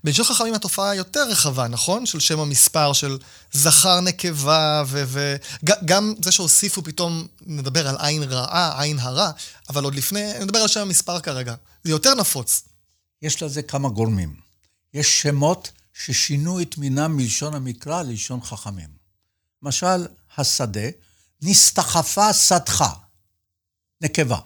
בנשות 0.04 0.28
חכמים 0.28 0.54
התופעה 0.54 0.96
יותר 0.96 1.30
רחבה, 1.30 1.68
נכון? 1.68 2.06
של 2.06 2.20
שם 2.20 2.40
המספר, 2.40 2.94
של 2.94 3.18
זכר 3.52 4.00
נקבה, 4.00 4.84
וגם 4.88 6.14
ו... 6.20 6.24
זה 6.24 6.32
שהוסיפו 6.32 6.84
פתאום, 6.84 7.28
נדבר 7.46 7.88
על 7.88 7.96
עין 8.00 8.24
רעה, 8.24 8.82
עין 8.82 9.00
הרע, 9.00 9.32
אבל 9.70 9.84
עוד 9.84 9.96
לפני, 9.96 10.40
נדבר 10.40 10.60
על 10.60 10.68
שם 10.68 10.82
המספר 10.82 11.20
כרגע. 11.20 11.56
זה 11.84 11.92
יותר 11.92 12.16
נפוץ. 12.16 12.62
יש 13.22 13.44
לזה 13.44 13.62
כמה 13.62 13.90
גורמים. 13.90 14.36
יש 14.94 15.22
שמות 15.22 15.72
ששינו 16.04 16.62
את 16.62 16.78
מינם 16.78 17.18
מלשון 17.18 17.56
המקרא 17.56 18.02
ללשון 18.02 18.42
חכמים. 18.42 18.90
למשל, 19.64 20.08
השדה, 20.38 20.90
נסתחפה 21.42 22.34
שדך, 22.34 22.86
נקבה. 24.02 24.40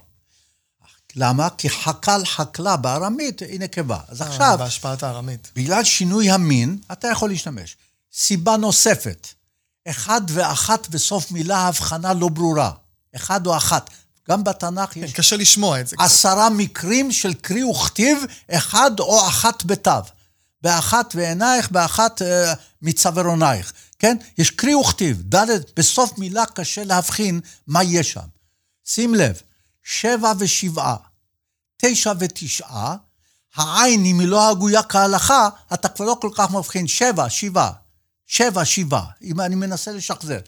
למה? 1.15 1.49
כי 1.49 1.69
חקל 1.69 2.25
חקלה 2.25 2.77
בארמית 2.77 3.41
היא 3.41 3.59
נקבה. 3.59 3.99
אז 4.07 4.21
אה, 4.21 4.27
עכשיו... 4.27 4.55
בהשפעת 4.59 5.03
הארמית. 5.03 5.51
בגלל 5.55 5.83
שינוי 5.83 6.31
המין, 6.31 6.77
אתה 6.91 7.07
יכול 7.07 7.29
להשתמש. 7.29 7.77
סיבה 8.13 8.57
נוספת, 8.57 9.27
אחד 9.89 10.21
ואחת 10.29 10.87
בסוף 10.87 11.31
מילה 11.31 11.57
הבחנה 11.57 12.13
לא 12.13 12.27
ברורה. 12.27 12.71
אחד 13.15 13.47
או 13.47 13.57
אחת. 13.57 13.89
גם 14.29 14.43
בתנ"ך 14.43 14.97
יש... 14.97 15.13
קשה 15.13 15.35
לשמוע 15.35 15.79
את 15.79 15.87
זה. 15.87 15.95
עשרה 15.99 16.49
מקרים 16.49 17.11
של 17.11 17.33
קרי 17.33 17.63
וכתיב, 17.63 18.17
אחד 18.51 18.99
או 18.99 19.27
אחת 19.27 19.63
בתו. 19.63 19.91
באחת 20.61 21.15
ועינייך, 21.15 21.71
באחת 21.71 22.21
uh, 22.21 22.25
מצווארונייך, 22.81 23.73
כן? 23.99 24.17
יש 24.37 24.49
קרי 24.49 24.75
וכתיב, 24.75 25.35
ד', 25.35 25.45
בסוף 25.77 26.17
מילה 26.17 26.45
קשה 26.45 26.83
להבחין 26.83 27.39
מה 27.67 27.83
יש 27.83 28.11
שם. 28.11 28.27
שים 28.85 29.15
לב, 29.15 29.41
שבע 29.83 30.33
ושבעה, 30.39 30.95
תשע 31.77 32.13
ותשעה, 32.19 32.95
העין, 33.55 34.05
אם 34.05 34.19
היא 34.19 34.27
לא 34.27 34.49
הגויה 34.49 34.83
כהלכה, 34.83 35.49
אתה 35.73 35.89
כבר 35.89 36.05
לא 36.05 36.17
כל 36.21 36.29
כך 36.35 36.51
מבחין. 36.51 36.87
שבע, 36.87 37.29
שבעה, 37.29 37.71
שבע, 38.27 38.65
שבעה, 38.65 39.05
אם 39.21 39.39
אני 39.41 39.55
מנסה 39.55 39.91
לשחזר. 39.91 40.39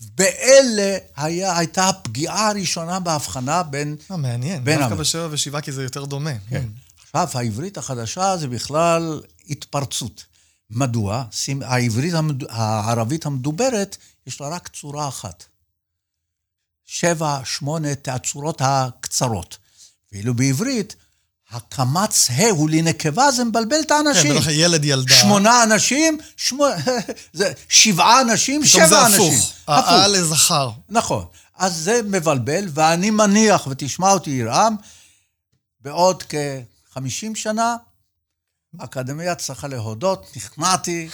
באלה 0.00 0.98
היה, 1.16 1.58
הייתה 1.58 1.88
הפגיעה 1.88 2.48
הראשונה 2.48 3.00
בהבחנה 3.00 3.62
בין... 3.62 3.96
אה, 4.10 4.16
מעניין, 4.16 4.64
דווקא 4.64 4.94
בשבע 4.94 5.28
ושבעה 5.30 5.60
כי 5.60 5.72
זה 5.72 5.82
יותר 5.82 6.04
דומה. 6.04 6.30
כן. 6.50 6.64
עכשיו, 7.02 7.28
העברית 7.34 7.78
החדשה 7.78 8.36
זה 8.36 8.48
בכלל 8.48 9.20
התפרצות. 9.50 10.24
מדוע? 10.70 11.24
העברית, 11.62 12.14
הערבית 12.48 13.26
המדוברת, 13.26 13.96
יש 14.26 14.40
לה 14.40 14.48
רק 14.48 14.68
צורה 14.68 15.08
אחת. 15.08 15.44
שבע, 16.84 17.40
שמונה, 17.44 17.88
הצורות 18.06 18.60
הקצרות. 18.60 19.56
ואילו 20.12 20.34
בעברית, 20.34 20.96
הקמץ 21.50 22.30
ה' 22.30 22.50
הוא 22.50 22.70
לנקבה, 22.70 23.30
זה 23.30 23.44
מבלבל 23.44 23.80
את 23.80 23.90
האנשים. 23.90 24.40
כן, 24.40 24.50
ילד 24.50 24.84
ילדה. 24.84 25.14
שמונה 25.14 25.62
אנשים, 25.62 26.18
שמו... 26.36 26.66
זה 27.32 27.52
שבעה 27.68 28.20
אנשים, 28.20 28.64
שבע 28.64 29.06
אנשים. 29.06 29.18
פתאום 29.18 29.28
זה 29.28 29.34
הפוך. 29.34 29.52
האה 29.66 30.08
לזכר. 30.08 30.70
נכון. 30.88 31.24
אז 31.56 31.76
זה 31.76 32.00
מבלבל, 32.04 32.64
ואני 32.70 33.10
מניח, 33.10 33.66
ותשמע 33.66 34.12
אותי 34.12 34.30
ירעם, 34.30 34.76
בעוד 35.80 36.22
כ-50 36.22 37.34
שנה, 37.34 37.76
האקדמיה 38.80 39.34
צריכה 39.34 39.68
להודות, 39.68 40.26
נכנעתי, 40.36 41.08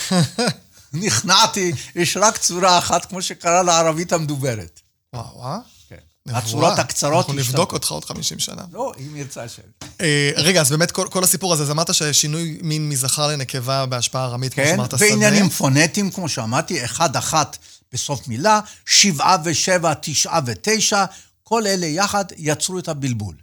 נכנעתי, 0.92 1.72
יש 1.94 2.16
רק 2.16 2.36
צורה 2.36 2.78
אחת, 2.78 3.04
כמו 3.04 3.22
שקרה 3.22 3.62
לערבית 3.62 4.12
המדוברת. 4.12 4.80
וואו, 5.14 5.44
אה? 5.44 5.58
כן. 5.88 5.96
הצורות 6.34 6.78
הקצרות 6.78 7.26
אנחנו 7.26 7.32
נבדוק 7.32 7.72
אותך 7.72 7.90
עוד 7.90 8.04
50 8.04 8.38
שנה. 8.38 8.62
לא, 8.72 8.92
אם 8.98 9.16
ירצה 9.16 9.42
השם. 9.42 9.62
אה, 10.00 10.30
רגע, 10.36 10.60
אז 10.60 10.70
באמת 10.70 10.90
כל, 10.90 11.24
הסיפור 11.24 11.52
הזה, 11.52 11.62
אז 11.62 11.70
אמרת 11.70 11.94
ששינוי 11.94 12.58
מין 12.62 12.88
מזכר 12.88 13.26
לנקבה 13.26 13.86
בהשפעה 13.86 14.24
ארמית, 14.24 14.54
כן, 14.54 14.64
כמו 14.64 14.70
שאמרת, 14.70 14.90
שדה. 14.90 14.98
כן, 14.98 15.04
ועניינים 15.04 15.48
פונטיים, 15.48 16.10
כמו 16.10 16.28
שאמרתי, 16.28 16.84
אחד, 16.84 17.16
אחת 17.16 17.58
בסוף 17.92 18.28
מילה, 18.28 18.60
שבעה 18.86 19.36
ושבע, 19.44 19.92
תשעה 20.00 20.40
ותשע, 20.46 21.04
כל 21.42 21.66
אלה 21.66 21.86
יחד 21.86 22.24
יצרו 22.36 22.78
את 22.78 22.88
הבלבול. 22.88 23.34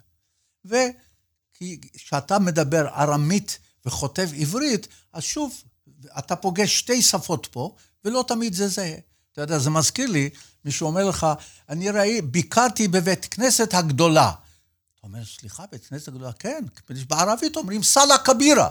וכשאתה 0.66 2.40
מדבר 2.40 2.88
ארמית 2.88 3.60
וכותב 3.86 4.30
עברית, 4.38 4.88
אז 5.14 5.24
שוב, 5.24 5.62
אתה 6.18 6.36
פוגש 6.36 6.80
שתי 6.80 7.02
שפות 7.02 7.48
פה, 7.52 7.76
ולא 8.06 8.26
תמיד 8.28 8.54
זה 8.54 8.68
זהה. 8.68 8.96
אתה 9.34 9.42
יודע, 9.42 9.60
זה 9.60 9.70
מזכיר 9.70 10.10
לי, 10.10 10.30
מישהו 10.66 10.88
אומר 10.88 11.06
לך, 11.06 11.28
אני 11.70 11.90
ראי, 11.90 12.22
ביקרתי 12.22 12.88
בבית 12.88 13.26
כנסת 13.26 13.74
הגדולה. 13.74 14.32
אתה 15.00 15.08
אומר, 15.08 15.20
סליחה, 15.40 15.64
בית 15.72 15.86
כנסת 15.86 16.08
הגדולה? 16.08 16.32
כן, 16.40 16.64
בערבית 17.08 17.56
אומרים 17.56 17.84
סאלה 17.84 18.18
כבירה. 18.18 18.70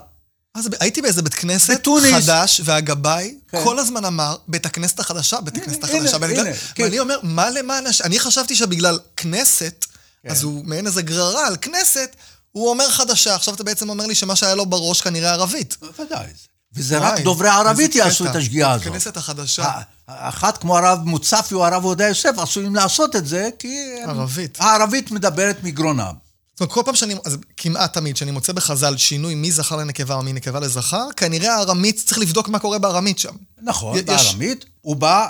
אז 0.54 0.68
הייתי 0.80 1.02
באיזה 1.02 1.22
בית 1.22 1.34
כנסת 1.34 1.74
בתוניס. 1.74 2.24
חדש, 2.24 2.60
והגבאי 2.64 3.38
כן. 3.48 3.64
כל 3.64 3.78
הזמן 3.78 4.04
אמר, 4.04 4.36
בית 4.48 4.66
הכנסת 4.66 5.00
החדשה, 5.00 5.40
בית 5.40 5.56
הכנסת 5.56 5.84
הנה, 5.84 5.96
החדשה. 5.96 6.16
הנה, 6.16 6.40
הנה, 6.40 6.50
כן. 6.74 6.84
ואני 6.84 7.00
אומר, 7.00 7.18
מה 7.22 7.50
למען 7.50 7.86
הש... 7.86 8.00
אני 8.00 8.18
חשבתי 8.18 8.56
שבגלל 8.56 8.98
כנסת, 9.16 9.86
כן. 10.22 10.28
אז 10.28 10.42
הוא 10.42 10.64
מעין 10.64 10.86
איזה 10.86 11.02
גררה 11.02 11.46
על 11.46 11.56
כנסת, 11.60 12.16
הוא 12.56 12.70
אומר 12.70 12.90
חדשה, 12.90 13.34
עכשיו 13.34 13.54
אתה 13.54 13.64
בעצם 13.64 13.88
אומר 13.88 14.06
לי 14.06 14.14
שמה 14.14 14.36
שהיה 14.36 14.54
לו 14.54 14.66
בראש 14.66 15.00
כנראה 15.00 15.32
ערבית. 15.32 15.76
בוודאי. 15.80 16.26
וזה 16.74 16.98
רק 16.98 17.20
דוברי 17.20 17.48
ערבית 17.48 17.94
יעשו 17.94 18.26
את 18.26 18.36
השגיאה 18.36 18.72
הזאת. 18.72 18.86
הכנסת 18.86 19.16
החדשה. 19.16 19.70
אחת 20.06 20.58
כמו 20.58 20.78
הרב 20.78 20.98
מוצפי 21.04 21.54
או 21.54 21.66
הרב 21.66 21.84
עובדיה 21.84 22.08
יוסף 22.08 22.38
עשויים 22.38 22.74
לעשות 22.74 23.16
את 23.16 23.26
זה, 23.26 23.48
כי... 23.58 23.78
ערבית. 24.06 24.58
הערבית 24.60 25.10
מדברת 25.10 25.56
מגרונם. 25.62 26.12
זאת 26.52 26.60
אומרת, 26.60 26.72
כל 26.72 26.82
פעם 26.84 26.94
שאני, 26.94 27.14
אז 27.24 27.36
כמעט 27.56 27.92
תמיד, 27.92 28.14
כשאני 28.14 28.30
מוצא 28.30 28.52
בחז"ל 28.52 28.96
שינוי 28.96 29.34
מזכר 29.34 29.76
לנקבה 29.76 30.14
או 30.14 30.22
מנקבה 30.22 30.60
לזכר, 30.60 31.06
כנראה 31.16 31.54
הארמית, 31.54 32.02
צריך 32.06 32.18
לבדוק 32.18 32.48
מה 32.48 32.58
קורה 32.58 32.78
בארמית 32.78 33.18
שם. 33.18 33.34
נכון, 33.62 34.04
בארמית, 34.04 34.64
הוא 34.80 34.96
בא 34.96 35.26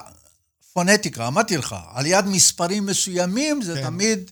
פונטיקה, 0.72 1.26
אמרתי 1.26 1.56
לך, 1.56 1.76
על 1.94 2.06
יד 2.06 2.26
מספרים 2.26 2.86
מסוימים 2.86 3.62
זה 3.62 3.74
כן. 3.74 3.82
תמיד 3.82 4.30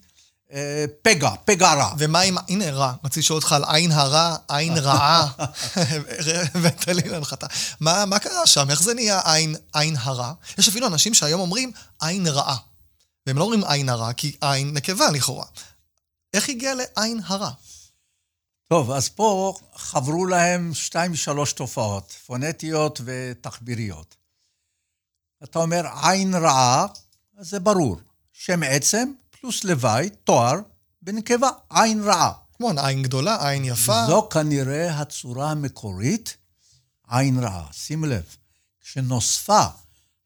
פגע, 1.03 1.31
פגע 1.45 1.75
רע. 1.75 1.95
ומה 1.99 2.21
עם, 2.21 2.37
הנה 2.49 2.71
רע, 2.71 2.95
רציתי 3.05 3.21
לשאול 3.21 3.37
אותך 3.37 3.53
על 3.53 3.65
עין 3.65 3.93
הרע, 3.93 4.37
עין 4.49 4.79
רעה. 4.79 5.29
הבאת 6.55 6.89
לי 6.89 7.09
להנחתה. 7.09 7.47
מה, 7.81 8.05
מה 8.05 8.19
קרה 8.19 8.47
שם? 8.47 8.71
איך 8.71 8.83
זה 8.83 8.95
נהיה 8.95 9.21
עין, 9.25 9.57
עין 9.73 9.97
הרע? 9.99 10.33
יש 10.59 10.69
אפילו 10.69 10.87
אנשים 10.87 11.15
שהיום 11.15 11.41
אומרים 11.41 11.73
עין 12.01 12.27
רעה. 12.27 12.57
והם 13.27 13.39
לא 13.39 13.45
אומרים 13.45 13.65
עין 13.65 13.89
הרע, 13.89 14.13
כי 14.13 14.37
עין 14.41 14.75
נקבה 14.75 15.11
לכאורה. 15.11 15.47
איך 16.35 16.49
הגיע 16.49 16.75
לעין 16.75 17.21
הרע? 17.27 17.51
טוב, 18.69 18.91
אז 18.91 19.09
פה 19.09 19.55
חברו 19.75 20.27
להם 20.27 20.75
שתיים, 20.75 21.15
שלוש 21.17 21.53
תופעות, 21.53 22.13
פונטיות 22.27 23.01
ותחביריות. 23.05 24.17
אתה 25.45 25.59
אומר 25.59 25.83
עין 26.03 26.35
רעה, 26.35 26.87
אז 27.39 27.49
זה 27.49 27.61
ברור. 27.61 27.97
שם 28.33 28.63
עצם 28.63 29.13
פלוס 29.43 29.65
לוואי, 29.65 30.09
תואר, 30.25 30.55
בנקבה, 31.03 31.49
עין 31.71 32.03
רעה. 32.03 32.33
כמו 32.57 32.71
עין 32.77 33.03
גדולה, 33.03 33.49
עין 33.49 33.65
יפה. 33.65 34.07
זו 34.07 34.29
כנראה 34.31 35.01
הצורה 35.01 35.51
המקורית, 35.51 36.37
עין 37.09 37.39
רעה. 37.39 37.67
שים 37.73 38.05
לב, 38.05 38.23
כשנוספה 38.81 39.65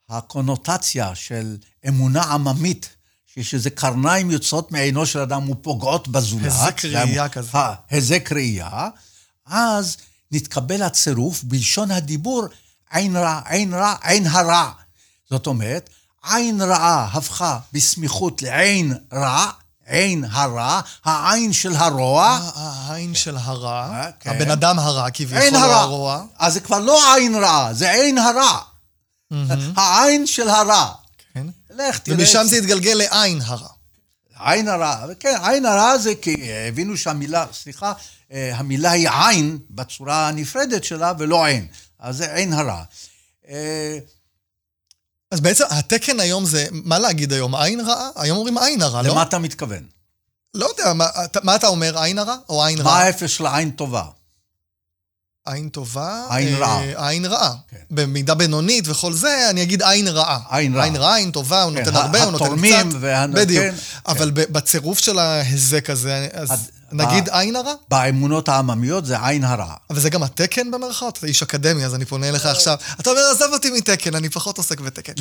הקונוטציה 0.08 1.14
של 1.14 1.56
אמונה 1.88 2.22
עממית, 2.22 2.88
שיש 3.26 3.54
איזה 3.54 3.70
קרניים 3.70 4.30
יוצאות 4.30 4.72
מעינו 4.72 5.06
של 5.06 5.18
אדם 5.18 5.50
ופוגעות 5.50 6.08
בזולת. 6.08 6.44
היזק 6.44 6.84
ראייה 6.84 7.28
כזה. 7.28 7.58
היזק 7.90 8.32
ראייה, 8.32 8.88
אז 9.46 9.96
נתקבל 10.32 10.82
הצירוף 10.82 11.42
בלשון 11.42 11.90
הדיבור 11.90 12.44
עין 12.90 13.16
רע, 13.16 13.40
עין 13.44 13.74
רע, 13.74 13.94
עין 14.02 14.26
הרע. 14.26 14.70
זאת 15.30 15.46
אומרת, 15.46 15.90
עין 16.30 16.62
רעה 16.62 17.08
הפכה 17.12 17.58
בסמיכות 17.72 18.42
לעין 18.42 18.94
רע, 19.12 19.50
עין 19.86 20.24
הרע, 20.30 20.80
העין 21.04 21.52
של 21.52 21.76
הרוע. 21.76 22.40
אה, 22.56 22.72
העין 22.86 23.14
של 23.14 23.36
הרע, 23.36 23.88
אה, 23.92 24.10
כן. 24.20 24.30
הבן 24.30 24.50
אדם 24.50 24.78
הרע 24.78 25.10
כביכול, 25.10 25.56
הרע. 25.56 25.80
הרוע. 25.80 26.24
אז 26.38 26.52
זה 26.54 26.60
כבר 26.60 26.78
לא 26.78 27.14
עין 27.14 27.34
רעה, 27.34 27.74
זה 27.74 27.90
עין 27.90 28.18
הרע. 28.18 28.58
העין 29.76 30.26
של 30.26 30.48
הרע. 30.48 30.92
כן. 31.34 31.46
לך 31.70 31.98
תראה. 31.98 32.18
ומשם 32.18 32.46
זה 32.46 32.56
התגלגל 32.56 32.94
לעין 32.94 33.40
הרע. 33.44 33.68
עין 34.38 34.68
הרע, 34.68 35.06
כן, 35.20 35.36
עין 35.42 35.66
הרע 35.66 35.98
זה 35.98 36.14
כי 36.14 36.52
הבינו 36.68 36.96
שהמילה, 36.96 37.46
סליחה, 37.52 37.92
אה, 38.32 38.56
המילה 38.56 38.90
היא 38.90 39.08
עין 39.10 39.58
בצורה 39.70 40.28
הנפרדת 40.28 40.84
שלה 40.84 41.12
ולא 41.18 41.44
עין. 41.44 41.66
אז 41.98 42.16
זה 42.16 42.34
עין 42.34 42.52
הרע. 42.52 42.82
אה, 45.32 45.36
אז 45.36 45.40
בעצם 45.40 45.64
התקן 45.70 46.20
היום 46.20 46.44
זה, 46.46 46.66
מה 46.70 46.98
להגיד 46.98 47.32
היום? 47.32 47.54
עין 47.54 47.80
רעה? 47.80 48.08
היום 48.16 48.38
אומרים 48.38 48.58
עין 48.58 48.82
הרע, 48.82 49.02
לא? 49.02 49.08
למה 49.08 49.22
אתה 49.22 49.38
מתכוון? 49.38 49.82
לא 50.54 50.66
יודע, 50.78 50.92
מה, 50.92 51.06
אתה- 51.24 51.40
מה 51.42 51.56
אתה 51.56 51.66
אומר, 51.66 51.98
עין 52.02 52.18
הרע 52.18 52.36
או 52.48 52.64
עין 52.64 52.82
מה 52.82 52.90
רע? 52.90 52.96
ההפך 52.96 53.28
של 53.28 53.46
עין 53.46 53.70
טובה? 53.70 54.04
עין 55.46 55.68
טובה. 55.68 56.26
עין 56.30 56.54
אה, 56.54 56.58
רעה. 56.58 57.08
עין 57.08 57.24
רעה. 57.24 57.54
כן. 57.68 57.76
במידה 57.90 58.34
בינונית 58.34 58.88
וכל 58.88 59.12
זה, 59.12 59.50
אני 59.50 59.62
אגיד 59.62 59.82
עין 59.82 60.08
רעה. 60.08 60.38
עין 60.50 60.74
רעה. 60.74 60.84
עין 60.84 60.96
רעה, 60.96 61.16
עין 61.16 61.30
טובה, 61.30 61.62
הוא 61.62 61.72
כן, 61.72 61.78
נותן 61.78 61.96
הרבה, 61.96 62.22
הוא 62.22 62.32
נותן 62.32 62.44
קצת. 62.44 62.52
התורמים 62.52 62.88
וה- 63.00 63.26
בדיוק. 63.26 63.64
כן, 63.64 63.74
אבל 64.06 64.30
ב- 64.30 64.52
בצירוף 64.52 64.98
של 64.98 65.18
ההיזק 65.18 65.90
הזה, 65.90 66.28
אז 66.32 66.70
נגיד 66.96 67.28
עין 67.28 67.56
הרע? 67.56 67.74
באמונות 67.88 68.48
העממיות 68.48 69.06
זה 69.06 69.26
עין 69.26 69.44
הרע. 69.44 69.74
אבל 69.90 70.00
זה 70.00 70.10
גם 70.10 70.22
התקן 70.22 70.70
במרכאות? 70.70 71.18
אתה 71.18 71.26
איש 71.26 71.42
אקדמי, 71.42 71.84
אז 71.84 71.94
אני 71.94 72.04
פונה 72.04 72.28
אליך 72.28 72.46
עכשיו. 72.46 72.76
אתה 73.00 73.10
אומר, 73.10 73.20
עזוב 73.30 73.52
אותי 73.52 73.70
מתקן, 73.70 74.14
אני 74.14 74.28
פחות 74.28 74.58
עוסק 74.58 74.80
בתקן. 74.80 75.12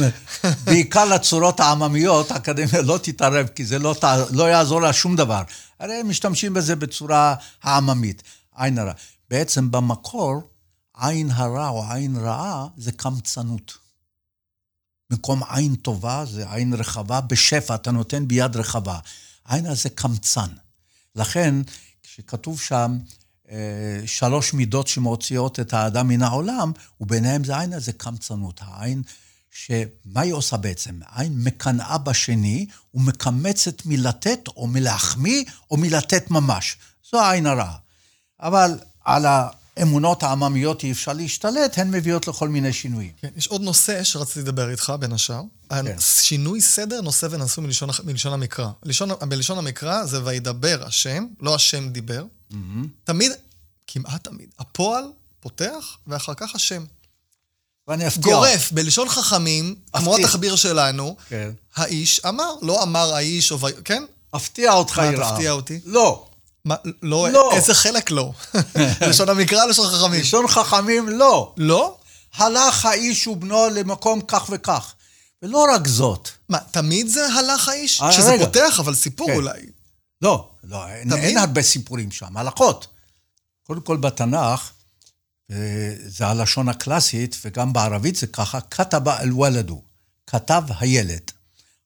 בעיקר 0.64 1.06
לצורות 1.06 1.60
העממיות, 1.60 2.32
האקדמיה 2.32 2.82
לא 2.82 3.00
תתערב, 3.04 3.48
כי 3.48 3.66
זה 3.66 3.80
לא, 3.80 3.96
לא 4.32 4.50
יעזור 4.50 4.82
לה 4.82 4.94
שום 4.94 5.16
דבר. 5.16 5.42
הרי 5.80 5.94
הם 5.94 6.10
משתמשים 6.10 6.54
בזה 6.54 6.76
בצורה 6.76 7.36
העממית, 7.64 8.24
עין 8.56 8.80
הרע. 8.80 8.94
בעצם 9.30 9.72
במקור, 9.72 10.42
עין 10.98 11.32
הרע 11.32 11.68
או 11.68 11.84
עין 11.92 12.18
רעה 12.18 12.68
זה 12.78 12.92
קמצנות. 12.92 13.78
במקום 15.10 15.42
עין 15.50 15.76
טובה, 15.76 16.26
זה 16.26 16.46
עין 16.52 16.74
רחבה 16.74 17.22
בשפע, 17.22 17.76
אתה 17.76 17.92
נותן 17.92 18.28
ביד 18.28 18.56
רחבה. 18.56 19.00
עין 19.48 19.66
הזה 19.66 19.90
קמצן. 19.90 20.50
לכן, 21.16 21.56
כשכתוב 22.04 22.62
שם 22.62 22.98
אה, 23.52 24.02
שלוש 24.06 24.54
מידות 24.54 24.88
שמוציאות 24.88 25.60
את 25.60 25.74
האדם 25.74 26.08
מן 26.08 26.22
העולם, 26.22 26.72
וביניהם 27.02 27.44
זה 27.44 27.56
העין 27.56 27.74
הזה 27.74 27.94
קמצנות. 27.94 28.60
העין 28.64 29.02
שמה 29.52 30.22
היא 30.22 30.34
עושה 30.34 30.58
בעצם? 30.58 31.00
העין 31.06 31.34
מקנאה 31.44 31.98
בשני 31.98 32.66
ומקמצת 32.94 33.86
מלתת 33.86 34.48
או 34.48 34.68
מלהחמיא 34.68 35.44
או 35.72 35.78
מלתת 35.78 36.32
ממש. 36.32 36.78
זו 37.12 37.22
העין 37.22 37.46
הרעה. 37.46 37.78
אבל 38.40 38.80
על 39.06 39.26
האמונות 39.78 40.24
העממיות 40.24 40.84
אי 40.84 40.92
אפשר 40.92 41.14
להשתלט, 41.14 41.78
הן 41.78 41.92
מביאות 41.92 42.28
לכל 42.28 42.50
מיני 42.50 42.74
שינויים. 42.74 43.12
כן, 43.22 43.28
יש 43.36 43.48
עוד 43.48 43.62
נושא 43.62 44.04
שרציתי 44.04 44.40
לדבר 44.40 44.70
איתך, 44.70 44.94
בין 45.00 45.14
השאר. 45.14 45.42
כן. 45.70 46.00
שינוי 46.00 46.62
סדר 46.62 47.02
נושא 47.02 47.28
ונשוא 47.32 47.64
מלשון, 47.64 47.90
מלשון 48.04 48.34
המקרא. 48.34 48.70
לשון, 48.84 49.10
בלשון 49.22 49.58
המקרא 49.58 50.06
זה 50.06 50.26
וידבר 50.26 50.84
השם, 50.86 51.26
לא 51.40 51.56
השם 51.56 51.90
דיבר. 51.90 52.26
תמיד, 53.04 53.32
כמעט 53.88 54.24
תמיד, 54.24 54.50
הפועל 54.60 55.04
פותח, 55.40 55.98
ואחר 56.08 56.34
כך 56.34 56.56
השם. 56.56 56.84
ואני 57.88 58.08
אפתיע. 58.08 58.24
גורף, 58.24 58.72
בלשון 58.72 59.10
חכמים, 59.10 59.76
כמו 59.94 60.12
אפתיע. 60.12 60.26
התחביר 60.26 60.56
שלנו, 60.56 61.16
כן. 61.30 61.52
האיש 61.76 62.22
אמר, 62.26 62.54
לא 62.62 62.84
אמר 62.84 63.14
האיש, 63.14 63.52
או... 63.52 63.58
כן? 63.86 64.04
אפתיע 64.36 64.74
אותך, 64.74 65.02
יראה. 65.14 65.32
תפתיע 65.32 65.52
אותי? 65.52 65.80
לא. 65.86 66.28
מה, 66.66 66.76
לא, 67.02 67.30
לא. 67.30 67.52
איזה 67.54 67.74
חלק 67.74 68.12
לא? 68.12 68.32
לשון 69.10 69.30
המקרא, 69.30 69.66
לשון 69.66 69.88
חכמים. 69.88 70.22
לשון 70.22 70.48
חכמים, 70.48 71.10
לא. 71.10 71.54
לא? 71.58 71.98
הלך 72.36 72.86
האיש 72.86 73.28
ובנו 73.28 73.70
למקום 73.70 74.22
כך 74.22 74.50
וכך. 74.50 74.94
ולא 75.44 75.66
רק 75.76 75.88
זאת. 75.88 76.30
מה, 76.50 76.58
תמיד 76.72 77.08
זה 77.08 77.28
הלך 77.28 77.70
האיש? 77.70 78.02
אה, 78.02 78.12
שזה 78.12 78.32
רגע. 78.32 78.46
פותח, 78.46 78.80
אבל 78.80 78.96
סיפור 78.96 79.28
כן. 79.28 79.36
אולי. 79.36 79.62
לא, 80.22 80.50
לא, 80.64 80.88
אין? 80.88 81.14
אין 81.14 81.38
הרבה 81.38 81.62
סיפורים 81.62 82.12
שם, 82.12 82.38
הלכות. 82.38 82.88
קודם 83.64 83.82
כל 83.82 83.98
בתנ"ך, 83.98 84.72
אה, 85.52 85.94
זה 86.06 86.28
הלשון 86.28 86.70
הקלאסית, 86.70 87.38
וגם 87.46 87.74
בערבית 87.74 88.16
זה 88.16 88.28
ככה, 88.28 88.62
כתבה 88.62 89.20
אל 89.20 89.34
וולדו, 89.34 89.82
כתב 90.28 90.64
הילד. 90.80 91.32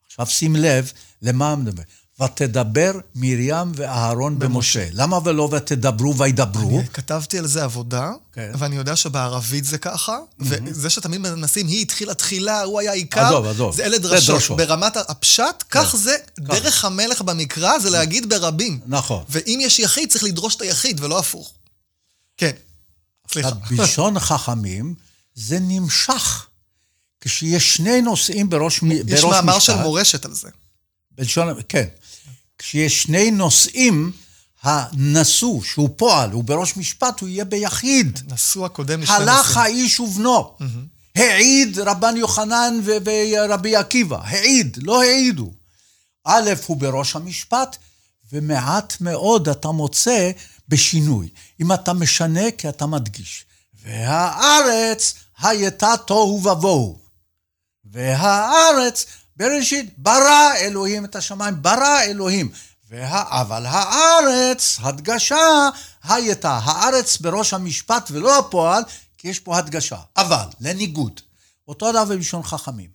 עכשיו 0.06 0.26
שים 0.26 0.56
לב 0.56 0.92
למה 1.22 1.56
מדבר. 1.56 1.84
ותדבר 2.24 2.92
מרים 3.16 3.72
ואהרון 3.76 4.40
במשה. 4.40 4.88
למה 4.92 5.20
ולא 5.24 5.50
ותדברו 5.52 6.18
וידברו? 6.18 6.80
אני 6.80 6.88
כתבתי 6.88 7.38
על 7.40 7.48
זה 7.48 7.64
עבודה, 7.64 8.12
כן. 8.34 8.52
ואני 8.58 8.76
יודע 8.76 8.96
שבערבית 8.96 9.66
זה 9.66 9.78
ככה, 9.78 10.18
וזה 10.40 10.90
שתמיד 10.90 11.22
מנסים, 11.22 11.68
היא 11.68 11.82
התחילה 11.82 12.14
תחילה, 12.14 12.62
הוא 12.62 12.80
היה 12.80 12.92
עיקר, 12.92 13.26
עזוב, 13.26 13.46
עזוב. 13.46 13.76
זה 13.76 13.86
אלה 13.86 13.98
זה 13.98 14.08
דרשות. 14.08 14.36
דרשות. 14.36 14.58
ברמת 14.58 14.98
הפשט, 14.98 15.64
כך 15.70 15.96
זה, 15.96 16.16
דרך 16.40 16.86
המלך 16.86 17.22
במקרא 17.22 17.80
זה 17.80 17.90
להגיד 17.90 18.30
ברבים. 18.30 18.80
נכון. 18.86 19.24
ואם 19.30 19.60
יש 19.62 19.80
יחיד, 19.80 20.12
צריך 20.12 20.24
לדרוש 20.24 20.56
את 20.56 20.62
היחיד, 20.62 21.04
ולא 21.04 21.20
הפוך. 21.20 21.54
כן, 22.38 22.52
סליחה. 23.32 23.52
בלשון 23.52 24.20
חכמים, 24.30 24.96
זה 25.36 25.58
נמשך. 25.62 26.46
כשיש 27.22 27.76
שני 27.76 28.02
נושאים 28.02 28.50
בראש, 28.50 28.80
יש 29.08 29.22
בראש 29.22 29.24
מאמר 29.24 29.58
משפט, 29.58 29.76
של 29.76 29.82
מורשת 29.82 30.26
על 30.26 30.34
זה. 30.34 30.50
בלשון, 31.12 31.48
כן. 31.70 31.86
כשיש 32.60 33.04
שני 33.04 33.32
נושאים, 33.32 34.12
הנשוא, 34.64 35.64
שהוא 35.64 35.90
פועל, 35.96 36.32
הוא 36.32 36.44
בראש 36.44 36.78
משפט, 36.78 37.20
הוא 37.20 37.30
יהיה 37.30 37.46
ביחיד. 37.46 38.20
נשוא 38.32 38.66
הקודם 38.66 39.02
לשני 39.02 39.16
הלך 39.16 39.48
נושאים. 39.48 39.58
האיש 39.58 40.00
ובנו. 40.00 40.58
העיד 41.16 41.80
רבן 41.80 42.18
יוחנן 42.18 42.80
ו- 42.84 42.98
ורבי 43.06 43.76
עקיבא, 43.76 44.20
העיד, 44.24 44.78
לא 44.82 45.02
העידו. 45.02 45.52
א', 46.26 46.50
הוא 46.66 46.78
בראש 46.78 47.16
המשפט, 47.16 47.78
ומעט 48.34 49.02
מאוד 49.02 49.50
אתה 49.50 49.68
מוצא 49.68 50.32
בשינוי. 50.68 51.30
אם 51.62 51.74
אתה 51.74 51.94
משנה, 51.94 52.52
כי 52.58 52.70
אתה 52.70 52.86
מדגיש. 52.86 53.46
והארץ 53.86 55.14
הייתה 55.42 55.94
תוהו 56.06 56.42
ובוהו. 56.44 57.00
והארץ, 57.92 59.06
בראשית, 59.40 59.94
ברא 59.98 60.56
אלוהים 60.58 61.06
את 61.06 61.16
השמיים, 61.16 61.62
ברא 61.62 62.02
אלוהים. 62.02 62.52
וה... 62.90 63.42
אבל 63.42 63.66
הארץ, 63.66 64.78
הדגשה, 64.82 65.70
הייתה. 66.04 66.60
הארץ 66.64 67.18
בראש 67.18 67.54
המשפט 67.54 68.12
ולא 68.12 68.40
הפועל, 68.40 68.84
כי 69.18 69.28
יש 69.28 69.40
פה 69.40 69.58
הדגשה. 69.58 69.98
אבל, 70.18 70.46
לניגוד, 70.60 71.20
אותו 71.68 71.92
דבר 71.92 72.06
בלשון 72.06 72.44
חכמים. 72.44 72.90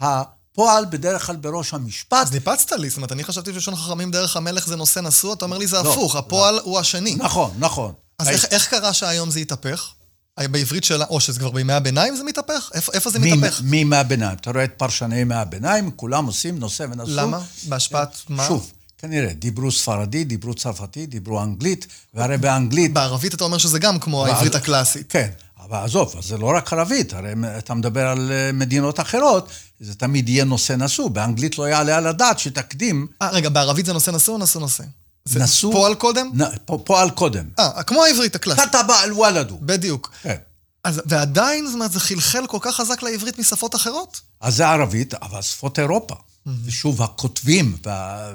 הפועל 0.00 0.84
בדרך 0.84 1.26
כלל 1.26 1.36
בראש 1.36 1.74
המשפט, 1.74 2.26
אז 2.26 2.32
ניפצת 2.32 2.72
לי, 2.72 2.88
זאת 2.88 2.96
אומרת, 2.96 3.12
אני 3.12 3.24
חשבתי 3.24 3.52
שלשון 3.52 3.76
חכמים 3.76 4.10
דרך 4.10 4.36
המלך 4.36 4.66
זה 4.66 4.76
נושא 4.76 5.00
נשוא, 5.00 5.34
אתה 5.34 5.44
אומר 5.44 5.58
לי 5.58 5.66
זה 5.66 5.76
לא, 5.82 5.92
הפוך, 5.92 6.16
הפועל 6.16 6.58
הוא 6.58 6.78
השני. 6.78 7.14
נכון, 7.14 7.54
נכון. 7.58 7.92
אז 8.18 8.28
איך, 8.28 8.44
איך 8.44 8.68
קרה 8.68 8.92
שהיום 8.92 9.30
זה 9.30 9.38
התהפך? 9.38 9.92
בעברית 10.40 10.84
שלה, 10.84 11.04
או 11.10 11.20
שזה 11.20 11.38
כבר 11.38 11.50
בימי 11.50 11.72
הביניים 11.72 12.16
זה 12.16 12.24
מתהפך? 12.24 12.70
איפה, 12.74 12.92
איפה 12.92 13.10
זה 13.10 13.18
מי- 13.18 13.32
מתהפך? 13.32 13.60
מי 13.64 13.84
מהביניים? 13.84 14.36
אתה 14.40 14.50
רואה 14.50 14.64
את 14.64 14.72
פרשני 14.76 15.16
ימי 15.16 15.34
הביניים, 15.34 15.90
כולם 15.90 16.26
עושים 16.26 16.58
נושא 16.58 16.82
ונשוא. 16.82 17.04
למה? 17.14 17.40
בהשפעת 17.68 18.18
מה? 18.28 18.46
שוב, 18.48 18.72
כנראה, 18.98 19.32
דיברו 19.32 19.72
ספרדית, 19.72 20.28
דיברו 20.28 20.54
צרפתית, 20.54 21.10
דיברו 21.10 21.42
אנגלית, 21.42 21.86
והרי 22.14 22.38
באנגלית... 22.38 22.92
בערבית 22.92 23.34
אתה 23.34 23.44
אומר 23.44 23.58
שזה 23.58 23.78
גם 23.78 23.98
כמו 23.98 24.26
העברית 24.26 24.54
הקלאסית. 24.54 25.06
כן, 25.12 25.28
אבל 25.66 25.78
עזוב, 25.78 26.14
זה 26.22 26.38
לא 26.38 26.52
רק 26.56 26.72
ערבית, 26.72 27.12
הרי 27.12 27.32
אתה 27.58 27.74
מדבר 27.74 28.06
על 28.06 28.32
אה, 28.32 28.52
מדינות 28.52 29.00
אחרות, 29.00 29.48
זה 29.80 29.94
תמיד 29.94 30.28
יהיה 30.28 30.44
נושא 30.44 30.72
נשוא. 30.72 31.08
באנגלית 31.08 31.58
לא 31.58 31.68
יעלה 31.68 31.96
על 31.96 32.06
הדעת 32.06 32.38
שתקדים... 32.38 33.06
אה, 33.22 33.30
רגע, 33.30 33.48
בערבית 33.48 33.86
זה 33.86 33.92
נושא 33.92 34.10
נשוא 34.10 34.34
או 34.34 34.38
נשוא 34.38 34.60
נושא? 34.60 34.84
זה 35.28 35.40
נשוא... 35.40 35.72
פועל 35.72 35.94
קודם? 35.94 36.30
נ... 36.34 36.42
פועל 36.84 37.10
קודם. 37.10 37.44
אה, 37.58 37.82
כמו 37.82 38.04
העברית 38.04 38.34
הקלאסית. 38.34 38.64
כתבה 38.64 39.00
על 39.00 39.12
וולדו. 39.12 39.58
בדיוק. 39.62 40.10
כן. 40.22 40.36
אז, 40.84 41.02
ועדיין, 41.06 41.66
זאת 41.66 41.74
אומרת, 41.74 41.92
זה 41.92 42.00
חלחל 42.00 42.46
כל 42.46 42.58
כך 42.60 42.76
חזק 42.76 43.02
לעברית 43.02 43.38
משפות 43.38 43.74
אחרות? 43.74 44.20
אז 44.40 44.56
זה 44.56 44.68
ערבית, 44.68 45.14
אבל 45.14 45.42
שפות 45.42 45.78
אירופה. 45.78 46.14
Mm-hmm. 46.14 46.50
ושוב, 46.64 47.02
הכותבים, 47.02 47.76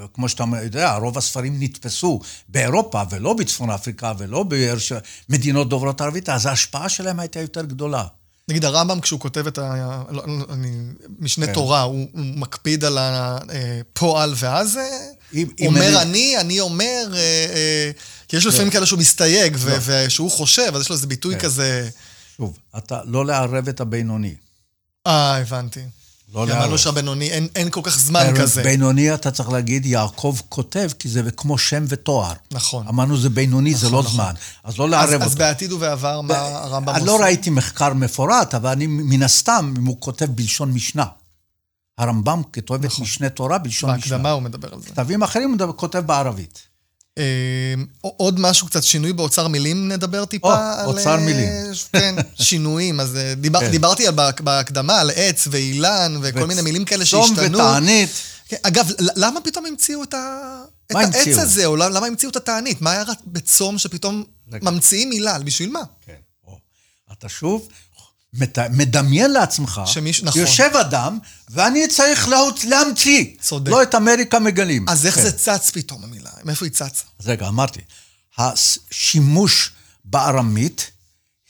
וכמו 0.04 0.30
שאתה 0.30 0.44
יודע, 0.64 0.96
רוב 0.96 1.18
הספרים 1.18 1.56
נתפסו 1.60 2.20
באירופה 2.50 3.02
ולא 3.10 3.34
בצפון 3.34 3.70
אפריקה 3.70 4.14
ולא 4.18 4.46
במדינות 5.30 5.70
דוברות 5.70 6.02
ערבית, 6.02 6.30
אז 6.30 6.46
ההשפעה 6.46 6.90
שלהם 6.90 7.20
הייתה 7.20 7.40
יותר 7.40 7.66
גדולה. 7.66 8.04
נגיד 8.50 8.66
הרמב"ם, 8.66 9.00
כשהוא 9.00 9.20
כותב 9.20 9.48
את 9.48 9.58
ה... 9.58 10.04
לא, 10.10 10.24
לא, 10.28 10.46
אני, 10.50 10.72
משנה 11.20 11.46
כן. 11.46 11.54
תורה, 11.54 11.82
הוא, 11.82 12.08
הוא 12.14 12.26
מקפיד 12.26 12.84
על 12.84 12.98
הפועל 13.00 14.34
ואז 14.36 14.80
אומר 15.66 15.88
אני... 15.88 16.02
אני, 16.02 16.38
אני 16.40 16.60
אומר, 16.60 17.12
אה, 17.14 17.20
אה, 17.20 17.92
כי 18.28 18.38
יש 18.38 18.46
לפעמים 18.46 18.68
כן. 18.68 18.74
כאלה 18.74 18.86
שהוא 18.86 19.00
מסתייג, 19.00 19.58
לא. 19.66 19.76
ושהוא 19.86 20.32
חושב, 20.32 20.72
אז 20.76 20.82
יש 20.82 20.90
לו 20.90 20.96
איזה 20.96 21.08
ביטוי 21.08 21.36
כן. 21.36 21.42
כזה... 21.42 21.90
שוב, 22.38 22.58
אתה 22.78 23.00
לא 23.06 23.26
לערב 23.26 23.68
את 23.68 23.82
הבינוני. 23.82 24.36
אה, 25.08 25.38
הבנתי. 25.38 25.80
לא 26.34 26.48
לערב. 26.48 26.62
אמרנו 26.62 26.78
שהבינוני, 26.78 27.30
אין, 27.30 27.48
אין 27.56 27.70
כל 27.70 27.82
כך 27.84 28.00
זמן 28.00 28.34
כזה. 28.40 28.64
בינוני 28.64 29.14
אתה 29.14 29.32
צריך 29.32 29.50
להגיד, 29.50 29.86
יעקב 29.86 30.36
כותב, 30.50 30.90
כי 31.00 31.10
זה 31.10 31.22
כמו 31.38 31.58
שם 31.58 31.86
ותואר. 31.88 32.34
נכון. 32.52 32.88
אמרנו 32.88 33.18
זה 33.18 33.30
בינוני, 33.30 33.70
נכון, 33.70 33.82
זה 33.82 33.90
לא 33.90 34.00
נכון. 34.00 34.14
זמן. 34.14 34.34
אז 34.64 34.78
לא 34.78 34.90
לערב 34.90 35.10
אז, 35.10 35.14
אותו. 35.14 35.26
אז 35.26 35.36
בעתיד 35.36 35.72
ובעבר, 35.72 36.22
מה 36.22 36.38
הרמב"ם 36.38 36.94
עושה? 36.94 37.06
לא 37.06 37.22
ראיתי 37.22 37.50
מחקר 37.50 37.94
מפורט, 37.94 38.56
אבל 38.56 38.70
אני, 38.70 38.88
מן 38.88 39.24
הסתם, 39.24 39.74
אם 39.78 39.86
הוא 39.86 39.98
כותב 40.00 40.26
בלשון 40.26 40.72
משנה. 40.72 41.06
הרמב"ם 42.00 42.42
כותב 42.54 42.86
נכון. 42.86 43.04
את 43.04 43.10
משנה 43.10 43.30
תורה 43.30 43.58
בלשון 43.58 43.90
משנה. 43.90 44.00
בהקדמה 44.00 44.32
הוא 44.32 44.42
מדבר 44.42 44.74
על 44.74 44.82
זה. 44.82 44.90
כתבים 44.90 45.24
אחרים 45.24 45.58
הוא 45.62 45.74
כותב 45.76 46.00
בערבית. 46.00 46.60
אמ, 47.18 47.24
עוד 48.02 48.40
משהו, 48.40 48.68
קצת 48.68 48.84
שינוי 48.84 49.14
באוצר 49.14 49.48
מילים 49.48 49.88
נדבר 49.88 50.26
טיפה? 50.26 50.48
או, 50.48 50.82
על... 50.82 50.86
אוצר 50.86 51.18
מילים. 51.18 51.50
כן, 51.94 52.16
שינויים. 52.44 53.00
אז 53.00 53.16
אה, 53.16 53.34
כן. 53.60 53.72
דיברתי 53.72 54.08
על, 54.08 54.14
בהקדמה 54.44 55.00
על 55.00 55.12
עץ 55.16 55.48
ואילן 55.52 56.18
וכל 56.22 56.44
ו... 56.44 56.48
מיני 56.48 56.62
מילים 56.62 56.86
כאלה 56.86 57.06
שהשתנו. 57.06 57.36
צום 57.36 57.56
ותענית. 57.56 58.10
כן, 58.48 58.58
אגב, 58.64 58.92
למה 59.00 59.42
פתאום 59.42 59.66
המציאו 59.66 60.04
את, 60.04 60.14
ה... 60.14 60.62
את 60.92 60.96
העץ? 60.96 61.38
הזה, 61.38 61.66
או 61.66 61.76
למה 61.76 62.08
המציאו 62.08 62.32
את 62.32 62.36
התענית? 62.36 62.82
מה 62.82 62.92
היה 62.92 63.04
בצום 63.28 63.78
שפתאום 63.78 64.24
ממציאים 64.48 65.10
מילה? 65.10 65.40
בשביל 65.40 65.72
מה? 65.72 65.82
כן. 66.06 66.14
אתה 67.12 67.30
שוב 67.30 67.68
מדמיין 68.72 69.32
לעצמך, 69.32 69.82
שמיש... 69.86 70.24
נכון. 70.24 70.42
יושב 70.42 70.70
אדם, 70.82 71.20
ואני 71.50 71.88
צריך 71.88 72.30
להמציא. 72.64 73.26
צודק. 73.42 73.72
לא 73.72 73.84
את 73.84 73.96
אמריקה 73.96 74.40
מגלים. 74.40 74.90
אז 74.90 75.06
איך 75.06 75.16
כן. 75.16 75.22
זה 75.22 75.32
צץ 75.32 75.72
פתאום 75.72 76.04
המילה? 76.04 76.30
מאיפה 76.44 76.66
היא 76.66 76.72
צצה? 76.72 77.04
אז 77.20 77.28
רגע, 77.28 77.48
אמרתי, 77.48 77.80
השימוש 78.38 79.72
בארמית, 80.06 80.92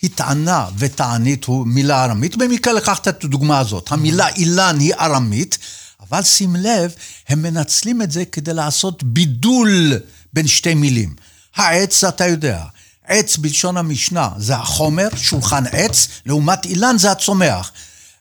הטענה 0.03 0.67
ותענית 0.77 1.45
הוא 1.45 1.67
מילה 1.67 2.03
ארמית. 2.03 2.36
במקרה 2.36 2.73
לקחת 2.73 3.07
את 3.07 3.23
הדוגמה 3.23 3.59
הזאת. 3.59 3.91
המילה 3.91 4.27
אילן 4.30 4.80
היא 4.80 4.93
ארמית, 4.93 5.57
אבל 5.99 6.23
שים 6.23 6.55
לב, 6.55 6.93
הם 7.27 7.41
מנצלים 7.41 8.01
את 8.01 8.11
זה 8.11 8.25
כדי 8.25 8.53
לעשות 8.53 9.03
בידול 9.03 9.93
בין 10.34 10.47
שתי 10.47 10.73
מילים. 10.73 11.15
העץ, 11.55 12.03
אתה 12.03 12.27
יודע. 12.27 12.63
עץ 13.10 13.38
בלשון 13.38 13.78
המשנה 13.78 14.30
זה 14.38 14.55
החומר, 14.55 15.07
שולחן 15.16 15.64
עץ, 15.72 16.07
לעומת 16.26 16.66
אילן 16.66 16.97
זה 16.97 17.12
הצומח. 17.12 17.72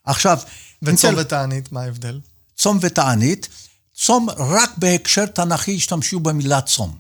עכשיו... 0.05 0.39
וצום 0.83 1.11
ניתן... 1.11 1.21
ותענית, 1.21 1.73
מה 1.73 1.83
ההבדל? 1.83 2.21
צום 2.57 2.79
ותענית, 2.81 3.49
צום 3.95 4.29
רק 4.39 4.71
בהקשר 4.77 5.27
תנ"כי 5.27 5.77
השתמשו 5.77 6.21
במילה 6.21 6.61
צום. 6.61 6.97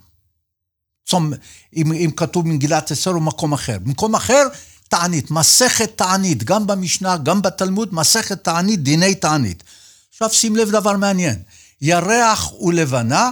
צום, 1.07 1.32
אם, 1.76 1.93
אם 1.93 2.11
כתוב 2.16 2.45
במגילת 2.45 2.93
אסתר 2.93 3.11
או 3.11 3.20
מקום 3.20 3.53
אחר. 3.53 3.78
במקום 3.78 4.14
אחר, 4.14 4.43
תענית, 4.89 5.30
מסכת 5.30 5.97
תענית, 5.97 6.45
גם 6.45 6.66
במשנה, 6.66 7.16
גם 7.16 7.43
בתלמוד, 7.43 7.95
מסכת 7.95 8.45
תענית, 8.45 8.82
דיני 8.82 9.14
תענית. 9.14 9.62
עכשיו 10.11 10.30
שים 10.30 10.57
לב 10.57 10.70
דבר 10.70 10.97
מעניין, 10.97 11.43
ירח 11.80 12.53
ולבנה, 12.62 13.30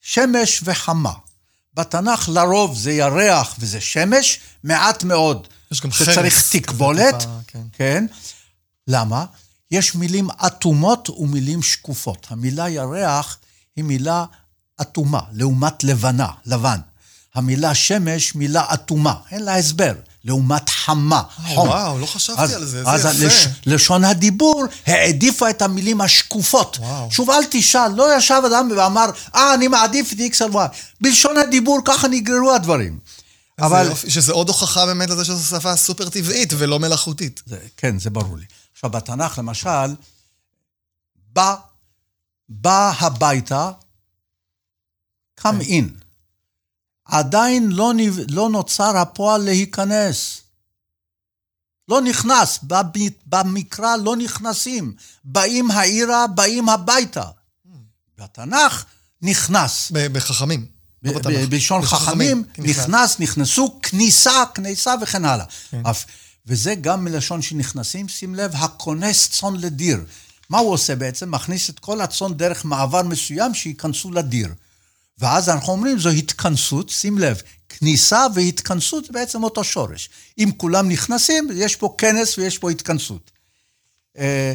שמש 0.00 0.60
וחמה. 0.64 1.12
בתנ"ך 1.74 2.28
לרוב 2.28 2.78
זה 2.78 2.92
ירח 2.92 3.54
וזה 3.58 3.80
שמש, 3.80 4.40
מעט 4.64 5.04
מאוד. 5.04 5.48
יש 5.72 5.80
גם 5.80 5.92
חרס. 5.92 6.08
שצריך 6.08 6.50
תקבולת, 6.52 7.26
כן. 7.46 7.62
כן. 7.72 8.06
למה? 8.88 9.24
יש 9.70 9.94
מילים 9.94 10.28
אטומות 10.46 11.10
ומילים 11.10 11.62
שקופות. 11.62 12.26
המילה 12.30 12.68
ירח 12.68 13.38
היא 13.76 13.84
מילה 13.84 14.24
אטומה, 14.80 15.20
לעומת 15.32 15.84
לבנה, 15.84 16.28
לבן. 16.46 16.78
המילה 17.34 17.74
שמש, 17.74 18.34
מילה 18.34 18.74
אטומה, 18.74 19.14
אין 19.30 19.42
לה 19.42 19.56
הסבר. 19.56 19.94
לעומת 20.24 20.68
חמה, 20.68 21.22
חום. 21.54 21.68
וואו, 21.68 21.98
לא 21.98 22.06
חשבתי 22.06 22.42
אז, 22.42 22.52
על 22.54 22.64
זה, 22.64 22.66
זה 22.66 22.80
יפה. 22.80 22.92
אז 22.92 23.24
לשון 23.66 24.04
הדיבור 24.04 24.64
העדיפה 24.86 25.50
את 25.50 25.62
המילים 25.62 26.00
השקופות. 26.00 26.78
וואו. 26.80 27.10
שוב, 27.10 27.30
אל 27.30 27.44
תשאל, 27.50 27.92
לא 27.94 28.16
ישב 28.16 28.42
אדם 28.46 28.68
ואמר, 28.76 29.10
אה, 29.34 29.54
אני 29.54 29.68
מעדיף 29.68 30.12
את 30.12 30.18
X 30.18 30.44
על 30.44 30.50
Y. 30.50 30.76
בלשון 31.00 31.36
הדיבור 31.36 31.80
ככה 31.84 32.08
נגררו 32.08 32.52
הדברים. 32.52 32.98
אבל... 33.58 33.86
יופי, 33.86 34.10
שזה 34.10 34.32
עוד 34.32 34.48
הוכחה 34.48 34.86
באמת 34.86 35.10
לזה 35.10 35.24
שזו 35.24 35.56
שפה 35.56 35.76
סופר 35.76 36.08
טבעית 36.08 36.52
ולא 36.58 36.78
מלאכותית. 36.78 37.42
זה, 37.46 37.58
כן, 37.76 37.98
זה 37.98 38.10
ברור 38.10 38.36
לי. 38.36 38.44
עכשיו, 38.72 38.90
בתנ"ך, 38.90 39.38
למשל, 39.38 39.94
בא, 41.32 41.54
בא 42.48 42.92
הביתה, 42.98 43.70
come 45.40 45.42
כן. 45.42 45.60
in. 45.60 46.01
עדיין 47.04 47.72
לא. 47.72 47.92
לא 48.30 48.50
נוצר 48.50 48.96
הפועל 48.96 49.42
להיכנס. 49.42 50.42
לא 51.88 52.00
נכנס, 52.02 52.58
במקרא 53.26 53.96
לא 53.96 54.16
נכנסים. 54.16 54.94
באים 55.24 55.70
העירה, 55.70 56.26
באים 56.26 56.68
הביתה. 56.68 57.24
בתנ"ך 58.18 58.84
נכנס. 59.22 59.92
בחכמים. 60.12 60.66
לא 61.02 61.46
בלשון 61.50 61.82
חכמים, 61.82 62.44
נכנס, 62.58 63.20
נכנסו, 63.20 63.78
כניסה, 63.82 64.44
כניסה 64.54 64.94
וכן 65.02 65.24
הלאה. 65.24 65.44
כן. 65.70 65.82
וזה 66.46 66.74
גם 66.74 67.04
מלשון 67.04 67.42
שנכנסים, 67.42 68.08
שים 68.08 68.34
לב, 68.34 68.52
הכונס 68.54 69.28
צאן 69.30 69.56
לדיר. 69.56 70.04
מה 70.50 70.58
הוא 70.58 70.72
עושה 70.72 70.96
בעצם? 70.96 71.30
מכניס 71.30 71.70
את 71.70 71.78
כל 71.78 72.00
הצאן 72.00 72.34
דרך 72.34 72.64
מעבר 72.64 73.02
מסוים 73.02 73.54
שייכנסו 73.54 74.10
לדיר. 74.10 74.48
ואז 75.18 75.48
אנחנו 75.48 75.72
אומרים, 75.72 75.98
זו 75.98 76.08
התכנסות, 76.08 76.88
שים 76.88 77.18
לב, 77.18 77.42
כניסה 77.68 78.26
והתכנסות 78.34 79.04
זה 79.04 79.12
בעצם 79.12 79.44
אותו 79.44 79.64
שורש. 79.64 80.10
אם 80.38 80.50
כולם 80.56 80.88
נכנסים, 80.88 81.48
יש 81.54 81.76
פה 81.76 81.94
כנס 81.98 82.38
ויש 82.38 82.58
פה 82.58 82.70
התכנסות. 82.70 83.30
אה, 84.18 84.52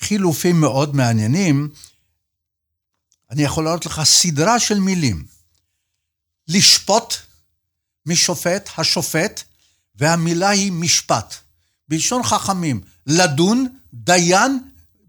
חילופים 0.00 0.60
מאוד 0.60 0.96
מעניינים. 0.96 1.68
אני 3.30 3.42
יכול 3.42 3.64
להראות 3.64 3.86
לך 3.86 4.02
סדרה 4.04 4.60
של 4.60 4.80
מילים. 4.80 5.24
לשפוט, 6.48 7.14
משופט, 8.06 8.70
השופט, 8.78 9.42
והמילה 9.94 10.48
היא 10.48 10.72
משפט. 10.72 11.34
בלשון 11.88 12.22
חכמים, 12.22 12.80
לדון, 13.06 13.68
דיין, 13.94 14.58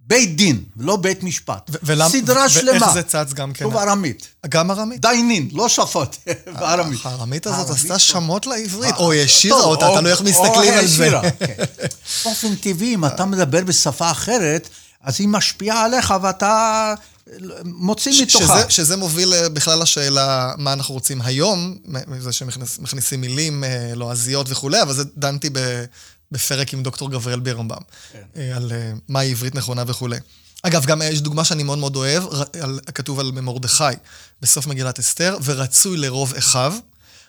בית 0.07 0.35
דין, 0.35 0.63
לא 0.77 0.95
בית 0.95 1.23
משפט. 1.23 1.71
ולמה, 1.83 2.09
סדרה 2.09 2.49
שלמה. 2.49 2.71
ואיך 2.71 2.93
זה 2.93 3.03
צץ 3.03 3.33
גם 3.33 3.53
כן? 3.53 3.65
שוב 3.65 3.77
ארמית. 3.77 4.27
גם 4.49 4.71
ארמית? 4.71 5.01
דיינין, 5.01 5.49
לא 5.51 5.69
שפות, 5.69 6.17
בארמית. 6.59 6.99
הארמית 7.05 7.47
הזאת 7.47 7.69
עשתה 7.69 7.99
שמות 7.99 8.47
לעברית, 8.47 8.95
או 8.95 9.13
השאירה 9.13 9.63
אותה, 9.63 9.87
תלוי 9.95 10.11
איך 10.11 10.21
מסתכלים 10.21 10.73
על 10.73 10.87
זה. 10.87 11.09
כן. 11.39 11.63
באופן 12.25 12.55
טבעי, 12.55 12.93
אם 12.93 13.05
אתה 13.05 13.25
מדבר 13.25 13.63
בשפה 13.63 14.11
אחרת, 14.11 14.69
אז 15.03 15.15
היא 15.19 15.27
משפיעה 15.27 15.85
עליך 15.85 16.13
ואתה 16.21 16.93
מוציא 17.63 18.23
מתוכה. 18.23 18.69
שזה 18.69 18.97
מוביל 18.97 19.33
אה, 19.33 19.49
בכלל 19.49 19.81
לשאלה 19.81 20.53
מה 20.57 20.73
אנחנו 20.73 20.93
רוצים 20.93 21.21
היום, 21.21 21.77
מזה 22.07 22.31
שמכניסים 22.31 23.21
מילים 23.21 23.63
אה, 23.63 23.91
לועזיות 23.95 24.45
וכולי, 24.49 24.81
אבל 24.81 24.93
זה 24.93 25.03
דנתי 25.17 25.49
בפרק 26.31 26.73
עם 26.73 26.83
דוקטור 26.83 27.11
גבריאל 27.11 27.39
בירנבאום, 27.39 27.83
כן. 28.11 28.19
אה, 28.35 28.55
על 28.55 28.71
אה, 28.71 28.91
מהי 29.07 29.31
עברית 29.31 29.55
נכונה 29.55 29.83
וכולי. 29.87 30.17
אגב, 30.63 30.85
גם 30.85 31.01
יש 31.01 31.21
דוגמה 31.21 31.43
שאני 31.43 31.63
מאוד 31.63 31.77
מאוד 31.77 31.95
אוהב, 31.95 32.23
על, 32.61 32.79
כתוב 32.95 33.19
על 33.19 33.31
מרדכי 33.31 33.83
בסוף 34.41 34.67
מגילת 34.67 34.99
אסתר, 34.99 35.37
ורצוי 35.43 35.97
לרוב 35.97 36.33
אחיו. 36.33 36.73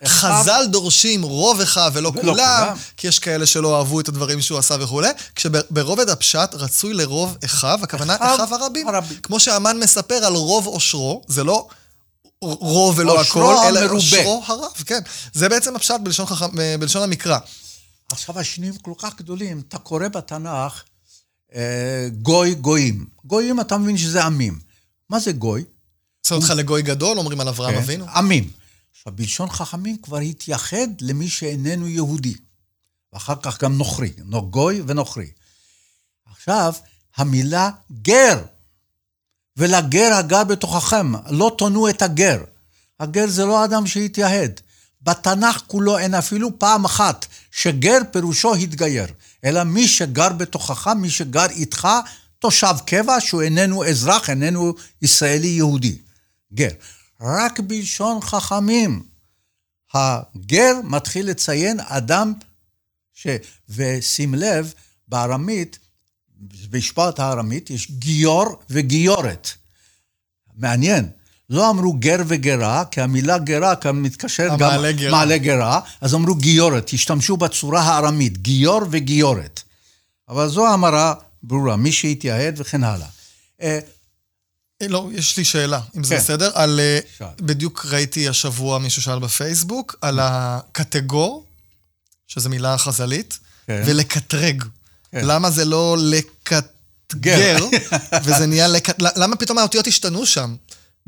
חז"ל 0.07 0.67
דורשים 0.71 1.23
רוב 1.23 1.61
אחד 1.61 1.91
ולא 1.95 2.13
ולא 2.15 2.23
כולם, 2.23 2.35
כולם. 2.35 2.77
כי 2.97 3.09
יש 3.09 3.19
כאלה 3.19 3.47
שלא 3.47 3.79
אהבו 3.79 4.01
את 4.01 4.09
הדברים 4.09 4.41
שהוא 4.41 4.59
עשה 4.59 4.77
וכולי, 4.81 5.09
כשברובד 5.35 6.09
הפשט 6.09 6.55
רצוי 6.55 6.95
לרוב 6.95 7.37
אחד, 7.45 7.79
הכוונה 7.83 8.17
אחיו 8.17 8.45
אחיו 8.45 8.55
הרבים. 8.55 8.89
הרבים. 8.89 9.19
כמו 9.23 9.41
שהמן 9.41 9.79
מספר 9.79 10.15
על 10.15 10.35
רוב 10.35 10.67
עושרו, 10.67 11.23
זה 11.29 11.45
לא 11.45 11.69
רוב 12.43 12.99
ולא 12.99 13.21
הכל, 13.21 13.57
אלא. 13.69 13.81
עושרו 13.91 14.43
הרב, 14.47 14.71
כן. 14.87 15.01
זה 15.33 15.49
בעצם 15.49 15.77
הפשט 15.77 16.01
בלשון, 16.03 16.27
חכם, 16.27 16.47
בלשון 16.81 17.03
המקרא. 17.03 17.39
עכשיו 18.13 18.39
השינויים 18.39 18.77
כל 18.77 18.93
כך 18.99 19.17
גדולים, 19.17 19.63
אתה 19.69 19.79
קורא 19.79 20.09
בתנ"ך 20.09 20.83
אה, 21.55 22.09
גוי 22.23 22.55
גויים. 22.55 23.07
גויים, 23.25 23.61
אתה 23.61 23.79
מבין 23.79 23.97
שזה 23.97 24.25
עמים. 24.25 24.59
מה 25.11 25.21
זה 25.21 25.33
גוי? 25.33 25.65
עושה 26.25 26.35
אותך 26.35 26.51
לגוי 26.51 26.83
גדול, 26.83 27.19
אומרים 27.19 27.41
על 27.41 27.49
אברהם 27.49 27.75
כן, 27.75 27.81
אבינו. 27.81 28.07
עמים. 28.09 28.51
עכשיו, 28.93 29.13
בלשון 29.17 29.51
חכמים 29.51 29.97
כבר 30.03 30.19
התייחד 30.19 30.87
למי 31.01 31.29
שאיננו 31.29 31.89
יהודי. 31.89 32.35
ואחר 33.13 33.35
כך 33.43 33.63
גם 33.63 33.79
נוכרי, 33.79 34.13
נו- 34.25 34.51
גוי 34.51 34.83
ונוכרי. 34.87 35.31
עכשיו, 36.33 36.75
המילה 37.17 37.71
גר, 38.03 38.43
ולגר 39.57 40.15
הגר 40.15 40.45
בתוככם, 40.45 41.13
לא 41.31 41.55
תונו 41.59 41.89
את 41.89 42.03
הגר. 42.03 42.45
הגר 43.01 43.27
זה 43.27 43.45
לא 43.45 43.65
אדם 43.65 43.87
שהתייהד. 43.87 44.61
בתנ"ך 45.03 45.63
כולו 45.67 45.99
אין 45.99 46.15
אפילו 46.15 46.59
פעם 46.59 46.85
אחת 46.85 47.27
שגר 47.63 47.99
פירושו 48.13 48.55
התגייר, 48.55 49.07
אלא 49.45 49.65
מי 49.65 49.89
שגר 49.89 50.29
בתוכך, 50.29 50.87
מי 50.87 51.11
שגר 51.11 51.47
איתך, 51.51 51.89
תושב 52.39 52.75
קבע 52.87 53.21
שהוא 53.21 53.43
איננו 53.43 53.85
אזרח, 53.85 54.31
איננו 54.31 54.75
ישראלי 55.03 55.47
יהודי. 55.47 55.99
גר. 56.53 56.69
רק 57.21 57.61
בלשון 57.61 58.21
חכמים. 58.21 59.03
הגר 59.95 60.73
מתחיל 60.85 61.31
לציין 61.31 61.81
אדם 61.81 62.33
ש... 63.15 63.27
ושים 63.69 64.35
לב, 64.35 64.73
בארמית, 65.09 65.79
במשפט 66.71 67.19
הארמית 67.19 67.71
יש 67.71 67.91
גיור 67.91 68.63
וגיורת. 68.71 69.49
מעניין. 70.57 71.09
לא 71.51 71.71
אמרו 71.71 71.93
גר 71.93 72.23
וגרה, 72.27 72.85
כי 72.91 73.01
המילה 73.01 73.39
גרה 73.39 73.77
כאן 73.77 73.97
מתקשר 73.97 74.47
גם... 74.49 74.53
המעלה 74.53 74.93
גרה. 74.93 75.11
מעלה 75.11 75.39
גרה, 75.39 75.81
אז 76.01 76.15
אמרו 76.15 76.35
גיורת, 76.35 76.91
השתמשו 76.93 77.37
בצורה 77.37 77.81
הארמית, 77.81 78.39
גיור 78.39 78.81
וגיורת. 78.91 79.61
אבל 80.29 80.49
זו 80.49 80.69
המרה 80.69 81.15
ברורה, 81.43 81.77
מי 81.77 81.93
שהתייעד 81.93 82.55
וכן 82.61 82.85
הלאה. 82.85 83.07
אה, 83.63 83.79
אה, 84.83 84.89
לא, 84.89 85.09
יש 85.13 85.37
לי 85.37 85.45
שאלה, 85.45 85.81
אם 85.97 86.05
זה 86.05 86.15
כן. 86.15 86.21
בסדר. 86.21 86.51
על... 86.55 86.81
אה, 86.81 86.99
שאל. 87.19 87.27
בדיוק 87.41 87.87
ראיתי 87.91 88.29
השבוע 88.29 88.79
מישהו 88.79 89.03
שאל 89.03 89.19
בפייסבוק, 89.19 89.97
על 90.01 90.19
הקטגור, 90.23 91.45
שזו 92.27 92.51
מילה 92.51 92.79
חז"לית, 92.79 93.39
כן. 93.67 93.83
ולקטרג. 93.87 94.65
כן. 95.13 95.25
למה 95.25 95.51
זה 95.51 95.65
לא 95.65 95.97
לקטגר, 96.01 97.57
וזה 98.25 98.47
נהיה 98.47 98.69
לק... 98.69 98.89
למה 99.17 99.37
פתאום 99.37 99.59
האותיות 99.59 99.87
השתנו 99.87 100.27
שם? 100.27 100.57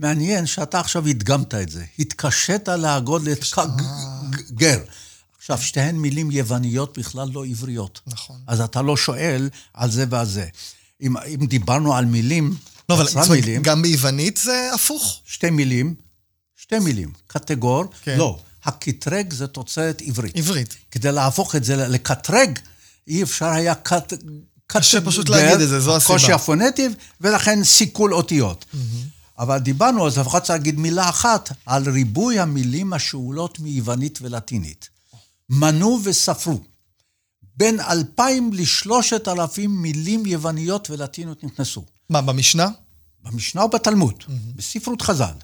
מעניין 0.00 0.46
שאתה 0.46 0.80
עכשיו 0.80 1.06
הדגמת 1.06 1.54
את 1.54 1.68
זה. 1.70 1.84
התקשית 1.98 2.68
להגות 2.68 3.22
לגר. 3.24 4.78
עכשיו, 5.38 5.58
שתיהן 5.58 5.96
מילים 5.96 6.30
יווניות 6.30 6.98
בכלל 6.98 7.28
לא 7.32 7.44
עבריות. 7.44 8.00
נכון. 8.06 8.36
אז 8.46 8.60
אתה 8.60 8.82
לא 8.82 8.96
שואל 8.96 9.48
על 9.74 9.90
זה 9.90 10.04
ועל 10.10 10.26
זה. 10.26 10.46
אם, 11.02 11.16
אם 11.16 11.46
דיברנו 11.46 11.94
על 11.94 12.04
מילים, 12.04 12.56
לא, 12.88 12.94
אבל 12.94 13.08
זאת 13.08 13.30
מילים, 13.30 13.62
גם 13.62 13.82
ביוונית 13.82 14.36
זה 14.36 14.70
הפוך. 14.74 15.20
שתי 15.26 15.50
מילים, 15.50 15.94
שתי 16.56 16.78
מילים. 16.78 17.12
קטגור, 17.26 17.84
כן. 18.02 18.18
לא. 18.18 18.38
הקטרג 18.64 19.32
זה 19.32 19.46
תוצרת 19.46 20.02
עברית. 20.06 20.36
עברית. 20.36 20.76
כדי 20.90 21.12
להפוך 21.12 21.56
את 21.56 21.64
זה 21.64 21.76
לקטרג, 21.76 22.58
אי 23.08 23.22
אפשר 23.22 23.46
היה 23.46 23.74
קט... 23.74 24.12
קשה 24.66 25.00
פשוט 25.00 25.28
להגיד 25.28 25.60
את 25.60 25.68
זה, 25.68 25.80
זו 25.80 25.96
הסיבה. 25.96 26.14
הקושי 26.14 26.32
הפונטי, 26.32 26.88
ולכן 27.20 27.64
סיכול 27.64 28.14
אותיות. 28.14 28.64
אבל 29.40 29.58
דיברנו, 29.58 30.06
אז 30.06 30.18
לפחות 30.18 30.42
צריך 30.42 30.58
להגיד 30.58 30.78
מילה 30.78 31.08
אחת 31.08 31.52
על 31.66 31.90
ריבוי 31.90 32.38
המילים 32.38 32.92
השאולות 32.92 33.60
מיוונית 33.60 34.18
ולטינית. 34.22 34.88
מנו 35.50 36.00
וספרו. 36.04 36.60
בין 37.56 37.80
אלפיים 37.80 38.52
לשלושת 38.52 39.28
אלפים 39.28 39.82
מילים 39.82 40.26
יווניות 40.26 40.90
ולטיניות 40.90 41.44
נכנסו. 41.44 41.84
מה, 42.10 42.22
במשנה? 42.22 42.68
במשנה 43.22 43.64
ובתלמוד, 43.64 44.14
בספרות 44.56 45.02
חז"ל. 45.02 45.34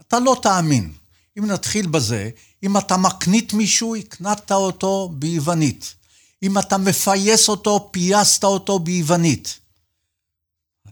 אתה 0.00 0.18
לא 0.18 0.36
תאמין. 0.42 0.92
אם 1.38 1.46
נתחיל 1.46 1.86
בזה, 1.86 2.30
אם 2.62 2.76
אתה 2.76 2.96
מקנית 2.96 3.52
מישהו, 3.52 3.96
הקנדת 3.96 4.52
אותו 4.52 5.10
ביוונית. 5.12 5.94
אם 6.42 6.58
אתה 6.58 6.78
מפייס 6.78 7.48
אותו, 7.48 7.88
פייסת 7.92 8.44
אותו 8.44 8.78
ביוונית. 8.78 9.59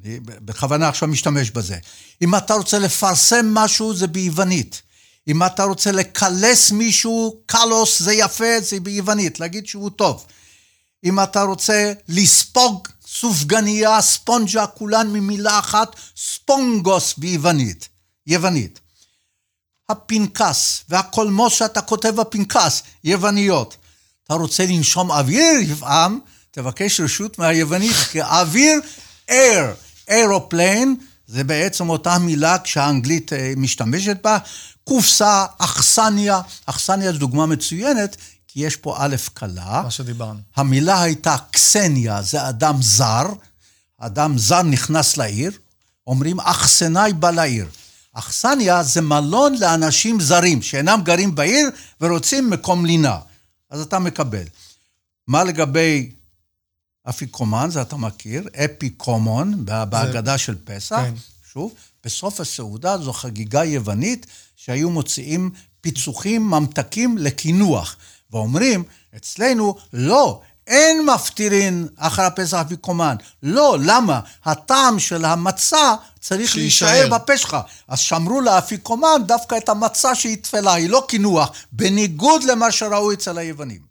אני 0.09 0.21
בכוונה 0.21 0.89
עכשיו 0.89 1.09
משתמש 1.09 1.51
בזה. 1.51 1.77
אם 2.23 2.35
אתה 2.35 2.55
רוצה 2.55 2.79
לפרסם 2.79 3.55
משהו, 3.55 3.95
זה 3.95 4.07
ביוונית. 4.07 4.83
אם 5.29 5.43
אתה 5.43 5.65
רוצה 5.65 5.93
לקלס 5.93 6.71
מישהו, 6.71 7.41
καλός 7.47 8.03
זה 8.03 8.15
יפה, 8.15 8.61
זה 8.61 8.81
ביוונית, 8.81 9.41
להגיד 9.41 9.67
שהוא 9.67 9.91
טוב. 9.91 10.27
אם 11.05 11.21
אתה 11.21 11.43
רוצה 11.43 11.93
לספוג 12.09 12.89
סופגניה, 13.07 14.03
ספונג'ה, 14.03 14.67
כולן 14.67 15.13
ממילה 15.13 15.59
אחת, 15.59 15.97
σπόγγος 16.17 17.15
ביוונית, 17.19 17.89
יוונית. 18.27 18.81
הפנקס 19.89 20.85
והקולמוס 20.89 21.53
שאתה 21.53 21.81
כותב 21.83 22.09
בפנקס, 22.09 22.83
יווניות. 23.05 23.77
אתה 24.25 24.35
רוצה 24.35 24.67
לנשום 24.67 25.11
אוויר, 25.11 25.61
יפעם, 25.61 26.19
תבקש 26.51 27.01
רשות 27.01 27.39
מהיוונית, 27.39 27.97
כי 27.97 28.23
אוויר, 28.23 28.81
air, 29.31 29.88
aeroplane, 30.09 30.97
זה 31.27 31.45
בעצם 31.45 31.89
אותה 31.89 32.19
מילה 32.19 32.59
כשהאנגלית 32.59 33.33
אה, 33.33 33.53
משתמשת 33.57 34.17
בה. 34.23 34.39
קופסה, 34.85 35.47
אכסניה, 35.59 36.41
אכסניה 36.67 37.13
זו 37.13 37.19
דוגמה 37.19 37.47
מצוינת, 37.47 38.17
כי 38.49 38.61
יש 38.61 38.77
פה 38.77 38.97
א' 38.99 39.17
קלה. 39.35 39.81
מה 39.85 39.91
שדיברנו. 39.91 40.39
המילה 40.57 41.03
הייתה 41.03 41.37
קסניה, 41.51 42.23
זה 42.23 42.49
אדם 42.49 42.77
זר. 42.83 43.27
אדם 43.99 44.39
זר 44.39 44.63
נכנס 44.63 45.17
לעיר, 45.17 45.53
אומרים 46.07 46.41
אכסנאי 46.41 47.13
בא 47.13 47.31
לעיר. 47.31 47.67
אכסניה 48.13 48.83
זה 48.83 49.01
מלון 49.01 49.55
לאנשים 49.61 50.21
זרים 50.21 50.63
שאינם 50.63 51.01
גרים 51.05 51.35
בעיר 51.35 51.69
ורוצים 52.01 52.51
מקום 52.51 52.87
לינה. 52.87 53.19
אז 53.71 53.81
אתה 53.81 53.99
מקבל. 53.99 54.45
מה 55.27 55.45
לגבי 55.45 56.11
אפיקומן, 57.09 57.69
זה 57.71 57.83
אתה 57.83 57.97
מכיר, 57.97 58.49
אפיקומון, 58.65 59.65
בהגדה 59.65 60.39
של 60.39 60.55
פסח. 60.65 60.97
כן. 60.97 61.15
שוב, 61.53 61.75
בסוף 62.05 62.41
הסעודה 62.41 62.99
זו 62.99 63.13
חגיגה 63.13 63.65
יוונית 63.65 64.27
שהיו 64.57 64.91
מוציאים 64.91 65.51
פיצוחים, 65.81 66.51
ממתקים 66.51 67.19
לקינוח. 67.19 67.97
ואומרים, 68.33 68.85
אצלנו, 69.17 69.77
לא, 69.93 70.41
אין 70.67 71.07
מפטירין 71.07 71.89
אחר 71.97 72.23
הפסח 72.23 72.57
אפיקומן. 72.57 73.17
לא, 73.43 73.77
למה? 73.81 74.21
הטעם 74.45 74.99
של 74.99 75.25
המצה 75.25 75.95
צריך. 76.21 76.57
להישאר 76.57 77.09
בפה 77.13 77.37
שלך. 77.37 77.57
אז 77.89 77.99
שמרו 77.99 78.41
לאפיקומן 78.41 79.23
דווקא 79.27 79.57
את 79.57 79.69
המצה 79.69 80.15
שהיא 80.15 80.37
תפלה, 80.37 80.75
היא 80.75 80.91
לא 80.91 81.05
קינוח, 81.09 81.51
בניגוד 81.73 82.45
למה 82.45 82.73
שראו 82.73 83.13
אצל 83.13 83.39
היוונים. 83.39 83.88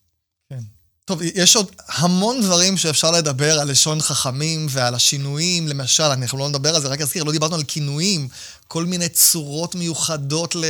טוב, 1.08 1.22
יש 1.36 1.56
עוד 1.56 1.72
המון 1.88 2.42
דברים 2.42 2.78
שאפשר 2.78 3.12
לדבר 3.12 3.60
על 3.60 3.72
לשון 3.72 4.02
חכמים 4.02 4.68
ועל 4.70 4.96
השינויים. 4.96 5.68
למשל, 5.68 6.04
אנחנו 6.04 6.38
לא 6.38 6.50
נדבר 6.50 6.76
על 6.76 6.82
זה, 6.82 6.88
רק 6.88 7.02
אזכיר, 7.02 7.24
לא 7.24 7.32
דיברנו 7.32 7.56
על 7.56 7.64
כינויים, 7.64 8.28
כל 8.68 8.86
מיני 8.86 9.10
צורות 9.10 9.76
מיוחדות 9.76 10.56
ל... 10.56 10.64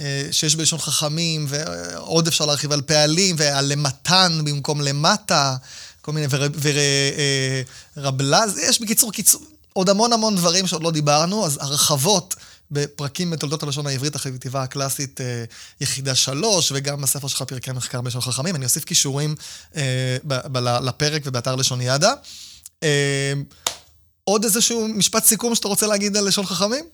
אה, 0.00 0.28
שיש 0.30 0.56
בלשון 0.56 0.78
חכמים, 0.78 1.46
ועוד 1.48 2.26
אפשר 2.26 2.46
להרחיב 2.46 2.72
על 2.72 2.82
פעלים, 2.82 3.36
ועל 3.38 3.66
למתן 3.66 4.40
במקום 4.44 4.80
למטה, 4.80 5.56
כל 6.00 6.12
מיני, 6.12 6.26
ורבלז, 7.96 8.58
יש 8.58 8.80
בקיצור, 8.80 9.12
קיצור, 9.12 9.42
עוד 9.72 9.88
המון 9.88 10.12
המון 10.12 10.36
דברים 10.36 10.66
שעוד 10.66 10.82
לא 10.82 10.90
דיברנו, 10.90 11.46
אז 11.46 11.58
הרחבות 11.60 12.34
בפרקים 12.70 13.30
בתולדות 13.30 13.62
הלשון 13.62 13.86
העברית, 13.86 14.14
החטיבה 14.14 14.62
הקלאסית, 14.62 15.20
אה, 15.20 15.44
יחידה 15.80 16.14
שלוש, 16.14 16.72
וגם 16.74 17.02
בספר 17.02 17.28
שלך 17.28 17.42
פרקי 17.42 17.72
מחקר 17.72 18.00
בלשון 18.00 18.20
חכמים. 18.20 18.56
אני 18.56 18.64
אוסיף 18.64 18.84
קישורים 18.84 19.34
אה, 19.76 20.16
לפרק 20.60 21.22
ובאתר 21.24 21.54
לשון. 21.56 21.80
אה, 22.82 23.32
עוד 24.24 24.44
איזשהו 24.44 24.88
משפט 24.88 25.24
סיכום 25.24 25.54
שאתה 25.54 25.68
רוצה 25.68 25.86
להגיד 25.86 26.16
על 26.16 26.24
לשון 26.28 26.46
חכמים? 26.46 26.84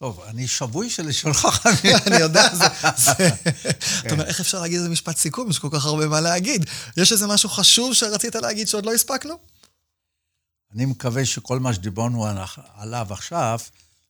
טוב, 0.00 0.20
אני 0.26 0.48
שבוי 0.48 0.90
של 0.90 1.06
לשון 1.06 1.32
חכמים. 1.32 1.96
אני 2.06 2.16
יודע, 2.16 2.54
זה... 2.54 2.64
זה- 2.96 3.28
אתה 4.00 4.10
אומר, 4.14 4.24
איך 4.26 4.40
אפשר 4.40 4.60
להגיד 4.60 4.78
איזה 4.78 4.88
משפט 4.88 5.16
סיכום? 5.16 5.50
יש 5.50 5.58
כל 5.58 5.68
כך 5.72 5.84
הרבה 5.84 6.06
מה 6.06 6.20
להגיד. 6.20 6.66
יש 6.96 7.12
איזה 7.12 7.26
משהו 7.26 7.48
חשוב 7.48 7.94
שרצית 7.94 8.34
להגיד 8.34 8.68
שעוד 8.68 8.86
לא 8.86 8.92
הספקנו? 8.94 9.34
אני 10.74 10.84
מקווה 10.84 11.24
שכל 11.26 11.58
מה 11.60 11.74
שדיברנו 11.74 12.26
עליו 12.76 13.06
עכשיו 13.10 13.58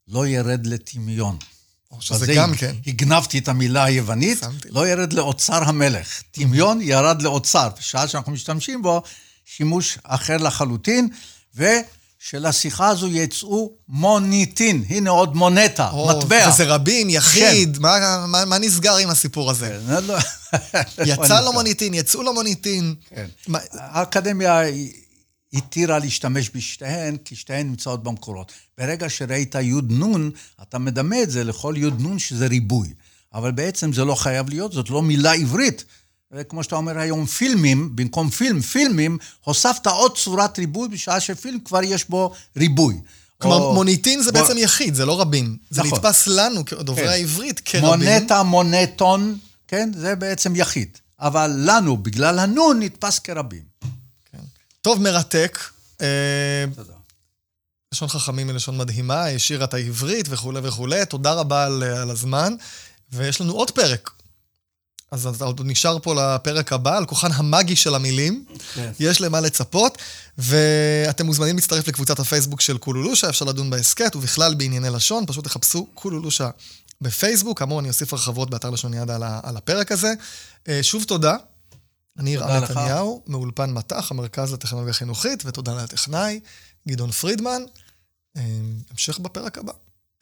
לא 0.09 0.26
ירד 0.26 0.66
לטמיון. 0.66 1.36
שזה 2.00 2.34
גם 2.34 2.54
כן. 2.54 2.74
הגנבתי 2.86 3.38
את 3.38 3.48
המילה 3.48 3.84
היוונית, 3.84 4.38
שמתי. 4.38 4.68
לא 4.70 4.88
ירד 4.88 5.12
לאוצר 5.12 5.62
המלך. 5.68 6.22
דמיון 6.38 6.78
ירד 6.82 7.22
לאוצר, 7.22 7.68
בשעה 7.78 8.09
שאנחנו 8.09 8.32
משתמשים 8.32 8.82
בו, 8.82 9.02
שימוש 9.44 9.98
אחר 10.04 10.36
לחלוטין, 10.36 11.09
ושלשיחה 11.54 12.88
הזו 12.88 13.09
יצאו 13.09 13.72
מוניטין. 13.88 14.84
הנה 14.88 15.11
עוד 15.11 15.36
מונטה, 15.36 15.90
או, 15.90 16.09
מטבע. 16.18 16.48
וזה 16.52 16.64
רבים, 16.64 17.11
יחיד, 17.11 17.78
מה, 17.78 18.24
מה, 18.28 18.44
מה 18.44 18.59
נסגר 18.59 18.96
עם 18.96 19.11
הסיפור 19.11 19.50
הזה? 19.50 19.78
כן, 19.88 20.04
לא- 20.04 20.16
יצא 21.04 21.40
לו 21.40 21.52
מוניטין, 21.52 21.94
יצאו 21.94 22.22
לו 22.22 22.32
מוניטין. 22.34 22.94
כן. 23.09 23.26
מה- 23.48 23.59
האקדמיה 23.72 24.61
התירה 25.53 25.99
להשתמש 25.99 26.51
בשתיהן, 26.55 27.16
כי 27.24 27.36
שתיהן 27.36 27.66
נמצאות 27.68 28.03
במקורות. 28.03 28.53
ברגע 28.78 29.09
שראית 29.11 29.55
יוד 29.55 29.90
נון, 29.92 30.30
אתה 30.62 30.78
מדמה 30.78 31.22
את 31.22 31.30
זה 31.30 31.44
לכל 31.44 31.74
יוד 31.76 32.01
נון 32.01 32.18
שזה 32.18 32.47
ריבוי. 32.47 32.88
אבל 33.34 33.53
בעצם 33.53 33.92
זה 33.92 34.05
לא 34.05 34.14
חייב 34.14 34.49
להיות, 34.49 34.72
זאת 34.72 34.90
לא 34.90 35.03
מילה 35.03 35.32
עברית. 35.32 35.84
כמו 36.49 36.62
שאתה 36.62 36.76
אומר 36.76 36.99
היום, 36.99 37.26
פילמים, 37.26 37.97
במקום 37.97 38.30
פילם, 38.30 38.61
פילמים, 38.61 39.18
הוספת 39.44 39.86
עוד 39.86 40.16
צורת 40.16 40.59
ריבוי, 40.59 40.88
בשעה 40.88 41.20
שפילם 41.20 41.61
כבר 41.61 41.82
יש 41.82 42.09
בו 42.09 42.32
ריבוי. 42.57 43.01
כלומר, 43.38 43.57
או- 43.57 43.74
מוניטין 43.74 44.22
זה 44.22 44.32
בוא- 44.32 44.40
בעצם 44.42 44.57
יחיד, 44.59 44.94
זה 44.94 45.05
לא 45.05 45.20
רבים. 45.20 45.57
זה 45.70 45.82
נכון. 45.82 45.99
נתפס 45.99 46.26
לנו, 46.26 46.64
כדוברי 46.64 47.05
כן. 47.05 47.11
העברית, 47.11 47.61
כרבים. 47.64 47.88
מונטה, 47.88 48.42
מונטון, 48.42 49.38
כן? 49.68 49.90
זה 49.97 50.14
בעצם 50.14 50.57
יחיד. 50.57 50.99
אבל 51.20 51.53
לנו, 51.57 51.97
בגלל 51.97 52.38
הנון, 52.38 52.80
נתפס 52.82 53.18
כרבים. 53.18 53.62
טוב, 54.87 55.03
מרתק. 55.03 55.59
אה, 56.01 56.64
תודה. 56.74 56.93
לשון 57.95 58.09
חכמים 58.09 58.49
היא 58.49 58.57
לשון 58.57 58.78
מדהימה, 58.78 59.26
השאירה 59.26 59.64
את 59.64 59.74
העברית 59.74 60.26
וכולי 60.30 60.61
וכולי. 60.62 61.07
תודה 61.07 61.32
רבה 61.32 61.64
על, 61.64 61.82
על 61.82 62.11
הזמן. 62.11 62.55
ויש 63.12 63.41
לנו 63.41 63.53
עוד 63.53 63.70
פרק. 63.70 64.11
אז 65.11 65.26
אתה 65.26 65.45
עוד 65.45 65.61
נשאר 65.64 65.99
פה 65.99 66.14
לפרק 66.14 66.72
הבא, 66.72 66.97
על 66.97 67.07
כוחן 67.07 67.32
המאגי 67.32 67.76
של 67.76 67.95
המילים. 67.95 68.45
כן. 68.74 68.93
יש 69.01 69.20
למה 69.20 69.41
לצפות, 69.41 69.99
ואתם 70.39 71.26
מוזמנים 71.26 71.57
להצטרף 71.57 71.89
לקבוצת 71.89 72.18
הפייסבוק 72.18 72.61
של 72.61 72.78
קולולושה, 72.78 73.28
אפשר 73.28 73.45
לדון 73.45 73.70
בהסכת, 73.70 74.16
ובכלל 74.16 74.55
בענייני 74.55 74.91
לשון, 74.91 75.26
פשוט 75.26 75.45
תחפשו 75.45 75.87
קולולושה 75.95 76.51
בפייסבוק. 77.01 77.59
כאמור, 77.59 77.80
אני 77.80 77.89
אוסיף 77.89 78.12
הרחבות 78.12 78.51
באתר 78.51 78.70
לשון 78.70 78.95
יד 78.95 79.11
על, 79.11 79.22
על 79.43 79.57
הפרק 79.57 79.93
הזה. 79.93 80.12
אה, 80.68 80.82
שוב 80.82 81.05
תודה. 81.05 81.37
אני 82.18 82.36
לך. 82.36 82.46
נתניהו, 82.70 83.22
מאולפן 83.26 83.70
מט"ח, 83.72 84.10
המרכז 84.10 84.52
לטכנולוגיה 84.52 84.92
חינוכית, 84.92 85.42
ותודה 85.46 85.82
לטכנאי, 85.82 86.40
גדעון 86.88 87.10
פרידמן. 87.10 87.62
אה, 88.36 88.42
המשך 88.90 89.18
בפרק 89.18 89.58
הבא. 89.58 89.72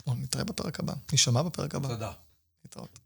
או 0.06 0.14
נתראה 0.14 0.44
בפרק 0.44 0.80
הבא, 0.80 0.92
נשמע 1.12 1.42
בפרק 1.42 1.74
הבא. 1.74 1.88
תודה. 1.88 2.12
להתראות. 2.64 2.98